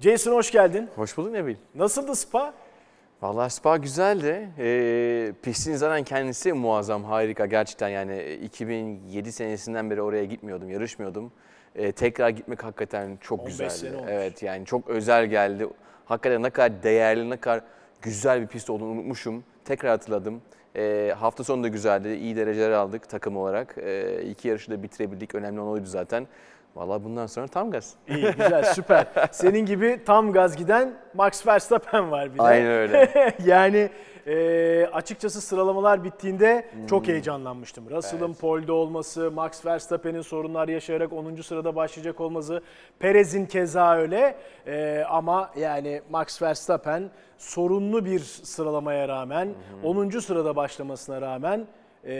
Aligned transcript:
Jason 0.00 0.32
hoş 0.32 0.50
geldin. 0.50 0.88
Hoş 0.96 1.16
bulduk 1.16 1.32
Nebil. 1.32 1.56
Nasıldı 1.74 2.14
spa? 2.14 2.54
Vallahi 3.22 3.50
spa 3.50 3.76
güzeldi. 3.76 4.48
Ee, 4.58 5.32
pistin 5.42 5.74
zaten 5.74 6.04
kendisi 6.04 6.52
muazzam, 6.52 7.04
harika 7.04 7.46
gerçekten 7.46 7.88
yani 7.88 8.38
2007 8.44 9.32
senesinden 9.32 9.90
beri 9.90 10.02
oraya 10.02 10.24
gitmiyordum, 10.24 10.70
yarışmıyordum. 10.70 11.32
Ee, 11.74 11.92
tekrar 11.92 12.28
gitmek 12.28 12.64
hakikaten 12.64 13.18
çok 13.20 13.40
15 13.40 13.52
güzeldi. 13.52 13.70
sene 13.70 13.96
olmuş. 13.96 14.10
Evet 14.12 14.42
yani 14.42 14.66
çok 14.66 14.88
özel 14.88 15.26
geldi. 15.26 15.66
Hakikaten 16.04 16.42
ne 16.42 16.50
kadar 16.50 16.82
değerli, 16.82 17.30
ne 17.30 17.36
kadar 17.36 17.60
güzel 18.02 18.42
bir 18.42 18.46
pist 18.46 18.70
olduğunu 18.70 18.90
unutmuşum. 18.90 19.44
Tekrar 19.64 19.90
hatırladım. 19.90 20.42
Ee, 20.76 21.14
hafta 21.18 21.44
sonu 21.44 21.64
da 21.64 21.68
güzeldi. 21.68 22.08
İyi 22.08 22.36
dereceler 22.36 22.70
aldık 22.70 23.08
takım 23.08 23.36
olarak. 23.36 23.74
Ee, 23.78 24.22
iki 24.22 24.48
yarışı 24.48 24.70
da 24.70 24.82
bitirebildik. 24.82 25.34
Önemli 25.34 25.60
olan 25.60 25.72
oydu 25.72 25.86
zaten. 25.86 26.26
Vallahi 26.80 27.04
bundan 27.04 27.26
sonra 27.26 27.48
tam 27.48 27.70
gaz. 27.70 27.94
İyi, 28.08 28.22
güzel, 28.32 28.64
süper. 28.64 29.06
Senin 29.32 29.66
gibi 29.66 30.00
tam 30.06 30.32
gaz 30.32 30.56
giden 30.56 30.92
Max 31.14 31.46
Verstappen 31.46 32.10
var 32.10 32.34
bir 32.34 32.38
de. 32.38 32.42
Aynen 32.42 32.66
öyle. 32.70 33.08
yani 33.46 33.90
e, 34.26 34.86
açıkçası 34.92 35.40
sıralamalar 35.40 36.04
bittiğinde 36.04 36.66
çok 36.90 37.08
heyecanlanmıştım. 37.08 37.90
Russell'ın 37.90 38.20
Hmm. 38.20 38.26
Evet. 38.30 38.40
pole'de 38.40 38.72
olması, 38.72 39.30
Max 39.30 39.66
Verstappen'in 39.66 40.20
sorunlar 40.22 40.68
yaşayarak 40.68 41.12
10. 41.12 41.34
sırada 41.36 41.76
başlayacak 41.76 42.20
olması, 42.20 42.62
Perez'in 42.98 43.46
keza 43.46 43.96
öyle. 43.96 44.36
E, 44.66 45.04
ama 45.08 45.50
yani 45.56 46.02
Max 46.10 46.42
Verstappen 46.42 47.10
sorunlu 47.38 48.04
bir 48.04 48.18
sıralamaya 48.20 49.08
rağmen, 49.08 49.48
10. 49.84 50.08
sırada 50.10 50.56
başlamasına 50.56 51.20
rağmen 51.20 51.66
e, 52.04 52.14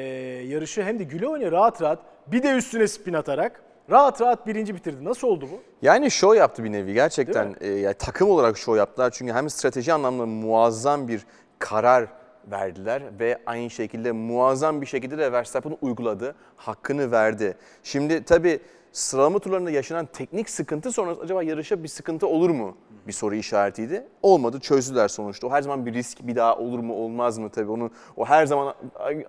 yarışı 0.46 0.82
hem 0.82 0.98
de 0.98 1.04
güle 1.04 1.28
oynaya 1.28 1.52
rahat 1.52 1.82
rahat 1.82 1.98
bir 2.26 2.42
de 2.42 2.56
üstüne 2.56 2.86
spin 2.88 3.12
atarak 3.14 3.62
rahat 3.90 4.20
rahat 4.20 4.46
birinci 4.46 4.74
bitirdi. 4.74 5.04
Nasıl 5.04 5.28
oldu 5.28 5.48
bu? 5.52 5.60
Yani 5.82 6.10
show 6.10 6.38
yaptı 6.38 6.64
bir 6.64 6.72
nevi 6.72 6.94
gerçekten. 6.94 7.56
E, 7.60 7.68
yani 7.68 7.94
takım 7.94 8.30
olarak 8.30 8.58
show 8.58 8.78
yaptılar. 8.78 9.10
Çünkü 9.10 9.32
hem 9.32 9.50
strateji 9.50 9.92
anlamda 9.92 10.26
muazzam 10.26 11.08
bir 11.08 11.26
karar 11.58 12.06
verdiler 12.50 13.02
ve 13.20 13.38
aynı 13.46 13.70
şekilde 13.70 14.12
muazzam 14.12 14.80
bir 14.80 14.86
şekilde 14.86 15.18
de 15.18 15.32
Verstappen 15.32 15.76
uyguladı. 15.80 16.34
Hakkını 16.56 17.10
verdi. 17.10 17.56
Şimdi 17.82 18.24
tabii 18.24 18.60
sıralama 18.92 19.38
turlarında 19.38 19.70
yaşanan 19.70 20.06
teknik 20.06 20.50
sıkıntı 20.50 20.92
sonrası 20.92 21.20
acaba 21.20 21.42
yarışa 21.42 21.82
bir 21.82 21.88
sıkıntı 21.88 22.26
olur 22.26 22.50
mu? 22.50 22.76
Bir 23.06 23.12
soru 23.12 23.34
işaretiydi. 23.34 24.06
Olmadı 24.22 24.60
çözdüler 24.60 25.08
sonuçta. 25.08 25.46
O 25.46 25.50
her 25.50 25.62
zaman 25.62 25.86
bir 25.86 25.94
risk 25.94 26.18
bir 26.26 26.36
daha 26.36 26.56
olur 26.56 26.78
mu 26.78 26.94
olmaz 26.94 27.38
mı 27.38 27.50
tabii 27.50 27.70
onu 27.70 27.90
o 28.16 28.24
her 28.24 28.46
zaman 28.46 28.74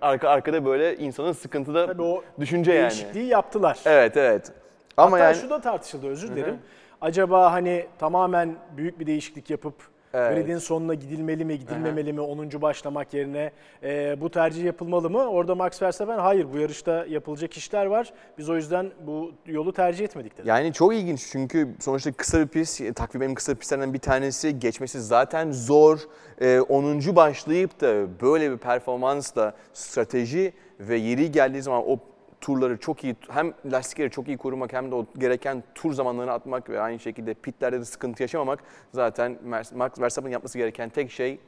arka 0.00 0.28
arkada 0.28 0.64
böyle 0.64 0.96
insanın 0.96 1.32
sıkıntıda 1.32 1.86
Tabii 1.86 2.02
o 2.02 2.24
düşünce 2.40 2.72
yani. 2.72 2.90
Değişikliği 2.90 3.26
yaptılar. 3.26 3.78
Evet 3.84 4.16
evet. 4.16 4.52
Ama 4.96 5.16
Hatta 5.16 5.24
yani 5.24 5.36
şu 5.36 5.50
da 5.50 5.60
tartışıldı 5.60 6.06
özür 6.06 6.28
dilerim. 6.28 6.58
Acaba 7.00 7.52
hani 7.52 7.86
tamamen 7.98 8.56
büyük 8.76 9.00
bir 9.00 9.06
değişiklik 9.06 9.50
yapıp 9.50 9.74
Evet. 10.14 10.36
gridin 10.36 10.58
sonuna 10.58 10.94
gidilmeli 10.94 11.44
mi, 11.44 11.58
gidilmemeli 11.58 12.12
mi, 12.12 12.20
10. 12.20 12.62
başlamak 12.62 13.14
yerine 13.14 13.50
e, 13.82 14.20
bu 14.20 14.30
tercih 14.30 14.64
yapılmalı 14.64 15.10
mı? 15.10 15.18
Orada 15.18 15.54
Max 15.54 15.82
Verstappen 15.82 16.18
hayır 16.18 16.46
bu 16.52 16.58
yarışta 16.58 17.06
yapılacak 17.06 17.52
işler 17.52 17.86
var. 17.86 18.12
Biz 18.38 18.50
o 18.50 18.56
yüzden 18.56 18.90
bu 19.06 19.32
yolu 19.46 19.72
tercih 19.72 20.04
etmedik 20.04 20.38
dedi. 20.38 20.48
Yani 20.48 20.72
çok 20.72 20.94
ilginç 20.94 21.26
çünkü 21.32 21.68
sonuçta 21.80 22.12
kısa 22.12 22.40
bir 22.40 22.48
pist, 22.48 22.94
takvim 22.94 23.22
en 23.22 23.34
kısa 23.34 23.54
pistlerinden 23.54 23.94
bir 23.94 23.98
tanesi. 23.98 24.58
Geçmesi 24.58 25.00
zaten 25.00 25.52
zor. 25.52 25.98
Ee, 26.40 26.60
10. 26.60 27.16
başlayıp 27.16 27.80
da 27.80 28.20
böyle 28.22 28.52
bir 28.52 28.58
performansla 28.58 29.54
strateji 29.72 30.52
ve 30.80 30.96
yeri 30.96 31.32
geldiği 31.32 31.62
zaman 31.62 31.82
o 31.86 31.98
turları 32.42 32.76
çok 32.76 33.04
iyi, 33.04 33.16
hem 33.28 33.54
lastikleri 33.72 34.10
çok 34.10 34.28
iyi 34.28 34.36
korumak 34.36 34.72
hem 34.72 34.90
de 34.90 34.94
o 34.94 35.06
gereken 35.18 35.62
tur 35.74 35.92
zamanlarını 35.92 36.32
atmak 36.32 36.70
ve 36.70 36.80
aynı 36.80 36.98
şekilde 36.98 37.34
pitlerde 37.34 37.80
de 37.80 37.84
sıkıntı 37.84 38.22
yaşamamak 38.22 38.60
zaten 38.92 39.38
Max 39.74 39.98
Verstappen'in 40.00 40.32
yapması 40.32 40.58
gereken 40.58 40.88
tek 40.88 41.10
şey 41.10 41.38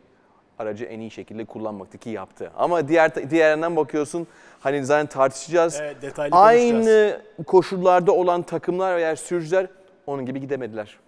aracı 0.59 0.84
en 0.84 1.00
iyi 1.00 1.11
şekilde 1.11 1.45
kullanmaktı 1.45 1.98
ki 1.98 2.11
yaptı. 2.11 2.50
Ama 2.56 2.89
diğer 2.89 3.31
diğer 3.31 3.50
yandan 3.50 3.77
bakıyorsun 3.77 4.27
hani 4.61 4.84
zaten 4.84 5.06
tartışacağız. 5.06 5.78
Evet, 5.81 6.03
detaylı. 6.03 6.37
Aynı 6.37 7.21
koşullarda 7.47 8.12
olan 8.12 8.43
takımlar 8.43 8.97
veya 8.97 9.16
sürücüler 9.16 9.66
onun 10.06 10.26
gibi 10.26 10.41
gidemediler. 10.41 10.99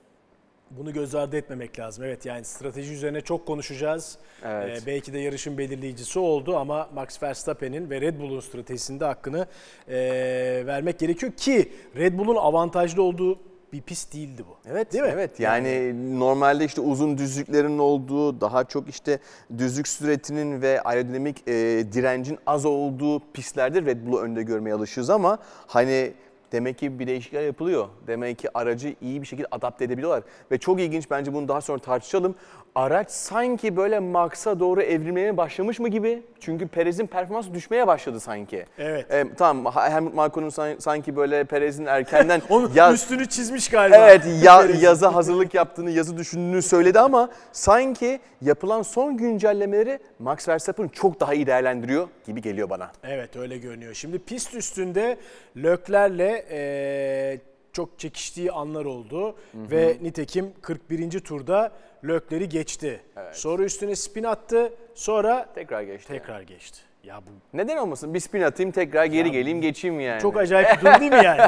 Bunu 0.70 0.92
göz 0.92 1.14
ardı 1.14 1.36
etmemek 1.36 1.78
lazım. 1.78 2.04
Evet 2.04 2.26
yani 2.26 2.44
strateji 2.44 2.92
üzerine 2.92 3.20
çok 3.20 3.46
konuşacağız. 3.46 4.18
Evet. 4.44 4.82
Ee, 4.82 4.86
belki 4.86 5.12
de 5.12 5.18
yarışın 5.18 5.58
belirleyicisi 5.58 6.18
oldu 6.18 6.56
ama 6.56 6.88
Max 6.94 7.22
Verstappen'in 7.22 7.90
ve 7.90 8.00
Red 8.00 8.20
Bull'un 8.20 8.40
stratejisinde 8.40 9.04
hakkını 9.04 9.46
ee, 9.88 10.62
vermek 10.66 10.98
gerekiyor 10.98 11.32
ki 11.32 11.72
Red 11.96 12.18
Bull'un 12.18 12.36
avantajlı 12.36 13.02
olduğu 13.02 13.38
bir 13.72 13.82
pist 13.82 14.14
değildi 14.14 14.44
bu. 14.48 14.70
Evet, 14.70 14.92
Değil 14.92 15.04
mi? 15.04 15.10
Evet. 15.12 15.40
Yani, 15.40 15.94
normalde 16.20 16.64
işte 16.64 16.80
uzun 16.80 17.18
düzlüklerin 17.18 17.78
olduğu, 17.78 18.40
daha 18.40 18.64
çok 18.64 18.88
işte 18.88 19.18
düzlük 19.58 19.88
süretinin 19.88 20.62
ve 20.62 20.80
aerodinamik 20.80 21.48
e, 21.48 21.52
direncin 21.92 22.38
az 22.46 22.64
olduğu 22.64 23.32
pistlerde 23.32 23.82
Red 23.82 24.06
Bull'u 24.06 24.20
önde 24.20 24.42
görmeye 24.42 24.74
alışığız 24.74 25.10
ama 25.10 25.38
hani 25.66 26.12
demek 26.52 26.78
ki 26.78 26.98
bir 26.98 27.06
değişiklikler 27.06 27.42
yapılıyor. 27.42 27.88
Demek 28.06 28.38
ki 28.38 28.58
aracı 28.58 28.94
iyi 29.00 29.22
bir 29.22 29.26
şekilde 29.26 29.48
adapte 29.50 29.84
edebiliyorlar. 29.84 30.22
Ve 30.50 30.58
çok 30.58 30.80
ilginç 30.80 31.10
bence 31.10 31.34
bunu 31.34 31.48
daha 31.48 31.60
sonra 31.60 31.78
tartışalım. 31.78 32.34
Araç 32.76 33.10
sanki 33.10 33.76
böyle 33.76 33.98
Max'a 33.98 34.60
doğru 34.60 34.82
evrilmeye 34.82 35.36
başlamış 35.36 35.78
mı 35.78 35.88
gibi? 35.88 36.22
Çünkü 36.40 36.68
Perez'in 36.68 37.06
performansı 37.06 37.54
düşmeye 37.54 37.86
başladı 37.86 38.20
sanki. 38.20 38.66
Evet. 38.78 39.10
E, 39.14 39.24
tamam 39.36 39.72
Helmut 39.76 40.14
Marko'nun 40.14 40.48
san- 40.48 40.78
sanki 40.78 41.16
böyle 41.16 41.44
Perez'in 41.44 41.86
erkenden 41.86 42.42
Onun 42.50 42.72
ya- 42.74 42.92
üstünü 42.92 43.26
çizmiş 43.28 43.68
galiba. 43.68 43.96
Evet 43.96 44.22
ya, 44.42 44.62
yaza 44.80 45.14
hazırlık 45.14 45.54
yaptığını, 45.54 45.90
yazı 45.90 46.16
düşündüğünü 46.18 46.62
söyledi 46.62 47.00
ama 47.00 47.30
sanki 47.52 48.20
yapılan 48.42 48.82
son 48.82 49.16
güncellemeleri 49.16 49.98
Max 50.18 50.48
Verstappen 50.48 50.88
çok 50.88 51.20
daha 51.20 51.34
iyi 51.34 51.46
değerlendiriyor 51.46 52.08
gibi 52.26 52.42
geliyor 52.42 52.70
bana. 52.70 52.90
Evet 53.04 53.36
öyle 53.36 53.58
görünüyor. 53.58 53.94
Şimdi 53.94 54.18
pist 54.18 54.54
üstünde 54.54 55.16
Lökler'le 55.56 56.44
eee, 56.50 57.40
çok 57.72 57.98
çekiştiği 57.98 58.52
anlar 58.52 58.84
oldu 58.84 59.36
ve 59.54 59.96
nitekim 60.02 60.52
41. 60.62 61.20
turda 61.20 61.72
Lökler'i 62.08 62.48
geçti. 62.48 63.00
Sonra 63.32 63.62
üstüne 63.64 63.96
spin 63.96 64.24
attı. 64.24 64.72
Sonra 64.94 65.48
Tekrar 65.54 65.82
geçti. 65.82 66.08
tekrar 66.08 66.40
geçti. 66.40 66.80
Ya 67.04 67.20
bu 67.26 67.56
Neden 67.56 67.76
olmasın? 67.76 68.14
Bir 68.14 68.20
spin 68.20 68.40
atayım, 68.42 68.72
tekrar 68.72 69.04
geri 69.04 69.30
geleyim, 69.30 69.60
geçeyim 69.60 70.00
yani. 70.00 70.20
çok 70.20 70.36
acayip 70.36 70.68
bir 70.76 70.80
durum 70.80 71.00
değil 71.00 71.12
mi 71.12 71.24
yani? 71.24 71.40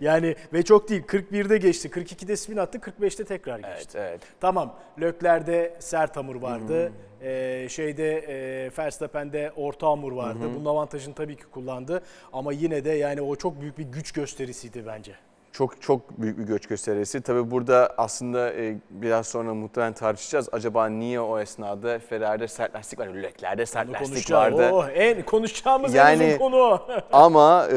yani 0.00 0.36
ve 0.52 0.62
çok 0.62 0.88
değil 0.88 1.02
41'de 1.02 1.58
geçti, 1.58 1.88
42'de 1.88 2.36
spin 2.36 2.56
attı, 2.56 2.78
45'te 2.78 3.24
tekrar 3.24 3.58
geçti. 3.58 3.98
Evet, 3.98 4.10
evet. 4.10 4.20
Tamam. 4.40 4.76
Lökler'de 5.00 5.76
sert 5.78 6.16
hamur 6.16 6.36
vardı. 6.36 6.92
Ee, 7.22 7.66
şeyde 7.70 8.18
e, 8.18 8.70
Verstappen'de 8.78 9.52
orta 9.56 9.86
hamur 9.86 10.12
vardı. 10.12 10.50
Bunun 10.54 10.64
avantajını 10.64 11.14
tabii 11.14 11.36
ki 11.36 11.44
kullandı. 11.44 12.02
Ama 12.32 12.52
yine 12.52 12.84
de 12.84 12.90
yani 12.90 13.20
o 13.22 13.36
çok 13.36 13.60
büyük 13.60 13.78
bir 13.78 13.84
güç 13.84 14.12
gösterisiydi 14.12 14.86
bence. 14.86 15.12
Çok 15.56 15.82
çok 15.82 16.18
büyük 16.20 16.38
bir 16.38 16.44
göç 16.44 16.66
gösterisi. 16.66 17.20
Tabii 17.20 17.50
burada 17.50 17.94
aslında 17.98 18.52
e, 18.54 18.76
biraz 18.90 19.26
sonra 19.26 19.54
muhtemelen 19.54 19.92
tartışacağız. 19.92 20.48
Acaba 20.52 20.86
niye 20.86 21.20
o 21.20 21.38
esnada 21.38 21.98
Ferrari'de 21.98 22.48
sert 22.48 22.74
lastik 22.74 22.98
var, 22.98 23.06
Leclerc'de 23.06 23.66
sert 23.66 23.88
Bunu 23.88 23.94
lastik 23.94 24.32
vardı. 24.32 24.70
Oh, 24.72 24.88
en 24.94 25.22
konuşacağımız 25.22 25.94
en 25.94 25.98
Yani- 25.98 26.26
uzun 26.26 26.38
konu. 26.38 26.80
Ama 27.12 27.66
e, 27.72 27.76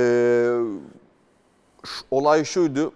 şu- 1.86 2.06
olay 2.12 2.44
şuydu. 2.44 2.94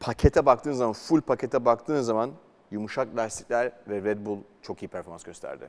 Pakete 0.00 0.46
baktığın 0.46 0.72
zaman, 0.72 0.92
full 0.92 1.20
pakete 1.20 1.64
baktığın 1.64 2.00
zaman 2.00 2.30
yumuşak 2.70 3.16
lastikler 3.16 3.72
ve 3.88 4.02
Red 4.02 4.26
Bull 4.26 4.38
çok 4.66 4.82
iyi 4.82 4.88
performans 4.88 5.24
gösterdi. 5.24 5.68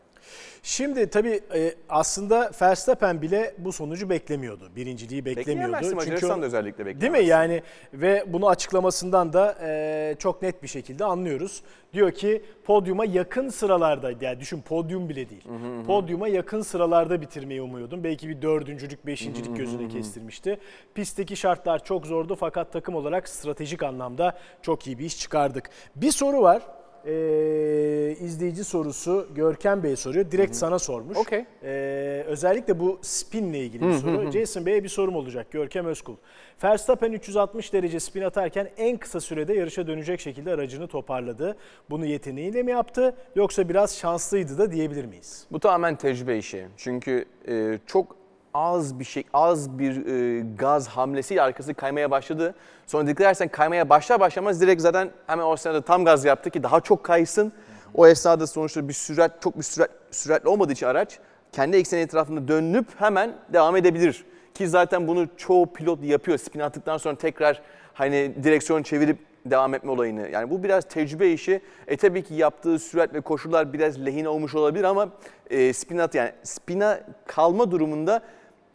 Şimdi 0.63 1.09
tabii 1.09 1.39
e, 1.55 1.73
aslında 1.89 2.51
Verstappen 2.61 3.21
bile 3.21 3.55
bu 3.57 3.73
sonucu 3.73 4.09
beklemiyordu. 4.09 4.69
Birinciliği 4.75 5.25
beklemiyordu. 5.25 5.73
Bekleyemezsin 5.73 5.95
Macaristan 5.95 6.41
da 6.41 6.45
özellikle 6.45 6.85
Değil 6.85 6.95
bekleyemezsin. 6.95 7.25
mi? 7.25 7.29
Yani 7.29 7.61
ve 7.93 8.23
bunu 8.27 8.49
açıklamasından 8.49 9.33
da 9.33 9.57
e, 9.61 10.15
çok 10.19 10.41
net 10.41 10.63
bir 10.63 10.67
şekilde 10.67 11.05
anlıyoruz. 11.05 11.63
Diyor 11.93 12.11
ki 12.11 12.41
podyuma 12.65 13.05
yakın 13.05 13.49
sıralarda, 13.49 14.11
yani 14.21 14.39
düşün 14.39 14.61
podyum 14.61 15.09
bile 15.09 15.29
değil. 15.29 15.43
Podyuma 15.87 16.27
yakın 16.27 16.61
sıralarda 16.61 17.21
bitirmeyi 17.21 17.61
umuyordum. 17.61 18.03
Belki 18.03 18.29
bir 18.29 18.41
dördüncülük, 18.41 19.05
beşincilik 19.05 19.57
gözüne 19.57 19.87
kestirmişti. 19.87 20.59
Pistteki 20.95 21.35
şartlar 21.37 21.83
çok 21.83 22.05
zordu 22.05 22.35
fakat 22.35 22.73
takım 22.73 22.95
olarak 22.95 23.29
stratejik 23.29 23.83
anlamda 23.83 24.37
çok 24.61 24.87
iyi 24.87 24.99
bir 24.99 25.05
iş 25.05 25.19
çıkardık. 25.19 25.69
Bir 25.95 26.11
soru 26.11 26.41
var. 26.41 26.61
Ee, 27.05 28.15
izleyici 28.21 28.63
sorusu 28.63 29.27
Görkem 29.35 29.83
Bey 29.83 29.95
soruyor. 29.95 30.31
Direkt 30.31 30.55
sana 30.55 30.79
sormuş. 30.79 31.17
Okey. 31.17 31.45
Ee, 31.63 32.23
özellikle 32.27 32.79
bu 32.79 32.99
spinle 33.01 33.59
ilgili 33.59 33.87
bir 33.87 33.93
soru. 33.93 34.31
Jason 34.31 34.65
Bey'e 34.65 34.83
bir 34.83 34.89
sorum 34.89 35.15
olacak. 35.15 35.51
Görkem 35.51 35.85
Özkul. 35.85 36.15
Verstappen 36.63 37.11
360 37.11 37.73
derece 37.73 37.99
spin 37.99 38.21
atarken 38.21 38.69
en 38.77 38.97
kısa 38.97 39.19
sürede 39.19 39.53
yarışa 39.53 39.87
dönecek 39.87 40.19
şekilde 40.19 40.51
aracını 40.53 40.87
toparladı. 40.87 41.57
Bunu 41.89 42.05
yeteneğiyle 42.05 42.63
mi 42.63 42.71
yaptı 42.71 43.15
yoksa 43.35 43.69
biraz 43.69 43.97
şanslıydı 43.97 44.57
da 44.57 44.71
diyebilir 44.71 45.05
miyiz? 45.05 45.47
Bu 45.51 45.59
tamamen 45.59 45.95
tecrübe 45.95 46.37
işi. 46.37 46.67
Çünkü 46.77 47.25
e, 47.47 47.79
çok 47.85 48.15
az 48.53 48.99
bir 48.99 49.03
şey, 49.03 49.23
az 49.33 49.79
bir 49.79 50.05
e, 50.05 50.45
gaz 50.57 50.87
hamlesiyle 50.87 51.41
arkası 51.41 51.73
kaymaya 51.73 52.11
başladı. 52.11 52.55
Sonra 52.87 53.07
dikkat 53.07 53.21
edersen 53.21 53.47
kaymaya 53.47 53.89
başlar 53.89 54.19
başlamaz 54.19 54.61
direkt 54.61 54.81
zaten 54.81 55.11
hemen 55.27 55.45
o 55.45 55.55
sırada 55.55 55.81
tam 55.81 56.05
gaz 56.05 56.25
yaptı 56.25 56.49
ki 56.49 56.63
daha 56.63 56.81
çok 56.81 57.03
kaysın. 57.03 57.53
O 57.93 58.07
esnada 58.07 58.47
sonuçta 58.47 58.87
bir 58.87 58.93
sürat, 58.93 59.41
çok 59.41 59.57
bir 59.57 59.63
sürat, 59.63 59.89
süratli 60.11 60.49
olmadığı 60.49 60.71
için 60.71 60.85
araç 60.85 61.19
kendi 61.51 61.77
ekseni 61.77 62.01
etrafında 62.01 62.47
dönüp 62.47 62.87
hemen 62.97 63.33
devam 63.53 63.75
edebilir. 63.75 64.25
Ki 64.53 64.67
zaten 64.67 65.07
bunu 65.07 65.27
çoğu 65.37 65.73
pilot 65.73 66.03
yapıyor. 66.03 66.37
Spin 66.37 66.59
attıktan 66.59 66.97
sonra 66.97 67.15
tekrar 67.15 67.61
hani 67.93 68.33
direksiyon 68.43 68.83
çevirip 68.83 69.17
devam 69.45 69.73
etme 69.73 69.91
olayını. 69.91 70.29
Yani 70.29 70.49
bu 70.49 70.63
biraz 70.63 70.85
tecrübe 70.87 71.29
işi. 71.29 71.61
E 71.87 71.97
tabii 71.97 72.23
ki 72.23 72.33
yaptığı 72.33 72.79
sürat 72.79 73.13
ve 73.13 73.21
koşullar 73.21 73.73
biraz 73.73 74.05
lehine 74.05 74.29
olmuş 74.29 74.55
olabilir 74.55 74.83
ama 74.83 75.09
e, 75.49 75.73
spin 75.73 75.97
at 75.97 76.15
yani 76.15 76.31
spina 76.43 76.99
kalma 77.25 77.71
durumunda 77.71 78.21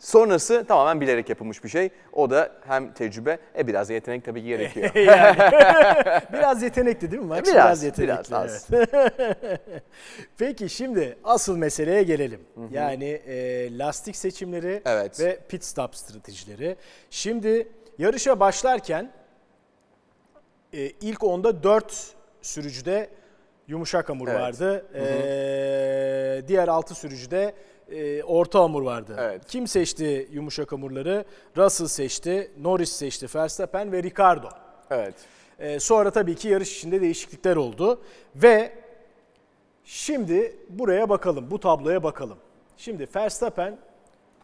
sonrası 0.02 0.64
tamamen 0.68 1.00
bilerek 1.00 1.28
yapılmış 1.28 1.64
bir 1.64 1.68
şey. 1.68 1.90
O 2.12 2.30
da 2.30 2.52
hem 2.66 2.92
tecrübe 2.92 3.38
e 3.58 3.66
biraz 3.66 3.90
yetenek 3.90 4.24
tabii 4.24 4.40
ki 4.40 4.46
gerekiyor. 4.46 4.94
yani. 4.94 5.36
biraz 6.32 6.62
yetenekli 6.62 7.10
değil 7.10 7.22
mi 7.22 7.28
Max? 7.28 7.42
Biraz, 7.46 7.82
yetenekli. 7.82 8.12
biraz 8.12 8.32
az. 8.32 8.68
evet. 8.72 8.90
Peki 10.38 10.68
şimdi 10.68 11.16
asıl 11.24 11.56
meseleye 11.56 12.02
gelelim. 12.02 12.40
Yani 12.70 13.04
e, 13.04 13.78
lastik 13.78 14.16
seçimleri 14.16 14.82
Evet. 14.84 15.20
ve 15.20 15.38
pit 15.48 15.64
stop 15.64 15.96
stratejileri. 15.96 16.76
Şimdi 17.10 17.68
yarışa 17.98 18.40
başlarken 18.40 19.10
e, 20.72 20.86
ilk 20.86 21.24
onda 21.24 21.62
4 21.62 22.14
sürücüde 22.42 23.08
yumuşak 23.68 24.08
hamur 24.08 24.28
Evet. 24.28 24.40
vardı. 24.40 24.86
E, 24.94 26.48
diğer 26.48 26.68
6 26.68 26.94
sürücüde 26.94 27.54
e, 27.92 28.22
orta 28.24 28.60
hamur 28.60 28.82
vardı. 28.82 29.16
Evet. 29.18 29.46
Kim 29.48 29.66
seçti 29.66 30.28
yumuşak 30.32 30.72
hamurları? 30.72 31.24
Russell 31.56 31.86
seçti, 31.86 32.50
Norris 32.60 32.92
seçti, 32.92 33.26
Verstappen 33.34 33.92
ve 33.92 34.02
Ricardo. 34.02 34.48
evet. 34.90 35.14
Ee, 35.58 35.80
sonra 35.80 36.10
tabii 36.10 36.34
ki 36.34 36.48
yarış 36.48 36.76
içinde 36.78 37.00
değişiklikler 37.00 37.56
oldu 37.56 38.00
ve 38.36 38.72
şimdi 39.84 40.56
buraya 40.68 41.08
bakalım, 41.08 41.50
bu 41.50 41.60
tabloya 41.60 42.02
bakalım. 42.02 42.38
Şimdi 42.76 43.08
Verstappen 43.16 43.78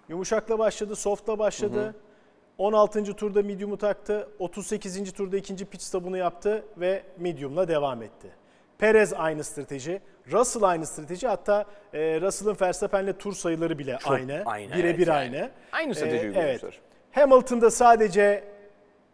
yumuşakla 0.08 0.58
başladı, 0.58 0.96
softla 0.96 1.38
başladı. 1.38 1.94
16. 2.58 3.04
turda 3.04 3.42
medium'u 3.42 3.76
taktı. 3.76 4.28
38. 4.38 5.12
turda 5.12 5.36
ikinci 5.36 5.64
pit 5.64 5.82
stop'unu 5.82 6.16
yaptı 6.16 6.64
ve 6.76 7.02
medium'la 7.18 7.68
devam 7.68 8.02
etti. 8.02 8.28
Perez 8.78 9.12
aynı 9.12 9.44
strateji, 9.44 10.00
Russell 10.32 10.62
aynı 10.62 10.86
strateji. 10.86 11.28
Hatta 11.28 11.64
e, 11.92 12.20
Russell'ın 12.20 12.56
Verstappen'le 12.60 13.12
tur 13.12 13.32
sayıları 13.32 13.78
bile 13.78 13.98
aynı. 14.04 14.42
aynı, 14.46 14.72
Birebir 14.74 14.84
evet 14.84 15.08
yani. 15.08 15.16
aynı. 15.18 15.50
Aynı 15.72 15.94
strateji 15.94 16.26
Ee, 16.26 16.28
uygulamışlar. 16.28 16.80
Hamilton'da 17.12 17.70
sadece 17.70 18.44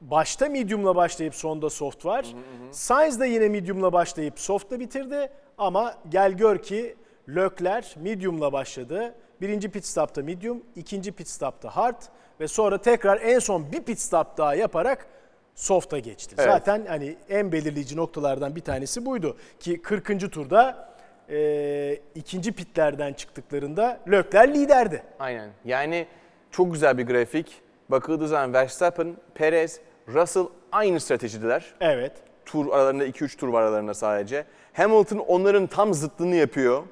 başta 0.01 0.49
medium'la 0.49 0.97
başlayıp 0.97 1.35
sonda 1.35 1.71
soft 1.71 2.05
var. 2.05 2.27
Sainz 2.71 3.21
da 3.21 3.27
yine 3.27 3.49
medium'la 3.49 3.93
başlayıp 3.93 4.41
soft'la 4.41 4.81
bitirdi. 4.81 5.31
Ama 5.59 5.95
gel 6.09 6.33
gör 6.33 6.59
ki 6.59 6.97
Leclerc 7.29 8.01
medium'la 8.01 8.53
başladı. 8.53 9.15
Birinci 9.41 9.71
pit 9.71 9.87
stop'ta 9.87 10.23
medium, 10.23 10.63
ikinci 10.77 11.13
pit 11.13 11.29
stop'ta 11.29 11.77
hard 11.77 12.03
ve 12.41 12.49
sonra 12.49 12.79
tekrar 12.79 13.21
en 13.21 13.39
son 13.39 13.73
bir 13.73 13.83
pit 13.83 13.99
stop 13.99 14.39
daha 14.39 14.55
yaparak 14.55 15.07
soft'a 15.55 15.99
geçti. 15.99 16.35
Evet. 16.39 16.49
Zaten 16.51 16.87
hani 16.89 17.17
en 17.29 17.53
belirleyici 17.53 17.97
noktalardan 17.97 18.57
bir 18.57 18.61
tanesi 18.61 19.07
buydu 19.07 19.37
ki 19.61 19.83
40. 19.83 20.33
turda 20.33 20.89
e, 21.31 21.99
ikinci 22.15 22.53
pitlerden 22.53 23.13
çıktıklarında 23.13 24.01
Leclerc 24.11 24.55
liderdi. 24.55 25.03
Aynen. 25.19 25.51
Yani 25.65 26.07
çok 26.51 26.73
güzel 26.73 26.99
bir 26.99 27.07
grafik. 27.07 27.61
Bakıldığı 27.89 28.29
zaman 28.29 28.53
Verstappen, 28.53 29.17
Perez, 29.35 29.81
Russell 30.09 30.47
aynı 30.73 31.01
stratejideler. 31.01 31.75
Evet. 31.81 32.13
Tur 32.47 32.73
aralarında 32.73 33.07
2-3 33.07 33.37
tur 33.37 33.49
var 33.49 33.63
aralarında 33.63 33.95
sadece. 33.95 34.45
Hamilton 34.73 35.19
onların 35.19 35.67
tam 35.67 35.95
zıttını 35.95 36.35
yapıyor. 36.35 36.83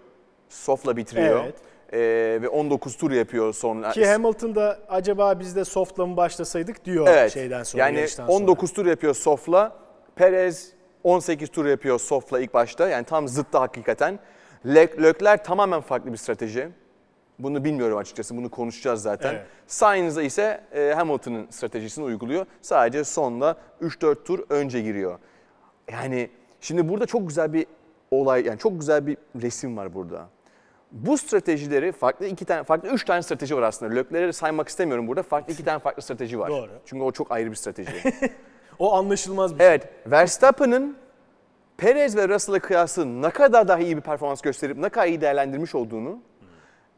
Soft'la 0.49 0.97
bitiriyor. 0.97 1.45
Evet. 1.45 1.55
Ee, 1.93 2.39
ve 2.43 2.49
19 2.49 2.97
tur 2.97 3.11
yapıyor 3.11 3.55
son. 3.55 3.91
Ki 3.91 4.07
Hamilton 4.07 4.55
da 4.55 4.79
acaba 4.89 5.41
biz 5.41 5.57
de 5.57 5.65
soft'la 5.65 6.07
mı 6.07 6.17
başlasaydık 6.17 6.85
diyor 6.85 7.07
evet. 7.11 7.33
şeyden 7.33 7.63
sonra 7.63 7.83
yani 7.83 7.97
yarıştan 7.97 8.27
sonra. 8.27 8.37
19 8.37 8.73
tur 8.73 8.87
yapıyor 8.87 9.15
soft'la. 9.15 9.77
Perez 10.17 10.73
18 11.05 11.49
tur 11.49 11.67
yapıyor 11.67 12.01
soft'la 12.01 12.41
ilk 12.41 12.55
başta. 12.55 12.89
Yani 12.89 13.05
tam 13.05 13.29
zıttı 13.29 13.59
hakikaten. 13.59 14.19
Le- 14.67 15.03
Leclerc 15.03 15.43
tamamen 15.43 15.81
farklı 15.81 16.13
bir 16.13 16.17
strateji. 16.17 16.69
Bunu 17.39 17.65
bilmiyorum 17.65 17.99
açıkçası. 17.99 18.37
Bunu 18.37 18.51
konuşacağız 18.51 19.03
zaten. 19.03 19.35
Evet. 19.35 19.47
Sainz 19.67 20.19
ise 20.19 20.61
e, 20.75 20.93
Hamilton'ın 20.97 21.47
stratejisini 21.51 22.05
uyguluyor. 22.05 22.47
Sadece 22.63 23.05
sonda 23.05 23.57
3-4 23.83 24.25
tur 24.25 24.45
önce 24.51 24.81
giriyor. 24.81 25.19
Yani 25.93 26.31
şimdi 26.61 26.89
burada 26.89 27.07
çok 27.07 27.29
güzel 27.29 27.53
bir 27.53 27.67
olay, 28.11 28.47
yani 28.47 28.59
çok 28.59 28.81
güzel 28.81 29.07
bir 29.07 29.17
resim 29.43 29.77
var 29.77 29.95
burada. 29.95 30.29
Bu 30.93 31.19
stratejileri 31.19 31.93
farklı 31.93 32.27
iki 32.27 32.45
tane, 32.45 32.65
farklı 32.65 32.89
üç 32.89 33.05
tane 33.05 33.23
strateji 33.23 33.57
var 33.57 33.63
aslında. 33.63 33.95
Leclerc'i 33.95 34.33
saymak 34.33 34.69
istemiyorum 34.69 35.09
burada. 35.09 35.23
Farklı 35.23 35.53
iki 35.53 35.65
tane 35.65 35.79
farklı 35.79 36.03
strateji 36.03 36.39
var. 36.39 36.51
Doğru. 36.51 36.71
Çünkü 36.87 37.03
o 37.05 37.13
çok 37.13 37.33
ayrı 37.33 37.51
bir 37.51 37.57
strateji. 37.57 37.93
O 38.79 38.95
anlaşılmaz 38.95 39.55
bir 39.55 39.59
şey. 39.59 39.67
evet, 39.67 39.89
Verstappen'ın 40.07 40.97
Perez 41.77 42.17
ve 42.17 42.29
Russell'a 42.29 42.59
kıyasla 42.59 43.05
ne 43.05 43.31
kadar 43.31 43.69
daha 43.69 43.79
iyi 43.79 43.97
bir 43.97 44.03
performans 44.03 44.41
gösterip 44.41 44.77
ne 44.77 44.89
kadar 44.89 45.07
iyi 45.07 45.21
değerlendirmiş 45.21 45.75
olduğunu 45.75 46.19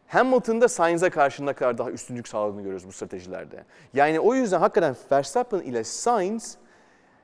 Hamilton'da 0.08 0.68
Sainz'a 0.68 1.10
karşı 1.10 1.46
ne 1.46 1.52
kadar 1.52 1.78
daha 1.78 1.90
üstünlük 1.90 2.28
sağladığını 2.28 2.62
görüyoruz 2.62 2.86
bu 2.86 2.92
stratejilerde. 2.92 3.64
Yani 3.94 4.20
o 4.20 4.34
yüzden 4.34 4.60
hakikaten 4.60 4.96
Verstappen 5.12 5.60
ile 5.60 5.84
Sainz 5.84 6.56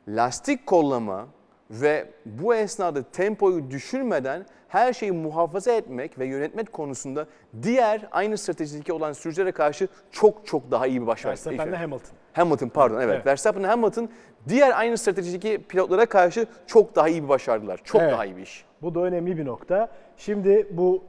lastik 0.09 0.67
kollama 0.67 1.27
ve 1.71 2.11
bu 2.27 2.55
esnada 2.55 3.03
tempoyu 3.03 3.71
düşürmeden 3.71 4.47
her 4.71 4.93
şeyi 4.93 5.13
muhafaza 5.13 5.73
etmek 5.73 6.19
ve 6.19 6.27
yönetmek 6.27 6.73
konusunda 6.73 7.27
diğer 7.63 8.09
aynı 8.11 8.39
stratejideki 8.39 8.93
olan 8.93 9.13
sürücülere 9.13 9.53
karşı 9.53 9.89
çok 10.13 10.47
çok 10.47 10.71
daha 10.71 10.87
iyi 10.87 11.03
bir 11.03 11.07
başarı. 11.07 11.31
Verstappen'le 11.31 11.73
Hamilton. 11.73 12.11
Hamilton 12.33 12.69
pardon 12.69 13.01
evet. 13.01 13.15
Evet. 13.15 13.27
Verstappen 13.27 13.63
Hamilton 13.63 14.09
diğer 14.49 14.79
aynı 14.79 14.99
stratejideki 14.99 15.63
pilotlara 15.69 16.07
karşı 16.07 16.47
çok 16.67 16.97
daha 16.97 17.09
iyi 17.09 17.23
bir 17.25 17.29
başardılar. 17.29 17.81
Çok 17.85 18.01
Evet. 18.03 18.13
daha 18.13 18.25
iyi 18.25 18.37
bir 18.37 18.43
iş. 18.43 18.65
Bu 18.83 18.95
da 18.95 19.01
önemli 19.01 19.37
bir 19.39 19.47
nokta. 19.47 19.89
Şimdi 20.17 20.67
bu 20.71 21.05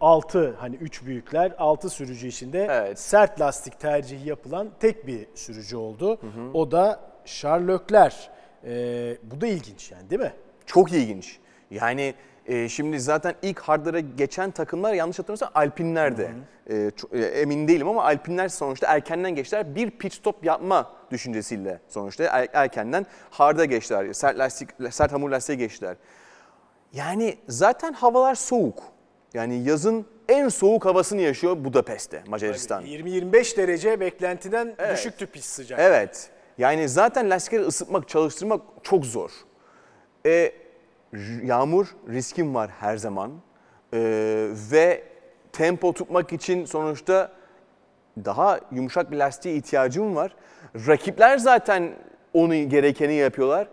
6 0.00 0.54
hani 0.58 0.76
3 0.76 1.06
büyükler 1.06 1.52
6 1.58 1.90
sürücü 1.90 2.26
içinde 2.26 2.66
Evet. 2.70 2.98
sert 2.98 3.40
lastik 3.40 3.80
tercihi 3.80 4.28
yapılan 4.28 4.68
tek 4.80 5.06
bir 5.06 5.26
sürücü 5.34 5.76
oldu. 5.76 6.18
O 6.54 6.70
da 6.70 7.00
Charles 7.24 7.68
Leclerc. 7.68 8.16
E, 8.64 9.16
bu 9.22 9.40
da 9.40 9.46
ilginç 9.46 9.92
yani 9.92 10.10
değil 10.10 10.22
mi? 10.22 10.32
Çok 10.66 10.92
ilginç. 10.92 11.38
Yani 11.70 12.14
e, 12.48 12.68
şimdi 12.68 13.00
zaten 13.00 13.34
ilk 13.42 13.60
hardlara 13.60 14.00
geçen 14.00 14.50
takımlar 14.50 14.94
yanlış 14.94 15.18
hatırlamıyorsam 15.18 15.50
Alpinler'de. 15.54 16.30
E, 16.66 16.72
ço- 16.74 17.18
e, 17.18 17.24
emin 17.40 17.68
değilim 17.68 17.88
ama 17.88 18.04
Alpinler 18.04 18.48
sonuçta 18.48 18.86
erkenden 18.86 19.34
geçtiler. 19.34 19.74
Bir 19.74 19.90
pit 19.90 20.12
stop 20.14 20.44
yapma 20.44 20.92
düşüncesiyle 21.10 21.80
sonuçta 21.88 22.24
er- 22.24 22.48
erkenden 22.52 23.06
harda 23.30 23.64
geçtiler. 23.64 24.12
Sert 24.12 24.38
lastik, 24.38 24.68
sert 24.90 25.12
hamur 25.12 25.30
lastiğe 25.30 25.58
geçtiler. 25.58 25.96
Yani 26.92 27.36
zaten 27.48 27.92
havalar 27.92 28.34
soğuk. 28.34 28.82
Yani 29.34 29.62
yazın 29.64 30.06
en 30.28 30.48
soğuk 30.48 30.84
havasını 30.84 31.20
yaşıyor 31.20 31.56
Budapest'te, 31.64 32.22
Macaristan. 32.26 32.82
20-25 32.84 33.56
derece 33.56 34.00
beklentiden 34.00 34.74
Evet. 34.78 34.96
düşüktü 34.96 35.26
pist 35.26 35.48
sıcak. 35.48 35.78
Evet. 35.82 36.30
Yani 36.58 36.88
zaten 36.88 37.30
lastikleri 37.30 37.62
ısıtmak, 37.62 38.08
çalıştırmak 38.08 38.60
çok 38.82 39.06
zor. 39.06 39.30
E, 40.26 40.52
yağmur 41.44 41.96
riskim 42.08 42.54
var 42.54 42.70
her 42.80 42.96
zaman. 42.96 43.30
E, 43.92 43.98
ve 44.72 45.02
tempo 45.52 45.92
tutmak 45.92 46.32
için 46.32 46.64
sonuçta 46.64 47.32
daha 48.24 48.60
yumuşak 48.72 49.10
bir 49.10 49.16
lastiğe 49.16 49.56
ihtiyacım 49.56 50.16
var. 50.16 50.36
Rakipler 50.86 51.38
zaten 51.38 51.92
onu 52.34 52.54
gerekeni 52.54 53.14
yapıyorlar. 53.14 53.68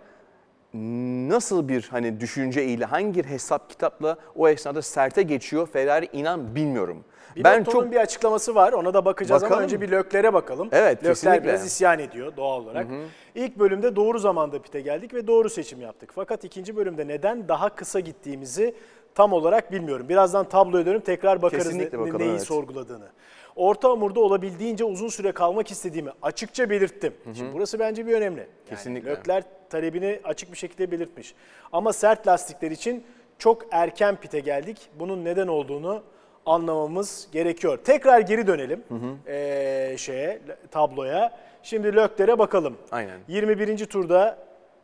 Nasıl 1.29 1.67
bir 1.67 1.87
hani 1.91 2.19
düşünce 2.19 2.65
ile 2.65 2.85
hangi 2.85 3.23
hesap 3.23 3.69
kitapla 3.69 4.17
o 4.35 4.49
esnada 4.49 4.81
serte 4.81 5.21
geçiyor 5.21 5.67
Ferrari 5.67 6.09
inan 6.13 6.55
bilmiyorum. 6.55 7.03
Ben 7.43 7.63
çok 7.63 7.91
bir 7.91 7.97
açıklaması 7.97 8.55
var. 8.55 8.73
Ona 8.73 8.93
da 8.93 9.05
bakacağız 9.05 9.41
Bakalım. 9.41 9.57
ama 9.57 9.63
önce 9.63 9.81
bir 9.81 9.91
Lökler'e 9.91 10.33
bakalım. 10.33 10.69
Evet, 10.71 10.97
Lökler 10.97 11.13
kesinlikle. 11.13 11.43
biraz 11.43 11.65
isyan 11.65 11.99
ediyor 11.99 12.37
doğal 12.37 12.63
olarak. 12.63 12.87
İlk 13.35 13.59
bölümde 13.59 13.95
doğru 13.95 14.19
zamanda 14.19 14.61
pite 14.61 14.81
geldik 14.81 15.13
ve 15.13 15.27
doğru 15.27 15.49
seçim 15.49 15.81
yaptık. 15.81 16.11
Fakat 16.15 16.43
ikinci 16.43 16.75
bölümde 16.75 17.07
neden 17.07 17.47
daha 17.47 17.75
kısa 17.75 17.99
gittiğimizi 17.99 18.75
tam 19.15 19.33
olarak 19.33 19.71
bilmiyorum. 19.71 20.09
Birazdan 20.09 20.49
tabloya 20.49 20.85
dönüp 20.85 21.05
tekrar 21.05 21.41
bakarız 21.41 21.63
Kesinlikle 21.63 21.97
ne- 21.97 22.01
bakalım, 22.01 22.19
neyi 22.21 22.31
evet. 22.31 22.43
sorguladığını. 22.43 23.07
Orta 23.55 23.89
hamurda 23.89 24.19
olabildiğince 24.19 24.83
uzun 24.83 25.07
süre 25.07 25.31
kalmak 25.31 25.71
istediğimi 25.71 26.11
açıkça 26.21 26.69
belirttim. 26.69 27.13
Şimdi 27.33 27.53
burası 27.53 27.79
bence 27.79 28.07
bir 28.07 28.13
önemli. 28.13 28.39
Yani 28.39 28.49
Kesinlikle. 28.69 29.09
Lökler 29.09 29.43
talebini 29.73 30.19
açık 30.23 30.51
bir 30.51 30.57
şekilde 30.57 30.91
belirtmiş. 30.91 31.35
Ama 31.71 31.93
sert 31.93 32.27
lastikler 32.27 32.71
için 32.71 33.03
çok 33.37 33.65
erken 33.71 34.15
pite 34.15 34.39
geldik. 34.39 34.77
Bunun 34.99 35.25
neden 35.25 35.47
olduğunu 35.47 36.03
anlamamız 36.45 37.27
gerekiyor. 37.31 37.79
Tekrar 37.83 38.19
geri 38.19 38.47
dönelim 38.47 38.83
ee, 39.27 39.95
şeye 39.97 40.41
tabloya. 40.71 41.39
Şimdi 41.63 41.95
Lökler'e 41.95 42.39
bakalım. 42.39 42.77
Aynen. 42.91 43.19
21. 43.27 43.85
turda 43.85 44.37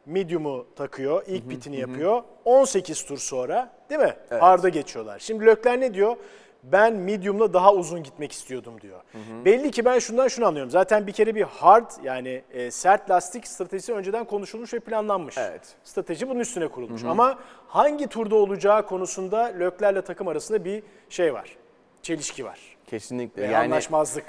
medium'u 0.05 0.65
takıyor. 0.75 1.24
ilk 1.27 1.50
pitini 1.50 1.79
yapıyor. 1.79 2.24
18 2.46 3.05
tur 3.05 3.17
sonra 3.17 3.72
değil 3.89 4.01
mi? 4.01 4.13
Hard'a 4.29 4.69
geçiyorlar. 4.69 5.19
Şimdi 5.19 5.46
Lökler 5.46 5.79
ne 5.79 5.93
diyor? 5.93 6.15
Ben 6.63 6.94
medium'la 6.94 7.54
daha 7.54 7.74
uzun 7.74 8.04
gitmek 8.04 8.32
istiyordum 8.32 8.82
diyor. 8.82 9.00
Belli 9.46 9.72
ki 9.72 9.86
ben 9.86 10.00
şundan 10.00 10.28
şunu 10.28 10.46
anlıyorum. 10.46 10.72
Zaten 10.72 11.08
bir 11.08 11.12
kere 11.12 11.36
bir 11.36 11.42
hard 11.44 11.92
yani 12.04 12.42
e, 12.51 12.72
sert 12.72 13.10
lastik 13.10 13.48
stratejisi 13.48 13.94
önceden 13.94 14.25
konuşulmuş 14.25 14.74
ve 14.74 14.80
planlanmış. 14.80 15.38
Evet. 15.38 15.62
Strateji 15.84 16.30
bunun 16.30 16.39
üstüne 16.39 16.68
kurulmuş. 16.68 17.04
Ama 17.04 17.39
hangi 17.68 18.08
turda 18.08 18.36
olacağı 18.36 18.86
konusunda 18.86 19.44
Lökler'le 19.44 20.01
takım 20.01 20.28
arasında 20.28 20.66
bir 20.66 20.84
şey 21.10 21.34
var. 21.34 21.58
Çelişki 22.01 22.46
var. 22.46 22.60
Kesinlikle. 22.88 23.42
Ve 23.42 23.46
yani 23.46 23.58
anlaşmazlık. 23.58 24.25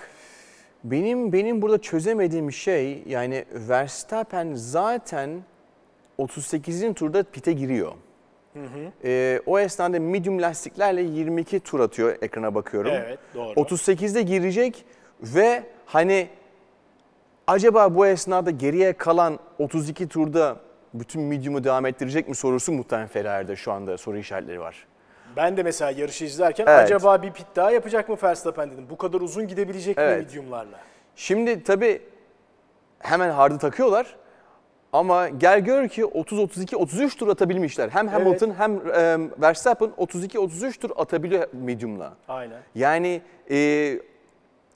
benim 0.84 1.32
benim 1.32 1.62
burada 1.62 1.78
çözemediğim 1.78 2.52
şey 2.52 3.02
yani 3.06 3.44
Verstappen 3.52 4.54
zaten 4.54 5.42
38. 6.18 6.94
turda 6.94 7.22
pite 7.22 7.52
giriyor. 7.52 7.92
Ee, 9.04 9.40
o 9.46 9.58
esnada 9.58 10.00
medium 10.00 10.42
lastiklerle 10.42 11.02
22 11.02 11.60
tur 11.60 11.80
atıyor 11.80 12.16
ekrana 12.22 12.54
bakıyorum. 12.54 12.92
Evet, 12.94 13.18
doğru. 13.34 13.52
38'de 13.60 14.22
girecek 14.22 14.84
ve 15.22 15.62
hani 15.86 16.28
acaba 17.46 17.94
bu 17.94 18.06
esnada 18.06 18.50
geriye 18.50 18.92
kalan 18.92 19.38
32 19.58 20.08
turda 20.08 20.56
bütün 20.94 21.22
medium'u 21.22 21.64
devam 21.64 21.86
ettirecek 21.86 22.28
mi 22.28 22.34
sorusu 22.34 22.72
muhtemelen 22.72 23.08
Ferrari'de 23.08 23.56
şu 23.56 23.72
anda 23.72 23.98
soru 23.98 24.18
işaretleri 24.18 24.60
var. 24.60 24.86
Ben 25.36 25.56
de 25.56 25.62
mesela 25.62 25.90
yarışı 25.90 26.24
izlerken 26.24 26.66
Evet. 26.68 26.78
acaba 26.84 27.22
bir 27.22 27.32
pit 27.32 27.46
daha 27.56 27.70
yapacak 27.70 28.08
mı 28.08 28.16
Verstappen 28.22 28.70
dedim. 28.70 28.86
Bu 28.90 28.96
kadar 28.96 29.20
uzun 29.20 29.48
gidebilecek 29.48 29.96
mi 29.96 30.02
Evet. 30.02 30.18
mediumlarla? 30.26 30.78
Şimdi 31.16 31.62
tabii 31.62 32.02
hemen 32.98 33.30
hard'ı 33.30 33.58
takıyorlar. 33.58 34.16
Ama 34.92 35.28
gel 35.28 35.60
gör 35.60 35.88
ki 35.88 36.04
30 36.04 36.38
32 36.38 36.76
33 36.76 37.16
tur 37.16 37.28
atabilmişler. 37.28 37.88
Hem 37.88 38.08
Hamilton 38.08 38.54
hem 38.58 38.76
e, 38.76 39.18
Verstappen 39.40 39.90
32 39.96 40.38
33 40.38 40.78
tur 40.78 40.90
atabiliyor 40.96 41.48
medium'la. 41.52 42.12
Aynen. 42.28 42.58
Yani 42.74 43.22
e, 43.50 44.00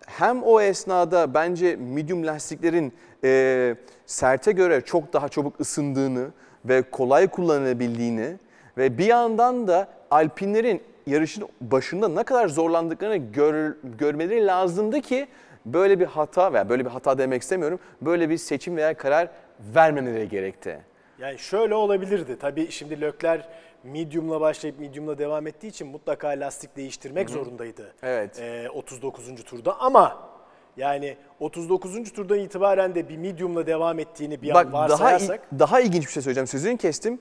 hem 0.07 0.43
o 0.43 0.61
esnada 0.61 1.35
bence 1.35 1.77
medium 1.77 2.27
lastiklerin 2.27 2.93
e, 3.25 3.75
serte 4.07 4.53
göre 4.53 4.81
çok 4.81 5.13
daha 5.13 5.29
çabuk 5.29 5.61
ısındığını 5.61 6.27
ve 6.65 6.83
kolay 6.83 7.29
kullanılabildiğini 7.29 8.37
ve 8.79 8.99
bir 8.99 9.07
yandan 9.07 9.69
da 9.69 9.89
Alpinlerin 10.11 10.83
yarışın 11.07 11.49
başında 11.61 12.09
ne 12.09 12.23
kadar 12.23 12.49
zorlandıklarını 12.49 13.17
gör, 13.17 13.75
görmeleri 13.99 14.47
lazımdı 14.47 15.01
ki 15.01 15.27
böyle 15.67 16.01
bir 16.01 16.07
hata 16.07 16.53
veya 16.53 16.69
böyle 16.69 16.85
bir 16.85 16.91
hata 16.91 17.19
demek 17.19 17.43
istemiyorum. 17.43 17.79
Böyle 18.01 18.31
bir 18.31 18.37
seçim 18.37 18.77
veya 18.77 18.95
karar 18.95 19.29
vermemeleri 19.61 20.29
gerekti. 20.29 20.81
Yani 21.19 21.39
şöyle 21.39 21.75
olabilirdi. 21.75 22.39
Tabii 22.39 22.71
şimdi 22.71 23.01
Lökler 23.01 23.49
medium'la 23.85 24.41
başlayıp 24.41 24.81
medium'la 24.81 25.19
devam 25.19 25.47
ettiği 25.47 25.67
için 25.67 25.89
mutlaka 25.89 26.29
lastik 26.29 26.77
değiştirmek 26.77 27.31
zorundaydı. 27.31 27.95
Evet. 28.03 28.41
Ee, 28.41 28.71
39. 28.71 29.45
turda 29.45 29.81
ama 29.81 30.31
yani 30.77 31.17
39. 31.41 32.13
turdan 32.13 32.39
itibaren 32.39 32.95
de 32.95 33.09
bir 33.09 33.17
medium'la 33.17 33.67
devam 33.67 33.99
ettiğini 33.99 34.43
bir 34.43 34.49
an 34.49 34.55
Bak 34.55 34.73
daha 34.73 34.83
varsayarsak 34.83 35.41
daha 35.59 35.81
ilginç 35.81 36.07
bir 36.07 36.13
şey 36.13 36.23
söyleyeceğim. 36.23 36.47
Sözünü 36.47 36.77
kestim. 36.77 37.21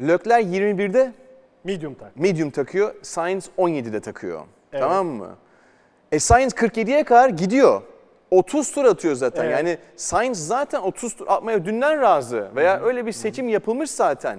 Lökler 0.00 0.40
21'de 0.40 1.12
medium 1.64 1.94
tak. 1.94 2.16
medium 2.16 2.50
takıyor, 2.50 2.94
Sainz 3.02 3.50
17'de 3.58 4.00
takıyor. 4.00 4.40
Evet. 4.72 4.82
Tamam 4.82 5.06
mı? 5.06 5.36
E 6.12 6.18
Sainz 6.18 6.52
47'ye 6.52 7.04
kadar 7.04 7.28
gidiyor. 7.28 7.82
30 8.32 8.72
tur 8.72 8.84
atıyor 8.84 9.14
zaten. 9.14 9.44
Evet. 9.44 9.56
Yani 9.56 9.78
Sainz 9.96 10.46
zaten 10.46 10.80
30 10.80 11.16
tur 11.16 11.26
atmaya 11.28 11.64
dünden 11.64 12.00
razı 12.00 12.50
veya 12.56 12.80
öyle 12.80 13.06
bir 13.06 13.12
seçim 13.12 13.48
yapılmış 13.48 13.90
zaten. 13.90 14.38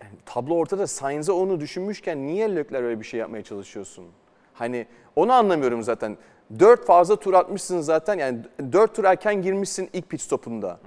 Yani 0.00 0.12
tablo 0.26 0.54
ortada 0.54 0.86
Sainz'e 0.86 1.32
onu 1.32 1.60
düşünmüşken 1.60 2.26
niye 2.26 2.56
Leclerc 2.56 2.86
öyle 2.86 3.00
bir 3.00 3.04
şey 3.04 3.20
yapmaya 3.20 3.42
çalışıyorsun? 3.42 4.04
Hani 4.54 4.86
onu 5.16 5.32
anlamıyorum 5.32 5.82
zaten. 5.82 6.16
4 6.58 6.86
fazla 6.86 7.16
tur 7.16 7.34
atmışsın 7.34 7.80
zaten. 7.80 8.18
Yani 8.18 8.38
4 8.72 8.94
tur 8.94 9.04
erken 9.04 9.42
girmişsin 9.42 9.90
ilk 9.92 10.08
pit 10.08 10.20
stopunda. 10.20 10.78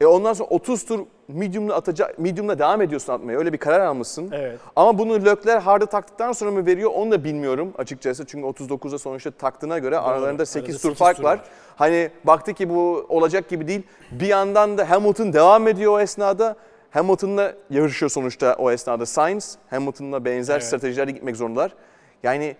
E 0.00 0.06
ondan 0.06 0.32
sonra 0.32 0.48
30 0.48 0.84
tur 0.84 1.00
medium'la 1.28 1.74
atacak 1.74 2.18
medium'la 2.18 2.58
devam 2.58 2.82
ediyorsun 2.82 3.12
atmaya. 3.12 3.38
Öyle 3.38 3.52
bir 3.52 3.58
karar 3.58 3.80
almışsın. 3.80 4.30
Evet. 4.32 4.58
Ama 4.76 4.98
bunu 4.98 5.14
Leclerc 5.24 5.58
hard'a 5.58 5.86
taktıktan 5.86 6.32
sonra 6.32 6.50
mı 6.50 6.66
veriyor 6.66 6.90
onu 6.94 7.10
da 7.10 7.24
bilmiyorum 7.24 7.72
açıkçası. 7.78 8.26
Çünkü 8.26 8.46
39'da 8.46 8.98
sonuçta 8.98 9.30
taktığına 9.30 9.78
göre 9.78 9.98
aralarında 9.98 10.46
8 10.46 10.68
Arada 10.68 10.82
tur 10.82 10.88
8 10.88 10.98
fark 10.98 11.16
tur 11.16 11.24
var. 11.24 11.30
var. 11.38 11.44
Hani 11.76 12.10
baktı 12.24 12.52
ki 12.54 12.70
bu 12.70 13.06
olacak 13.08 13.48
gibi 13.48 13.68
değil. 13.68 13.82
Bir 14.10 14.26
yandan 14.26 14.78
da 14.78 14.90
Hamilton 14.90 15.32
devam 15.32 15.68
ediyor 15.68 15.92
o 15.92 16.00
esnada. 16.00 16.56
Hamilton'la 16.90 17.54
yarışıyor 17.70 18.10
sonuçta 18.10 18.54
o 18.58 18.70
esnada 18.70 19.06
Sainz. 19.06 19.58
Hamilton'la 19.70 20.24
benzer 20.24 20.54
Evet. 20.54 20.64
stratejilerle 20.64 21.10
gitmek 21.10 21.36
zorundalar. 21.36 21.74
Yani 22.22 22.56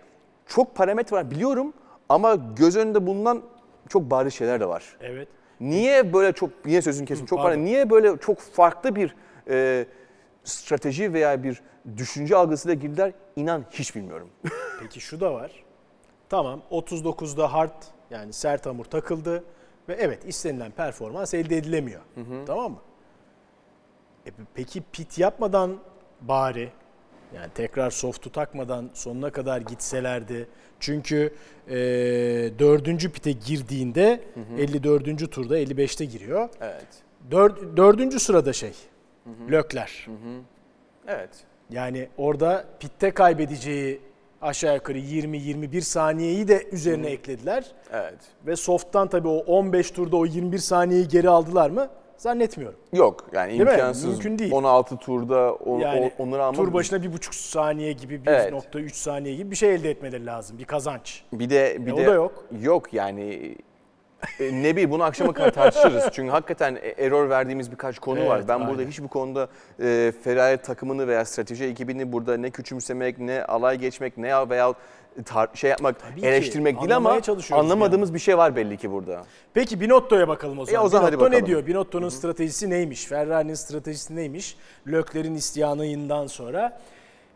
çok 0.47 0.75
parametre 0.75 1.17
var 1.17 1.31
biliyorum 1.31 1.73
ama 2.09 2.35
göz 2.57 2.77
önünde 2.77 3.07
bulunan 3.07 3.43
çok 3.89 4.03
bariz 4.11 4.35
şeyler 4.35 4.61
de 4.61 4.69
var. 4.69 4.97
Evet. 5.01 5.29
Niye 5.61 6.13
böyle 6.13 6.33
çok, 6.33 6.51
yine 6.67 6.83
sözünü 6.83 7.07
kesin 7.07 7.27
çok 7.27 7.39
pardon. 7.39 7.65
Niye 7.65 7.91
böyle 7.91 8.17
çok 8.19 8.41
farklı 8.41 8.97
bir 8.97 9.15
e, 9.49 9.87
strateji 10.45 11.13
veya 11.13 11.43
bir 11.43 11.63
düşünce 11.97 12.37
algısıyla 12.37 12.75
girdiler 12.75 13.13
inan 13.37 13.65
hiç 13.71 13.97
bilmiyorum. 13.97 14.29
Peki 14.81 15.01
şu 15.01 15.21
da 15.21 15.35
var. 15.35 15.51
Tamam 16.29 16.63
39'da 16.71 17.53
hard 17.53 17.83
yani 18.11 18.33
sert 18.33 18.67
hamur 18.67 18.85
takıldı 18.85 19.45
ve 19.89 19.95
evet 19.95 20.25
istenilen 20.25 20.71
performans 20.71 21.35
elde 21.35 21.57
edilemiyor. 21.57 22.01
Tamam 22.47 22.73
mı? 22.73 22.79
E, 24.27 24.31
peki 24.55 24.83
pit 24.93 25.19
yapmadan 25.19 25.79
bari 26.21 26.73
yani 27.35 27.51
tekrar 27.55 27.91
soft'u 27.91 28.33
takmadan 28.33 28.91
sonuna 28.95 29.31
kadar 29.31 29.61
gitselerdi. 29.61 30.49
Çünkü 30.81 31.35
e, 31.69 31.75
dördüncü 32.59 33.13
pite 33.13 33.33
girdiğinde 33.33 34.21
54. 34.59 35.31
turda 35.31 35.59
55'te 35.59 36.05
giriyor. 36.05 36.49
Evet. 36.61 36.87
Dör, 37.31 37.77
dördüncü 37.77 38.21
sırada 38.21 38.53
şey 38.53 38.73
Lökler. 39.51 40.07
Evet. 41.09 41.31
Yani 41.71 42.09
orada 42.17 42.65
pitte 42.81 43.11
kaybedeceği 43.11 44.01
aşağı 44.43 44.75
yukarı 44.75 44.99
20-21 44.99 45.81
saniyeyi 45.81 46.49
de 46.49 46.67
üzerine 46.73 47.07
eklediler. 47.11 47.73
Evet. 47.93 48.19
Ve 48.47 48.57
soft'tan 48.57 49.09
tabii 49.09 49.29
o 49.29 49.37
15 49.37 49.91
turda 49.91 50.17
o 50.17 50.27
21 50.27 50.59
saniyeyi 50.59 51.09
geri 51.09 51.29
aldılar 51.29 51.71
mı? 51.71 51.89
Zannetmiyorum. 52.19 52.79
Yok 52.93 53.27
yani 53.33 53.51
Değil 53.51 53.63
mi? 53.63 53.71
imkansız. 53.71 54.05
Mümkün 54.05 54.39
değil. 54.39 54.53
16 54.53 54.97
turda 54.97 55.55
o, 55.55 55.79
Yani 55.79 56.13
o, 56.19 56.23
onları 56.23 56.45
almak. 56.45 56.57
tur 56.57 56.73
başına 56.73 57.03
bir 57.03 57.13
buçuk 57.13 57.35
saniye 57.35 57.93
gibi, 57.93 58.21
Evet. 58.27 58.53
1.3 58.53 58.91
saniye 58.95 59.35
gibi 59.37 59.51
bir 59.51 59.57
şey 59.57 59.75
elde 59.75 59.91
etmeleri 59.91 60.27
lazım. 60.27 60.59
Bir 60.59 60.65
kazanç. 60.65 61.23
Bir 61.33 61.51
de 61.51 61.77
bir 61.87 61.91
E, 61.91 61.95
o 61.95 61.97
de 61.97 62.07
da 62.07 62.13
yok. 62.15 62.45
Yok 62.61 62.93
yani 62.95 63.57
e, 64.41 64.63
ne 64.63 64.73
bileyim 64.73 64.91
bunu 64.91 65.03
akşama 65.05 65.33
kadar 65.33 65.51
tartışırız. 65.51 66.05
Çünkü 66.13 66.31
hakikaten 66.31 66.75
e- 66.83 67.05
error 67.05 67.31
verdiğimiz 67.31 67.71
birkaç 67.73 67.99
konu 67.99 68.19
Evet, 68.19 68.31
var. 68.31 68.49
Ben 68.49 68.61
burada 68.61 68.79
aynen. 68.79 68.91
hiç 68.91 69.01
bu 69.03 69.09
konuda 69.09 69.49
e, 69.81 70.13
Ferrari 70.25 70.57
takımını 70.59 71.09
veya 71.09 71.25
strateji 71.25 71.65
ekibini 71.65 72.13
burada 72.13 72.37
ne 72.37 72.51
küçümsemek, 72.51 73.19
ne 73.19 73.45
alay 73.45 73.79
geçmek, 73.79 74.19
ne 74.19 74.49
veya 74.51 74.75
tar- 75.25 75.57
şey 75.57 75.71
yapmak, 75.71 76.01
Tabii 76.01 76.21
ki. 76.21 76.27
eleştirmek 76.27 76.81
değil 76.81 76.97
ama 76.97 77.09
Anlamaya 77.09 77.23
çalışıyoruz 77.23 77.67
bir 77.67 77.73
anlamadığımız 77.73 78.15
bir 78.15 78.19
şey 78.19 78.39
var 78.39 78.57
belli 78.57 78.77
ki 78.77 78.91
burada. 78.93 79.25
Peki 79.55 79.81
Binotto'ya 79.81 80.29
bakalım 80.29 80.59
o 80.59 80.67
zaman. 80.67 80.85
o 80.85 80.89
zaman 80.89 81.05
hadi 81.05 81.13
Binotto 81.13 81.27
ne 81.27 81.31
bakalım. 81.33 81.47
diyor? 81.47 81.67
Binotto'nun 81.67 82.09
stratejisi 82.09 82.71
neymiş? 82.71 83.05
Ferrari'nin 83.07 83.55
stratejisi 83.55 84.17
neymiş? 84.17 84.57
Lökler'in 84.87 85.35
isyanından 85.35 86.27
sonra. 86.27 86.79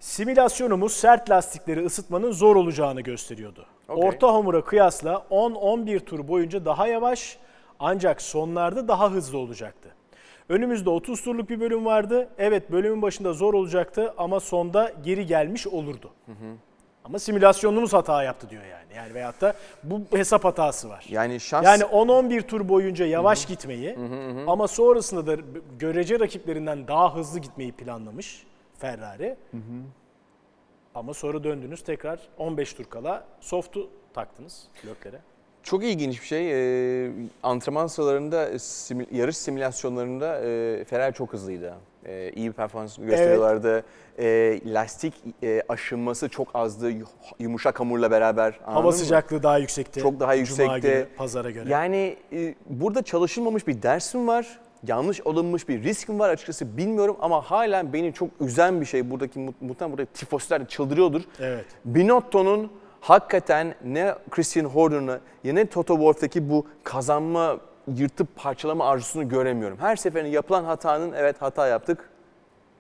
Simülasyonumuz 0.01 0.93
sert 0.93 1.31
lastikleri 1.31 1.85
ısıtmanın 1.85 2.33
zor 2.33 2.57
olacağını 2.57 3.01
gösteriyordu. 3.01 3.67
Okey. 3.89 4.09
Orta 4.09 4.35
hamura 4.35 4.65
kıyasla 4.65 5.27
10-11 5.31 6.01
tur 6.01 6.29
boyunca 6.29 6.65
daha 6.65 6.87
yavaş 6.87 7.39
ancak 7.79 8.23
sonlarda 8.23 8.89
daha 8.89 9.11
hızlı 9.11 9.39
olacaktı. 9.39 9.89
Önümüzde 10.49 10.91
30 10.91 11.23
turluk 11.23 11.51
bir 11.51 11.61
bölüm 11.61 11.85
vardı. 11.85 12.29
Evet 12.39 12.73
bölümün 12.73 13.03
başında 13.03 13.33
zor 13.33 13.55
olacaktı 13.55 14.15
ama 14.19 14.41
sonda 14.41 14.93
geri 15.05 15.27
gelmiş 15.27 15.67
olurdu. 15.67 16.11
Ama 17.05 17.19
simülasyonumuz 17.19 17.93
hata 17.93 18.23
yaptı 18.23 18.51
diyor 18.51 18.63
yani. 18.65 18.97
Yani 18.97 19.15
veyahut 19.15 19.41
da 19.41 19.55
bu 19.83 20.01
hesap 20.13 20.45
hatası 20.45 20.89
var. 20.89 21.07
Yani 21.09 21.41
şans 21.41 21.65
Yani 21.67 21.83
10-11 21.83 22.43
tur 22.43 22.69
boyunca 22.69 23.07
yavaş 23.07 23.47
gitmeyi 23.47 23.97
ama 24.47 24.69
sonrasında 24.69 25.27
da 25.27 25.43
görece 25.79 26.21
rakiplerinden 26.21 26.89
daha 26.89 27.17
hızlı 27.17 27.39
gitmeyi 27.39 27.73
planlamış 27.73 28.50
Ferrari. 28.81 29.37
Ama 30.95 31.15
sonra 31.15 31.45
döndünüz 31.45 31.83
tekrar 31.85 32.21
15 32.39 32.73
tur 32.75 32.85
kala 32.85 33.25
soft'u 33.41 33.91
taktınız 34.15 34.63
Lökler'e. 34.87 35.19
Çok 35.63 35.85
ilginç 35.85 36.21
bir 36.21 36.27
şey. 36.27 36.51
Ee, 37.07 37.13
antrenman 37.43 37.87
sıralarında, 37.87 38.49
simü- 38.55 39.15
yarış 39.15 39.37
simülasyonlarında 39.37 40.41
e, 40.41 40.85
Ferrari 40.85 41.15
çok 41.15 41.33
hızlıydı. 41.33 41.75
e, 42.05 42.31
iyi 42.33 42.49
bir 42.49 42.53
performans 42.53 42.99
gösteriyorlardı. 42.99 43.85
E, 44.19 44.61
lastik 44.67 45.15
e, 45.43 45.63
aşınması 45.69 46.29
çok 46.29 46.49
azdı 46.55 46.93
yumuşak 47.39 47.81
hamurla 47.81 48.11
beraber. 48.11 48.61
Hava 48.65 48.87
mı? 48.87 48.93
sıcaklığı 48.93 49.43
daha 49.43 49.59
yüksekti. 49.59 50.01
Çok 50.01 50.21
daha 50.21 50.33
Cuma 50.33 50.35
yüksekti. 50.35 50.81
günü 50.81 51.07
pazara 51.17 51.51
göre. 51.51 51.69
Yani 51.71 52.17
e, 52.33 52.55
burada 52.67 53.03
çalışılmamış 53.03 53.67
bir 53.67 53.83
dersim 53.83 54.29
var. 54.29 54.59
Yanlış 54.87 55.21
alınmış 55.27 55.69
bir 55.69 55.83
riskim 55.83 56.19
var 56.19 56.29
açıkçası 56.29 56.77
bilmiyorum 56.77 57.17
ama 57.21 57.41
hala 57.43 57.93
beni 57.93 58.13
çok 58.13 58.29
üzen 58.41 58.81
bir 58.81 58.87
şey. 58.87 59.11
Buradaki 59.11 59.39
mu- 59.39 59.55
muhtemelen 59.61 59.99
burada 59.99 60.11
tifosiler 60.15 60.61
de 60.61 60.65
çıldırıyordur. 60.65 61.23
Evet. 61.41 61.65
Binotto'nun 61.85 62.71
hakikaten 63.01 63.75
ne 63.85 64.15
Christian 64.31 64.65
Horner'ı 64.65 65.21
ya 65.45 65.53
ne 65.53 65.67
Toto 65.67 65.95
Wolff'taki 65.95 66.51
bu 66.51 66.67
kazanma, 66.85 67.57
yırtıp 67.97 68.37
parçalama 68.37 68.87
arzusunu 68.89 69.29
göremiyorum. 69.29 69.79
Her 69.81 69.97
seferinde 69.97 70.29
yapılan 70.31 70.65
hatanın 70.65 71.13
evet 71.13 71.43
hata 71.43 71.67
yaptık. 71.67 72.11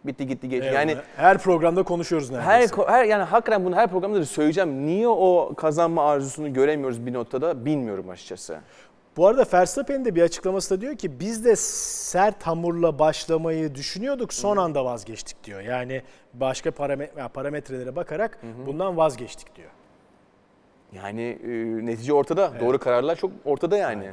Bitti 0.05 0.27
gitti 0.27 0.49
geçti. 0.49 0.67
Eyvallah. 0.67 0.81
Yani 0.81 0.97
her 1.17 1.39
programda 1.39 1.83
konuşuyoruz 1.83 2.33
her, 2.33 2.47
neredeyse. 2.49 2.75
ko- 2.75 2.89
her 2.91 3.05
yani 3.05 3.23
hakikaten 3.23 3.65
bunu 3.65 3.77
her 3.77 3.89
programda 3.89 4.21
da 4.21 4.25
söyleyeceğim. 4.25 4.87
Niye 4.87 5.09
o 5.09 5.53
kazanma 5.57 6.05
arzusunu 6.11 6.53
göremiyoruz 6.53 7.07
Binotto'da 7.07 7.65
bilmiyorum 7.65 8.09
açıkçası. 8.09 8.59
Bu 9.17 9.27
arada 9.27 9.47
Verstappen'in 9.53 10.05
de 10.05 10.15
bir 10.15 10.23
açıklaması 10.23 10.77
da 10.77 10.81
diyor 10.81 10.97
ki 10.97 11.21
biz 11.21 11.45
de 11.45 11.57
sert 11.57 12.43
hamurla 12.43 12.99
başlamayı 12.99 13.75
düşünüyorduk 13.75 14.33
son 14.35 14.57
anda 14.57 14.85
vazgeçtik 14.85 15.45
diyor. 15.45 15.61
Yani 15.61 16.03
başka 16.35 16.71
parame- 16.71 17.29
parametrelere 17.29 17.97
bakarak 17.97 18.39
bundan 18.67 18.97
vazgeçtik 18.97 19.57
diyor. 19.57 19.71
Yani 20.93 21.23
e, 21.45 21.49
netice 21.87 22.13
ortada. 22.13 22.53
Doğru 22.61 22.79
kararlar 22.79 23.17
çok 23.17 23.31
ortada 23.45 23.77
yani. 23.77 24.11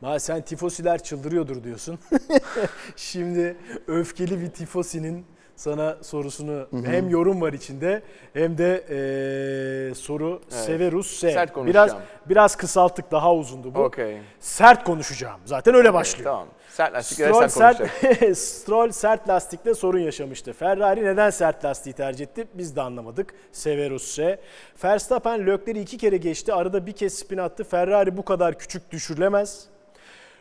Ma 0.00 0.18
sen 0.18 0.42
tifosiler 0.42 1.02
çıldırıyordur 1.02 1.64
diyorsun. 1.64 1.98
Şimdi 2.96 3.56
öfkeli 3.86 4.40
bir 4.40 4.46
tifosinin 4.50 5.26
sana 5.60 5.96
sorusunu 6.02 6.66
hem 6.84 7.08
yorum 7.08 7.40
var 7.40 7.52
içinde 7.52 8.02
hem 8.32 8.58
de 8.58 8.84
eee, 8.90 9.94
soru 9.94 10.40
Evet. 10.42 10.64
Severus 10.64 11.10
S. 11.20 11.30
Sert 11.32 11.52
konuşacağım. 11.52 11.88
Biraz 11.88 11.96
biraz 12.28 12.56
kısalttık 12.56 13.10
daha 13.10 13.34
uzundu 13.34 13.74
bu. 13.74 13.78
Okey. 13.78 14.18
Sert 14.40 14.84
konuşacağım. 14.84 15.40
Zaten 15.44 15.74
öyle 15.74 15.94
başlıyor. 15.94 16.24
Tamam. 16.30 16.48
Sert 16.70 16.94
lastiklere 16.94 17.32
Stroll 17.32 17.48
sert 17.48 17.76
sert, 17.76 18.38
Stroll 18.38 18.90
sert 18.90 19.28
lastikle 19.28 19.74
sorun 19.74 19.98
yaşamıştı. 19.98 20.52
Ferrari 20.52 21.04
neden 21.04 21.30
sert 21.30 21.64
lastiği 21.64 21.92
tercih 21.92 22.24
etti 22.24 22.46
biz 22.54 22.76
de 22.76 22.80
anlamadık. 22.82 23.34
Severus 23.52 24.02
S. 24.14 24.40
Verstappen 24.84 25.46
Lökler'i 25.46 25.80
iki 25.80 25.98
kere 25.98 26.16
geçti. 26.16 26.52
Arada 26.54 26.86
bir 26.86 26.92
kez 26.92 27.14
spin 27.14 27.38
attı. 27.38 27.64
Ferrari 27.64 28.16
bu 28.16 28.24
kadar 28.24 28.58
küçük 28.58 28.90
düşürülemez. 28.90 29.64